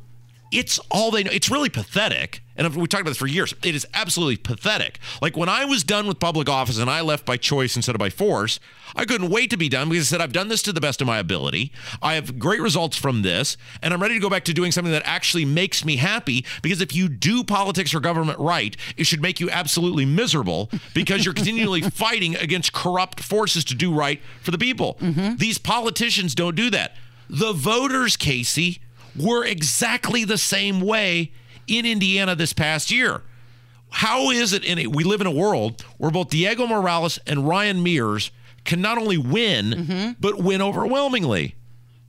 it's 0.52 0.78
all 0.88 1.10
they 1.10 1.24
know. 1.24 1.32
It's 1.32 1.50
really 1.50 1.70
pathetic. 1.70 2.41
And 2.66 2.76
we 2.76 2.86
talked 2.86 3.02
about 3.02 3.10
this 3.10 3.18
for 3.18 3.26
years. 3.26 3.54
It 3.64 3.74
is 3.74 3.86
absolutely 3.94 4.36
pathetic. 4.36 4.98
Like 5.20 5.36
when 5.36 5.48
I 5.48 5.64
was 5.64 5.84
done 5.84 6.06
with 6.06 6.18
public 6.18 6.48
office 6.48 6.78
and 6.78 6.88
I 6.90 7.00
left 7.00 7.24
by 7.24 7.36
choice 7.36 7.76
instead 7.76 7.94
of 7.94 7.98
by 7.98 8.10
force, 8.10 8.60
I 8.94 9.04
couldn't 9.04 9.30
wait 9.30 9.50
to 9.50 9.56
be 9.56 9.68
done 9.68 9.88
because 9.88 10.08
I 10.08 10.16
said 10.16 10.20
I've 10.20 10.32
done 10.32 10.48
this 10.48 10.62
to 10.62 10.72
the 10.72 10.80
best 10.80 11.00
of 11.00 11.06
my 11.06 11.18
ability. 11.18 11.72
I 12.02 12.14
have 12.14 12.38
great 12.38 12.60
results 12.60 12.96
from 12.96 13.22
this, 13.22 13.56
and 13.82 13.92
I'm 13.92 14.02
ready 14.02 14.14
to 14.14 14.20
go 14.20 14.30
back 14.30 14.44
to 14.44 14.52
doing 14.52 14.72
something 14.72 14.92
that 14.92 15.02
actually 15.04 15.44
makes 15.44 15.84
me 15.84 15.96
happy. 15.96 16.44
Because 16.62 16.80
if 16.80 16.94
you 16.94 17.08
do 17.08 17.42
politics 17.42 17.94
or 17.94 18.00
government 18.00 18.38
right, 18.38 18.76
it 18.96 19.04
should 19.04 19.22
make 19.22 19.40
you 19.40 19.50
absolutely 19.50 20.04
miserable 20.04 20.70
because 20.94 21.24
you're 21.24 21.34
continually 21.34 21.80
fighting 21.82 22.36
against 22.36 22.72
corrupt 22.72 23.20
forces 23.20 23.64
to 23.64 23.74
do 23.74 23.94
right 23.94 24.20
for 24.42 24.50
the 24.50 24.58
people. 24.58 24.98
Mm-hmm. 25.00 25.36
These 25.36 25.58
politicians 25.58 26.34
don't 26.34 26.54
do 26.54 26.70
that. 26.70 26.96
The 27.28 27.52
voters, 27.52 28.16
Casey, 28.16 28.80
were 29.16 29.44
exactly 29.44 30.24
the 30.24 30.38
same 30.38 30.80
way 30.80 31.32
in 31.66 31.86
Indiana 31.86 32.34
this 32.34 32.52
past 32.52 32.90
year. 32.90 33.22
How 33.90 34.30
is 34.30 34.52
it 34.52 34.64
in 34.64 34.78
a, 34.78 34.86
we 34.86 35.04
live 35.04 35.20
in 35.20 35.26
a 35.26 35.32
world 35.32 35.82
where 35.98 36.10
both 36.10 36.30
Diego 36.30 36.66
Morales 36.66 37.18
and 37.26 37.46
Ryan 37.46 37.82
Mears 37.82 38.30
can 38.64 38.80
not 38.80 38.98
only 38.98 39.18
win 39.18 39.66
mm-hmm. 39.66 40.10
but 40.18 40.42
win 40.42 40.62
overwhelmingly? 40.62 41.56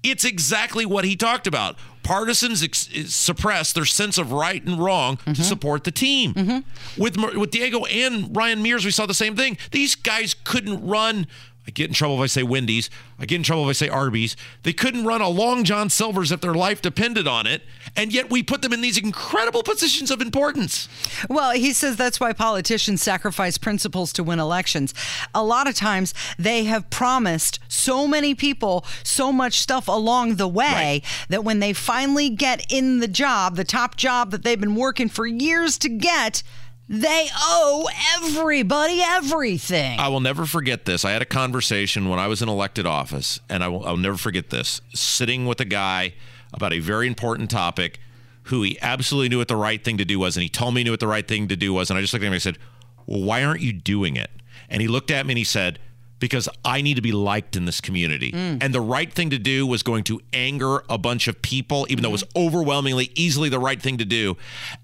It's 0.01 0.25
exactly 0.25 0.85
what 0.85 1.05
he 1.05 1.15
talked 1.15 1.47
about. 1.47 1.77
Partisans 2.03 2.61
ex- 2.61 2.89
suppress 3.07 3.71
their 3.71 3.85
sense 3.85 4.17
of 4.17 4.33
right 4.33 4.61
and 4.63 4.77
wrong 4.77 5.17
to 5.17 5.23
mm-hmm. 5.23 5.43
support 5.43 5.85
the 5.85 5.91
team. 5.91 6.33
Mm-hmm. 6.33 7.01
With 7.01 7.17
with 7.35 7.51
Diego 7.51 7.85
and 7.85 8.35
Ryan 8.35 8.61
Mears, 8.61 8.83
we 8.83 8.91
saw 8.91 9.05
the 9.05 9.13
same 9.13 9.35
thing. 9.35 9.57
These 9.71 9.95
guys 9.95 10.35
couldn't 10.43 10.85
run. 10.85 11.27
I 11.65 11.71
get 11.71 11.87
in 11.87 11.93
trouble 11.93 12.15
if 12.15 12.21
I 12.21 12.27
say 12.27 12.43
Wendy's. 12.43 12.89
I 13.17 13.25
get 13.25 13.37
in 13.37 13.43
trouble 13.43 13.63
if 13.63 13.69
I 13.69 13.73
say 13.73 13.89
Arby's. 13.89 14.35
They 14.63 14.73
couldn't 14.73 15.05
run 15.05 15.21
a 15.21 15.29
Long 15.29 15.63
John 15.63 15.89
Silver's 15.89 16.31
if 16.31 16.41
their 16.41 16.53
life 16.53 16.81
depended 16.81 17.25
on 17.25 17.47
it, 17.47 17.61
and 17.95 18.13
yet 18.13 18.29
we 18.29 18.43
put 18.43 18.61
them 18.61 18.73
in 18.73 18.81
these 18.81 18.97
incredible 18.97 19.63
positions 19.63 20.11
of 20.11 20.21
importance. 20.21 20.89
Well, 21.29 21.51
he 21.51 21.71
says 21.71 21.95
that's 21.95 22.19
why 22.19 22.33
politicians 22.33 23.01
sacrifice 23.01 23.57
principles 23.57 24.11
to 24.13 24.23
win 24.23 24.39
elections. 24.39 24.93
A 25.33 25.43
lot 25.43 25.67
of 25.67 25.75
times 25.75 26.13
they 26.37 26.65
have 26.65 26.89
promised 26.89 27.59
so 27.69 28.07
many 28.07 28.35
people 28.35 28.85
so 29.03 29.31
much 29.31 29.59
stuff 29.59 29.87
along 29.87 30.35
the 30.35 30.47
way 30.47 31.01
that 31.29 31.45
when 31.45 31.59
they 31.59 31.71
finally 31.71 32.29
get 32.29 32.65
in 32.69 32.99
the 32.99 33.07
job, 33.07 33.55
the 33.55 33.63
top 33.63 33.95
job 33.95 34.31
that 34.31 34.43
they've 34.43 34.59
been 34.59 34.75
working 34.75 35.07
for 35.07 35.25
years 35.25 35.77
to 35.77 35.89
get, 35.89 36.43
they 36.89 37.29
owe 37.35 37.87
everybody 38.17 39.01
everything. 39.01 39.99
I 39.99 40.09
will 40.09 40.19
never 40.19 40.45
forget 40.45 40.85
this. 40.85 41.05
I 41.05 41.11
had 41.11 41.21
a 41.21 41.25
conversation 41.25 42.09
when 42.09 42.19
I 42.19 42.27
was 42.27 42.41
in 42.41 42.49
elected 42.49 42.85
office, 42.85 43.39
and 43.49 43.63
I 43.63 43.67
will, 43.69 43.85
I'll 43.85 43.97
never 43.97 44.17
forget 44.17 44.49
this. 44.49 44.81
Sitting 44.93 45.45
with 45.45 45.59
a 45.59 45.65
guy 45.65 46.13
about 46.53 46.73
a 46.73 46.79
very 46.79 47.07
important 47.07 47.49
topic 47.49 47.99
who 48.43 48.61
he 48.63 48.77
absolutely 48.81 49.29
knew 49.29 49.37
what 49.37 49.47
the 49.47 49.55
right 49.55 49.83
thing 49.83 49.97
to 49.97 50.05
do 50.05 50.19
was, 50.19 50.35
and 50.35 50.43
he 50.43 50.49
told 50.49 50.73
me 50.73 50.81
he 50.81 50.83
knew 50.83 50.91
what 50.91 50.99
the 50.99 51.07
right 51.07 51.27
thing 51.27 51.47
to 51.47 51.55
do 51.55 51.73
was. 51.73 51.89
And 51.89 51.97
I 51.97 52.01
just 52.01 52.13
looked 52.13 52.23
at 52.23 52.27
him 52.27 52.33
and 52.33 52.35
I 52.35 52.39
said, 52.39 52.57
Well, 53.05 53.21
why 53.21 53.43
aren't 53.43 53.61
you 53.61 53.71
doing 53.73 54.17
it? 54.17 54.29
And 54.69 54.81
he 54.81 54.87
looked 54.87 55.11
at 55.11 55.25
me 55.25 55.31
and 55.33 55.37
he 55.37 55.43
said, 55.43 55.79
because 56.23 56.47
I 56.63 56.81
need 56.81 56.93
to 56.93 57.01
be 57.01 57.11
liked 57.11 57.57
in 57.57 57.65
this 57.65 57.81
community. 57.81 58.31
Mm. 58.31 58.63
And 58.63 58.73
the 58.73 58.79
right 58.79 59.11
thing 59.11 59.29
to 59.31 59.37
do 59.37 59.67
was 59.67 59.83
going 59.83 60.05
to 60.05 60.21
anger 60.31 60.85
a 60.89 60.97
bunch 60.97 61.27
of 61.27 61.41
people, 61.41 61.85
even 61.89 62.01
though 62.01 62.07
it 62.07 62.13
was 62.13 62.23
overwhelmingly 62.33 63.11
easily 63.13 63.49
the 63.49 63.59
right 63.59 63.81
thing 63.81 63.97
to 63.97 64.05
do. 64.05 64.37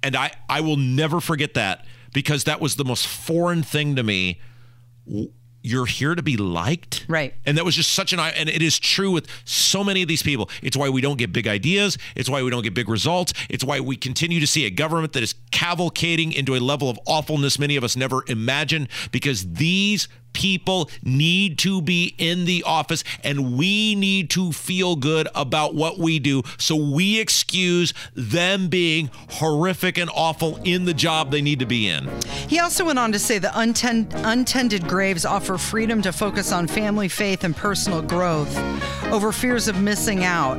And 0.04 0.18
I, 0.18 0.32
I 0.50 0.60
will 0.60 0.76
never 0.76 1.22
forget 1.22 1.54
that 1.54 1.86
because 2.12 2.44
that 2.44 2.60
was 2.60 2.76
the 2.76 2.84
most 2.84 3.08
foreign 3.08 3.64
thing 3.64 3.96
to 3.96 4.04
me. 4.04 4.42
You're 5.62 5.86
here 5.86 6.14
to 6.14 6.22
be 6.22 6.36
liked. 6.36 7.06
Right. 7.08 7.34
And 7.46 7.58
that 7.58 7.64
was 7.64 7.74
just 7.74 7.94
such 7.94 8.12
an, 8.12 8.20
and 8.20 8.50
it 8.50 8.62
is 8.62 8.78
true 8.78 9.12
with 9.12 9.30
so 9.46 9.82
many 9.82 10.02
of 10.02 10.10
these 10.10 10.24
people. 10.24 10.50
It's 10.62 10.76
why 10.76 10.90
we 10.90 11.00
don't 11.00 11.18
get 11.18 11.32
big 11.32 11.48
ideas. 11.48 11.98
It's 12.18 12.30
why 12.30 12.44
we 12.44 12.50
don't 12.50 12.64
get 12.64 12.74
big 12.74 12.90
results. 12.90 13.34
It's 13.50 13.64
why 13.64 13.80
we 13.80 13.96
continue 13.96 14.42
to 14.42 14.48
see 14.48 14.66
a 14.66 14.70
government 14.70 15.14
that 15.14 15.24
is 15.24 15.36
cavalcading 15.52 16.34
into 16.34 16.56
a 16.56 16.60
level 16.60 16.90
of 16.90 17.00
awfulness 17.08 17.58
many 17.58 17.78
of 17.78 17.86
us 17.86 17.96
never 17.96 18.26
imagined 18.28 18.90
because 19.14 19.54
these 19.54 20.10
people 20.40 20.90
need 21.04 21.58
to 21.58 21.82
be 21.82 22.16
in 22.18 22.46
the 22.46 22.64
office 22.64 23.04
and 23.26 23.58
we 23.58 23.94
need 23.94 24.30
to 24.30 24.54
feel 24.54 24.96
good 24.96 25.28
about 25.36 25.76
what 25.76 26.00
we 26.00 26.18
do. 26.18 26.42
So 26.58 26.78
we 26.78 27.20
excuse 27.20 27.94
them 28.16 28.70
being 28.70 29.12
horrific 29.32 29.98
and 29.98 30.10
awful 30.16 30.56
in 30.64 30.86
the 30.86 30.94
job 30.94 31.32
they 31.32 31.42
need 31.42 31.60
to 31.60 31.66
be 31.66 31.90
in. 31.90 32.10
He 32.48 32.58
also 32.58 32.86
went 32.86 32.98
on 33.00 33.12
to 33.12 33.20
say 33.20 33.38
the 33.38 33.50
untend- 33.50 34.14
untended 34.24 34.88
graves 34.88 35.26
offer 35.26 35.58
freedom 35.58 36.02
to 36.04 36.14
focus 36.14 36.54
on 36.54 36.68
family, 36.68 37.10
faith, 37.10 37.44
and 37.44 37.54
personal 37.54 38.02
growth 38.02 38.58
over 39.12 39.34
fears 39.34 39.68
of 39.68 39.82
missing 39.82 40.24
out. 40.24 40.58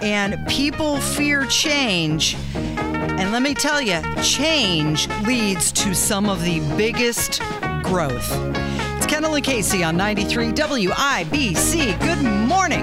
And 0.00 0.38
people 0.48 1.00
fear 1.00 1.44
change. 1.44 2.34
And 2.54 3.30
let 3.30 3.42
me 3.42 3.52
tell 3.52 3.82
you, 3.82 4.00
change 4.22 5.06
leads 5.26 5.70
to 5.72 5.94
some 5.94 6.30
of 6.30 6.42
the 6.44 6.60
biggest 6.78 7.42
growth. 7.82 8.77
It's 8.98 9.06
Kendall 9.06 9.36
and 9.36 9.44
Casey 9.44 9.84
on 9.84 9.96
93 9.96 10.50
WIBC. 10.50 12.00
Good 12.00 12.20
morning. 12.48 12.82